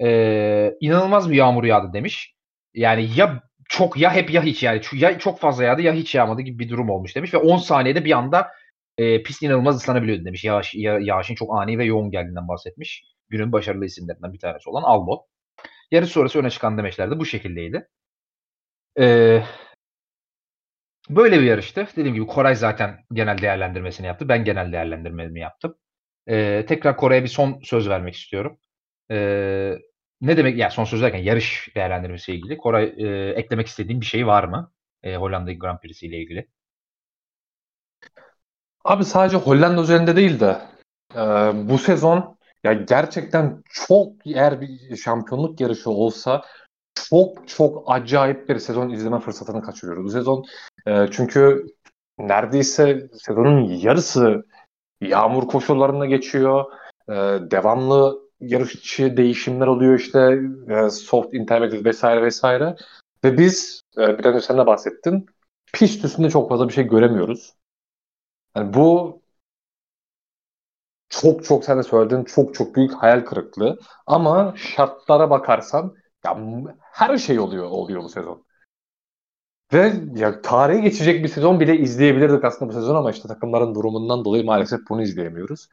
Ee, 0.04 0.74
inanılmaz 0.82 1.30
bir 1.30 1.36
yağmur 1.36 1.64
yağdı 1.64 1.94
demiş. 1.94 2.36
Yani 2.74 3.10
ya 3.16 3.44
çok 3.70 3.98
ya 3.98 4.14
hep 4.14 4.32
ya 4.32 4.44
hiç 4.44 4.64
yani 4.64 4.82
ya 4.94 5.20
çok 5.20 5.40
fazla 5.40 5.64
yağdı 5.64 5.82
ya 5.82 5.94
hiç 5.94 6.16
yağmadı 6.16 6.42
gibi 6.42 6.60
bir 6.60 6.70
durum 6.70 6.90
olmuş 6.90 7.16
demiş 7.16 7.34
ve 7.34 7.38
10 7.38 7.58
saniyede 7.58 8.06
bir 8.06 8.12
anda 8.12 8.52
e, 8.98 9.24
pist 9.24 9.44
inanılmaz 9.44 9.76
ıslanabiliyordu 9.76 10.26
demiş. 10.26 10.44
Yağış, 10.44 10.76
ya, 10.76 11.00
yağışın 11.00 11.36
çok 11.36 11.58
ani 11.58 11.78
ve 11.78 11.86
yoğun 11.86 12.12
geldiğinden 12.12 12.48
bahsetmiş. 12.48 13.04
Günün 13.30 13.52
başarılı 13.52 13.86
isimlerinden 13.86 14.34
bir 14.34 14.40
tanesi 14.40 14.70
olan 14.70 14.84
Albon. 14.84 15.20
Yarış 15.92 16.10
sonrası 16.10 16.40
öne 16.40 16.50
çıkan 16.50 16.78
demeçler 16.78 17.12
de 17.12 17.20
bu 17.20 17.26
şekildeydi. 17.26 17.88
Ee, 19.00 19.44
böyle 21.10 21.40
bir 21.40 21.46
yarıştı. 21.46 21.88
Dediğim 21.96 22.16
gibi 22.16 22.28
Koray 22.28 22.56
zaten 22.56 23.06
genel 23.14 23.38
değerlendirmesini 23.38 24.08
yaptı. 24.08 24.30
Ben 24.30 24.44
genel 24.46 24.72
değerlendirmemi 24.72 25.40
yaptım. 25.40 25.76
Ee, 26.28 26.66
tekrar 26.68 26.98
Koray'a 26.98 27.24
bir 27.24 27.28
son 27.28 27.60
söz 27.64 27.90
vermek 27.90 28.16
istiyorum. 28.16 28.60
Ee, 29.12 29.78
ne 30.22 30.38
demek? 30.38 30.58
Yani 30.58 30.72
son 30.72 30.84
söz 30.84 31.02
derken 31.02 31.20
yarış 31.20 31.70
değerlendirmesiyle 31.76 32.38
ilgili. 32.38 32.58
Koray 32.58 32.94
e, 32.98 33.30
eklemek 33.30 33.68
istediğin 33.68 34.02
bir 34.02 34.06
şey 34.06 34.28
var 34.28 34.44
mı? 34.44 34.72
E, 35.04 35.16
Hollanda 35.16 35.54
Grand 35.54 35.80
Prix'si 35.80 36.08
ile 36.08 36.18
ilgili. 36.18 36.48
Abi 38.86 39.06
sadece 39.06 39.38
Hollanda 39.38 39.82
üzerinde 39.82 40.16
değil 40.16 40.40
de 40.40 40.62
e, 41.16 41.20
bu 41.70 41.78
sezon 41.78 42.38
ya 42.64 42.74
gerçekten 42.74 43.64
çok 43.70 44.28
eğer 44.28 44.62
bir 44.62 44.96
şampiyonluk 44.96 45.62
yarışı 45.62 45.90
olsa 45.90 46.42
çok 47.10 47.48
çok 47.48 47.84
acayip 47.92 48.50
bir 48.50 48.60
sezon 48.60 48.90
izleme 48.90 49.20
fırsatını 49.20 49.62
kaçırıyoruz. 49.62 50.06
Bu 50.06 50.10
sezon 50.10 50.46
e, 50.88 51.08
çünkü 51.12 51.66
neredeyse 52.18 53.10
sezonun 53.14 53.62
yarısı 53.62 54.46
yağmur 55.02 55.48
koşullarında 55.48 56.06
geçiyor. 56.06 56.66
E, 57.10 57.14
devamlı 57.52 58.20
yarışçı 58.40 59.18
değişimler 59.18 59.68
oluyor 59.68 60.00
işte 60.00 60.40
e, 60.70 60.90
soft 60.90 61.34
intermediate 61.34 61.86
vesaire 61.86 62.22
vesaire. 62.22 62.76
Ve 63.24 63.38
biz 63.38 63.82
e, 63.98 64.20
bir 64.20 64.26
önce 64.26 64.42
sen 64.42 64.58
de 64.58 64.66
bahsettin. 64.66 65.26
Pist 65.74 66.06
üstünde 66.06 66.30
çok 66.30 66.50
fazla 66.50 66.68
bir 66.68 66.74
şey 66.74 66.84
göremiyoruz. 66.84 67.54
Yani 68.56 68.74
bu 68.74 69.22
çok 71.10 71.46
çok 71.46 71.66
sen 71.66 71.78
de 71.78 71.84
söyledin 71.84 72.24
çok 72.24 72.56
çok 72.56 72.76
büyük 72.76 72.94
hayal 72.94 73.26
kırıklığı. 73.26 73.80
Ama 74.08 74.54
şartlara 74.58 75.30
bakarsan 75.30 75.96
ya 76.26 76.38
her 76.80 77.18
şey 77.18 77.40
oluyor 77.40 77.66
oluyor 77.66 78.04
bu 78.04 78.10
sezon. 78.10 78.46
Ve 79.74 79.94
ya 80.16 80.42
tarihe 80.42 80.80
geçecek 80.80 81.24
bir 81.24 81.30
sezon 81.30 81.60
bile 81.60 81.78
izleyebilirdik 81.78 82.44
aslında 82.44 82.70
bu 82.70 82.74
sezon 82.74 82.96
ama 82.96 83.12
işte 83.12 83.28
takımların 83.28 83.76
durumundan 83.76 84.26
dolayı 84.26 84.44
maalesef 84.44 84.80
bunu 84.90 85.02
izleyemiyoruz. 85.02 85.68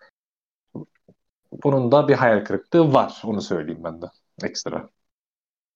Bunun 1.53 1.93
da 1.93 2.09
bir 2.09 2.15
hayal 2.15 2.45
kırıklığı 2.45 2.93
var. 2.93 3.23
Onu 3.25 3.43
söyleyeyim 3.43 3.85
ben 3.85 4.03
de. 4.03 4.07
Ekstra. 4.43 4.89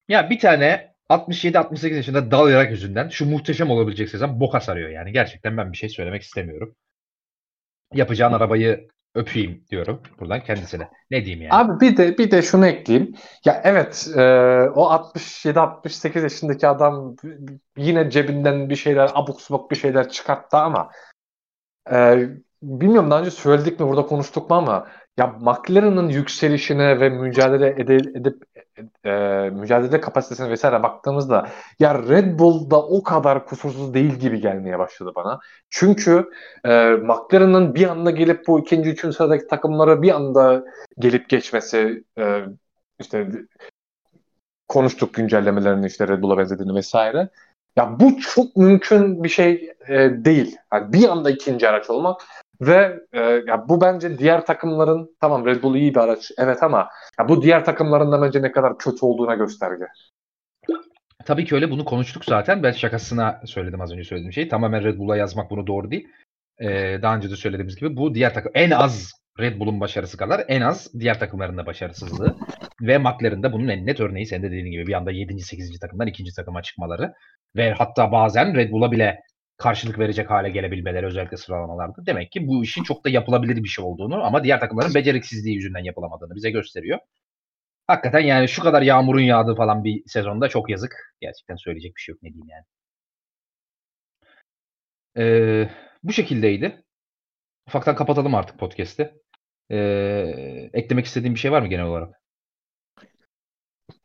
Ya 0.09 0.31
bir 0.31 0.39
tane 0.39 0.95
67-68 1.11 1.95
yaşında 1.95 2.31
dal 2.31 2.51
yarak 2.51 2.70
yüzünden 2.70 3.09
şu 3.09 3.27
muhteşem 3.27 3.70
olabilecek 3.70 4.09
sezon 4.09 4.41
boka 4.41 4.61
sarıyor 4.61 4.89
yani. 4.89 5.12
Gerçekten 5.12 5.57
ben 5.57 5.72
bir 5.72 5.77
şey 5.77 5.89
söylemek 5.89 6.22
istemiyorum. 6.22 6.75
Yapacağın 7.95 8.33
arabayı 8.33 8.89
öpeyim 9.15 9.65
diyorum 9.71 10.03
buradan 10.21 10.45
kendisine. 10.45 10.91
Ne 11.11 11.25
diyeyim 11.25 11.43
yani? 11.43 11.55
Abi 11.55 11.81
bir 11.81 11.97
de 11.97 12.19
bir 12.19 12.31
de 12.31 12.43
şunu 12.43 12.67
ekleyeyim. 12.67 13.15
Ya 13.45 13.61
evet 13.65 14.09
e, 14.17 14.21
o 14.75 14.91
67-68 14.91 16.23
yaşındaki 16.23 16.69
adam 16.69 17.17
yine 17.77 18.11
cebinden 18.11 18.71
bir 18.71 18.77
şeyler 18.77 19.11
abuk 19.15 19.41
subuk 19.41 19.71
bir 19.71 19.77
şeyler 19.77 20.09
çıkarttı 20.09 20.57
ama 20.57 20.91
e, 21.93 22.29
bilmiyorum 22.62 23.11
daha 23.11 23.21
önce 23.21 23.31
söyledik 23.31 23.81
mi 23.81 23.89
burada 23.89 24.07
konuştuk 24.07 24.51
mu 24.51 24.57
ama 24.57 24.89
ya 25.19 25.27
McLaren'ın 25.27 26.09
yükselişine 26.09 27.01
ve 27.01 27.09
mücadele 27.09 27.69
edip, 27.69 28.17
edip 28.17 28.45
e, 29.05 29.11
mücadele 29.53 30.01
kapasitesine 30.01 30.51
vesaire 30.51 30.83
baktığımızda 30.83 31.49
ya 31.79 32.03
Red 32.09 32.39
Bull 32.39 32.71
da 32.71 32.83
o 32.83 33.03
kadar 33.03 33.47
kusursuz 33.47 33.95
değil 33.95 34.15
gibi 34.15 34.41
gelmeye 34.41 34.79
başladı 34.79 35.12
bana. 35.17 35.41
Çünkü 35.71 36.31
e, 36.65 36.91
McLaren'ın 36.91 37.75
bir 37.75 37.89
anda 37.89 38.11
gelip 38.11 38.47
bu 38.47 38.61
ikinci, 38.61 38.91
üçüncü 38.91 39.17
sıradaki 39.17 39.47
takımları 39.47 40.03
bir 40.03 40.15
anda 40.15 40.65
gelip 40.99 41.29
geçmesi 41.29 42.05
e, 42.19 42.45
işte 43.01 43.29
konuştuk 44.69 45.15
güncellemelerini 45.15 45.87
işte 45.87 46.09
Red 46.09 46.23
Bull'a 46.23 46.39
benzediğini 46.39 46.75
vesaire. 46.75 47.29
Ya 47.77 48.01
bu 48.01 48.21
çok 48.21 48.57
mümkün 48.57 49.25
bir 49.25 49.29
şey 49.29 49.73
e, 49.89 49.95
değil. 50.25 50.57
Yani 50.73 50.93
bir 50.93 51.09
anda 51.09 51.31
ikinci 51.31 51.69
araç 51.69 51.91
olmak 51.91 52.21
ve 52.67 53.01
e, 53.12 53.21
ya 53.21 53.69
bu 53.69 53.81
bence 53.81 54.19
diğer 54.19 54.47
takımların 54.47 55.17
tamam 55.21 55.47
Red 55.47 55.62
Bull 55.62 55.75
iyi 55.75 55.95
bir 55.95 56.01
araç 56.01 56.31
evet 56.39 56.62
ama 56.62 56.89
ya 57.19 57.29
bu 57.29 57.43
diğer 57.43 57.65
takımların 57.65 58.12
da 58.12 58.23
bence 58.23 58.43
ne 58.43 58.53
kadar 58.53 58.79
kötü 58.79 59.07
olduğuna 59.07 59.35
gösterge. 59.35 59.85
Tabii 61.25 61.45
ki 61.45 61.55
öyle 61.55 61.71
bunu 61.71 61.85
konuştuk 61.85 62.25
zaten. 62.25 62.62
Ben 62.62 62.73
şakasına 62.73 63.41
söyledim 63.45 63.81
az 63.81 63.93
önce 63.93 64.05
söylediğim 64.05 64.33
şeyi. 64.33 64.49
Tamamen 64.49 64.85
Red 64.85 64.99
Bull'a 64.99 65.17
yazmak 65.17 65.51
bunu 65.51 65.67
doğru 65.67 65.91
değil. 65.91 66.09
Ee, 66.59 66.99
daha 67.03 67.17
önce 67.17 67.31
de 67.31 67.37
söylediğimiz 67.37 67.77
gibi 67.77 67.97
bu 67.97 68.15
diğer 68.15 68.35
takım 68.35 68.53
en 68.55 68.71
az 68.71 69.12
Red 69.41 69.61
Bull'un 69.61 69.81
başarısı 69.81 70.17
kadar 70.17 70.45
en 70.49 70.61
az 70.61 70.91
diğer 71.01 71.19
takımların 71.21 71.57
da 71.57 71.67
başarısızlığı. 71.67 72.37
Ve 72.81 72.99
McLaren'ın 72.99 73.43
da 73.43 73.53
bunun 73.53 73.69
en 73.69 73.87
net 73.87 74.01
örneği 74.01 74.27
senin 74.27 74.43
de 74.43 74.47
dediğin 74.47 74.73
gibi 74.73 74.87
bir 74.87 74.93
anda 74.93 75.11
7. 75.11 75.41
8. 75.41 75.79
takımdan 75.79 76.07
2. 76.07 76.25
takıma 76.37 76.62
çıkmaları. 76.62 77.12
Ve 77.57 77.73
hatta 77.73 78.12
bazen 78.12 78.55
Red 78.55 78.73
Bull'a 78.73 78.93
bile 78.93 79.21
karşılık 79.57 79.98
verecek 79.98 80.30
hale 80.30 80.50
gelebilmeleri 80.50 81.07
özellikle 81.07 81.36
sıralamalarda. 81.36 82.07
Demek 82.07 82.32
ki 82.32 82.48
bu 82.48 82.62
işin 82.64 82.82
çok 82.82 83.05
da 83.05 83.09
yapılabilir 83.09 83.64
bir 83.64 83.68
şey 83.68 83.84
olduğunu 83.84 84.24
ama 84.24 84.44
diğer 84.44 84.61
takımların 84.61 84.94
beceriksizliği 84.94 85.57
yüzünden 85.57 85.84
yapılamadığını 85.84 86.34
bize 86.34 86.50
gösteriyor. 86.50 86.98
Hakikaten 87.86 88.20
yani 88.20 88.48
şu 88.48 88.62
kadar 88.62 88.82
yağmurun 88.82 89.20
yağdığı 89.20 89.55
falan 89.55 89.84
bir 89.84 90.02
sezonda 90.07 90.48
çok 90.48 90.70
yazık. 90.70 91.16
Gerçekten 91.20 91.57
söyleyecek 91.57 91.96
bir 91.96 92.00
şey 92.00 92.12
yok 92.12 92.22
ne 92.22 92.32
diyeyim 92.32 92.48
yani. 92.48 92.64
Ee, 95.16 95.70
bu 96.02 96.12
şekildeydi. 96.12 96.84
Ufaktan 97.68 97.96
kapatalım 97.96 98.34
artık 98.34 98.59
podcast'i. 98.59 99.14
Ee, 99.70 100.70
eklemek 100.72 101.07
istediğim 101.07 101.34
bir 101.34 101.40
şey 101.40 101.52
var 101.52 101.62
mı 101.62 101.68
genel 101.68 101.85
olarak? 101.85 102.20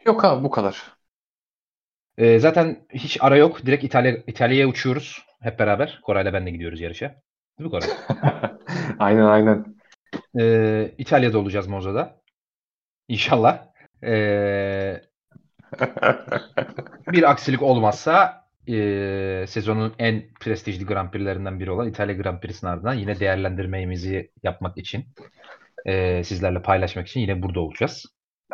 Yok 0.05 0.25
abi 0.25 0.43
bu 0.43 0.49
kadar. 0.51 0.97
Ee, 2.17 2.39
zaten 2.39 2.87
hiç 2.93 3.17
ara 3.21 3.37
yok. 3.37 3.65
Direkt 3.65 3.83
İtalya 3.83 4.17
İtalya'ya 4.27 4.67
uçuyoruz 4.67 5.28
hep 5.41 5.59
beraber. 5.59 5.99
Koray'la 6.03 6.33
ben 6.33 6.45
de 6.45 6.51
gidiyoruz 6.51 6.81
yarışa. 6.81 7.15
Değil 7.59 7.71
mi 7.71 7.79
Koray? 7.79 7.89
aynen 8.99 9.25
aynen. 9.25 9.75
Ee, 10.39 10.91
İtalya'da 10.97 11.39
olacağız 11.39 11.67
Monza'da. 11.67 12.21
İnşallah. 13.07 13.65
Ee, 14.03 15.01
bir 17.11 17.31
aksilik 17.31 17.61
olmazsa 17.61 18.45
e, 18.67 19.45
sezonun 19.47 19.93
en 19.99 20.23
prestijli 20.39 20.85
Grand 20.85 21.11
Prix'lerinden 21.11 21.59
biri 21.59 21.71
olan 21.71 21.87
İtalya 21.87 22.15
Grand 22.15 22.39
Prix'sinin 22.39 22.71
ardından 22.71 22.93
yine 22.93 23.19
değerlendirmemizi 23.19 24.31
yapmak 24.43 24.77
için 24.77 25.05
e, 25.85 26.23
sizlerle 26.23 26.61
paylaşmak 26.61 27.07
için 27.07 27.19
yine 27.19 27.41
burada 27.41 27.59
olacağız. 27.59 28.05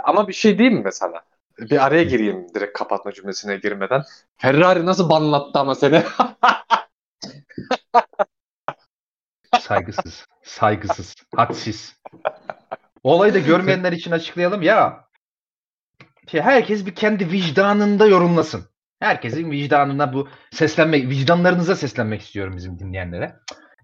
Ama 0.04 0.28
bir 0.28 0.34
şey 0.34 0.58
diyeyim 0.58 0.78
mi 0.78 0.84
mesela? 0.84 1.22
Bir 1.60 1.86
araya 1.86 2.04
gireyim 2.04 2.48
direkt 2.56 2.78
kapatma 2.78 3.12
cümlesine 3.12 3.58
girmeden. 3.58 4.04
Ferrari 4.38 4.86
nasıl 4.86 5.10
banlattı 5.10 5.60
ama 5.60 5.76
seni? 5.76 6.04
saygısız, 9.60 10.28
saygısız, 10.44 11.16
hadsiz. 11.36 12.00
Olayı 13.04 13.34
da 13.34 13.40
görmeyenler 13.40 13.92
için 13.92 14.12
açıklayalım 14.12 14.62
ya. 14.62 15.06
Şey, 16.28 16.42
herkes 16.42 16.86
bir 16.86 16.96
kendi 16.96 17.32
vicdanında 17.32 18.06
yorumlasın. 18.06 18.66
Herkesin 19.00 19.52
vicdanına 19.52 20.14
bu 20.14 20.28
seslenmek, 20.52 21.10
vicdanlarınıza 21.10 21.76
seslenmek 21.76 22.22
istiyorum 22.22 22.54
bizim 22.58 22.80
dinleyenlere. 22.80 23.36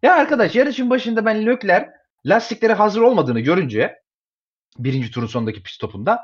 Ya 0.03 0.15
arkadaş 0.15 0.55
yarışın 0.55 0.89
başında 0.89 1.25
ben 1.25 1.45
Lökler 1.45 1.89
lastikleri 2.25 2.73
hazır 2.73 3.01
olmadığını 3.01 3.39
görünce 3.39 4.01
birinci 4.77 5.11
turun 5.11 5.27
sonundaki 5.27 5.63
pit 5.63 5.73
stopunda 5.73 6.19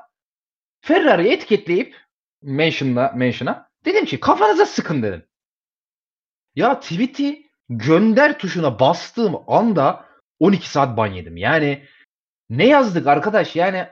Ferrari'yi 0.88 1.34
etiketleyip 1.34 1.95
mention'la 2.41 3.11
mention'a 3.15 3.69
dedim 3.85 4.05
ki 4.05 4.19
kafanıza 4.19 4.65
sıkın 4.65 5.03
dedim. 5.03 5.26
Ya 6.55 6.80
tweet'i 6.80 7.43
gönder 7.69 8.39
tuşuna 8.39 8.80
bastığım 8.80 9.35
anda 9.47 10.05
12 10.39 10.69
saat 10.69 10.97
ban 10.97 11.07
yedim. 11.07 11.38
Yani 11.38 11.84
ne 12.49 12.68
yazdık 12.68 13.07
arkadaş? 13.07 13.55
Yani 13.55 13.88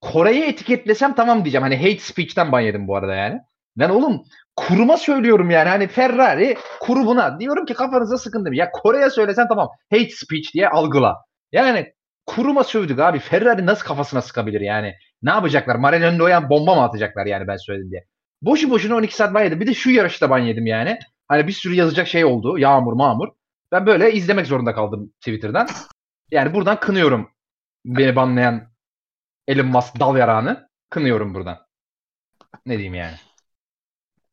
Kore'yi 0.00 0.44
etiketlesem 0.44 1.14
tamam 1.14 1.44
diyeceğim. 1.44 1.62
Hani 1.62 1.76
hate 1.76 2.00
speech'ten 2.00 2.52
ban 2.52 2.60
yedim 2.60 2.88
bu 2.88 2.96
arada 2.96 3.14
yani. 3.14 3.40
Ben 3.76 3.88
oğlum 3.88 4.22
kuruma 4.56 4.96
söylüyorum 4.96 5.50
yani. 5.50 5.68
Hani 5.68 5.88
Ferrari 5.88 6.56
kurumuna 6.80 7.40
diyorum 7.40 7.66
ki 7.66 7.74
kafanıza 7.74 8.18
sıkın 8.18 8.44
demiş. 8.44 8.58
Ya 8.58 8.70
Kore'ye 8.70 9.10
söylesen 9.10 9.48
tamam 9.48 9.68
hate 9.90 10.10
speech 10.10 10.54
diye 10.54 10.68
algıla. 10.68 11.16
Yani 11.52 11.92
kuruma 12.26 12.64
sövdük 12.64 12.98
abi. 12.98 13.18
Ferrari 13.18 13.66
nasıl 13.66 13.84
kafasına 13.84 14.22
sıkabilir 14.22 14.60
yani? 14.60 14.94
Ne 15.22 15.30
yapacaklar? 15.30 15.76
Maranello'ya 15.76 16.50
bomba 16.50 16.74
mı 16.74 16.82
atacaklar 16.82 17.26
yani 17.26 17.46
ben 17.48 17.56
söyledim 17.56 17.90
diye. 17.90 18.04
Boşu 18.42 18.70
boşuna 18.70 18.96
12 18.96 19.16
saat 19.16 19.34
ban 19.34 19.42
yedim. 19.42 19.60
Bir 19.60 19.66
de 19.66 19.74
şu 19.74 19.90
yarışta 19.90 20.30
ban 20.30 20.38
yedim 20.38 20.66
yani. 20.66 20.98
Hani 21.28 21.46
bir 21.46 21.52
sürü 21.52 21.74
yazacak 21.74 22.08
şey 22.08 22.24
oldu. 22.24 22.58
Yağmur 22.58 22.92
mağmur. 22.92 23.28
Ben 23.72 23.86
böyle 23.86 24.12
izlemek 24.12 24.46
zorunda 24.46 24.74
kaldım 24.74 25.12
Twitter'dan. 25.20 25.68
Yani 26.30 26.54
buradan 26.54 26.80
kınıyorum 26.80 27.30
beni 27.84 28.16
banlayan 28.16 28.70
Elon 29.48 29.66
Musk 29.66 30.00
dal 30.00 30.16
yarağını. 30.16 30.68
Kınıyorum 30.90 31.34
buradan. 31.34 31.58
Ne 32.66 32.74
diyeyim 32.74 32.94
yani. 32.94 33.16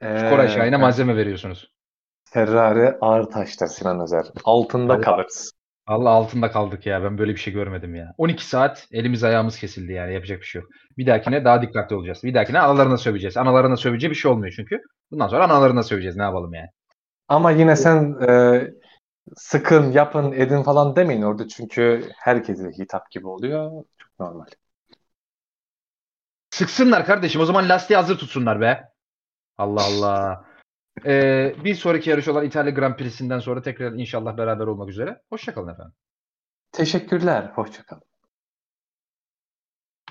Ee, 0.01 0.29
Koray 0.29 0.47
Şahin'e 0.49 0.77
malzeme 0.77 1.15
veriyorsunuz. 1.15 1.71
Ferrari 2.23 2.97
ağır 3.01 3.23
taştır 3.23 3.67
Sinan 3.67 4.01
Özer. 4.01 4.25
Altında 4.43 4.93
Allah. 4.93 5.01
kalırız. 5.01 5.51
Allah 5.87 6.09
altında 6.09 6.51
kaldık 6.51 6.85
ya. 6.85 7.03
Ben 7.03 7.17
böyle 7.17 7.31
bir 7.31 7.39
şey 7.39 7.53
görmedim 7.53 7.95
ya. 7.95 8.13
12 8.17 8.45
saat 8.45 8.87
elimiz 8.91 9.23
ayağımız 9.23 9.59
kesildi 9.59 9.93
yani. 9.93 10.13
Yapacak 10.13 10.41
bir 10.41 10.45
şey 10.45 10.61
yok. 10.61 10.71
Bir 10.97 11.07
dahakine 11.07 11.45
daha 11.45 11.61
dikkatli 11.61 11.95
olacağız. 11.95 12.23
Bir 12.23 12.33
dahakine 12.33 12.59
analarına 12.59 12.97
söveceğiz. 12.97 13.37
Analarına 13.37 13.77
söveceği 13.77 14.11
bir 14.11 14.15
şey 14.15 14.31
olmuyor 14.31 14.53
çünkü. 14.55 14.81
Bundan 15.11 15.27
sonra 15.27 15.45
analarına 15.45 15.83
söveceğiz. 15.83 16.15
Ne 16.17 16.23
yapalım 16.23 16.53
yani. 16.53 16.69
Ama 17.27 17.51
yine 17.51 17.75
sen 17.75 18.15
e, 18.29 18.61
sıkın, 19.35 19.91
yapın, 19.91 20.31
edin 20.31 20.63
falan 20.63 20.95
demeyin 20.95 21.21
orada 21.21 21.47
çünkü 21.47 22.09
herkese 22.17 22.71
hitap 22.79 23.11
gibi 23.11 23.27
oluyor. 23.27 23.71
Çok 23.97 24.19
normal. 24.19 24.45
Sıksınlar 26.49 27.05
kardeşim. 27.05 27.41
O 27.41 27.45
zaman 27.45 27.69
lastiği 27.69 27.97
hazır 27.97 28.17
tutsunlar 28.17 28.61
be. 28.61 28.89
Allah 29.57 29.83
Allah. 29.83 30.46
Ee, 31.05 31.55
bir 31.63 31.75
sonraki 31.75 32.09
yarış 32.09 32.27
olan 32.27 32.45
İtalya 32.45 32.71
Grand 32.71 32.95
Prix'sinden 32.95 33.39
sonra 33.39 33.61
tekrar 33.61 33.93
inşallah 33.93 34.37
beraber 34.37 34.67
olmak 34.67 34.89
üzere. 34.89 35.21
Hoşçakalın 35.29 35.73
efendim. 35.73 35.93
Teşekkürler. 36.71 37.51
Hoşçakalın. 37.55 38.03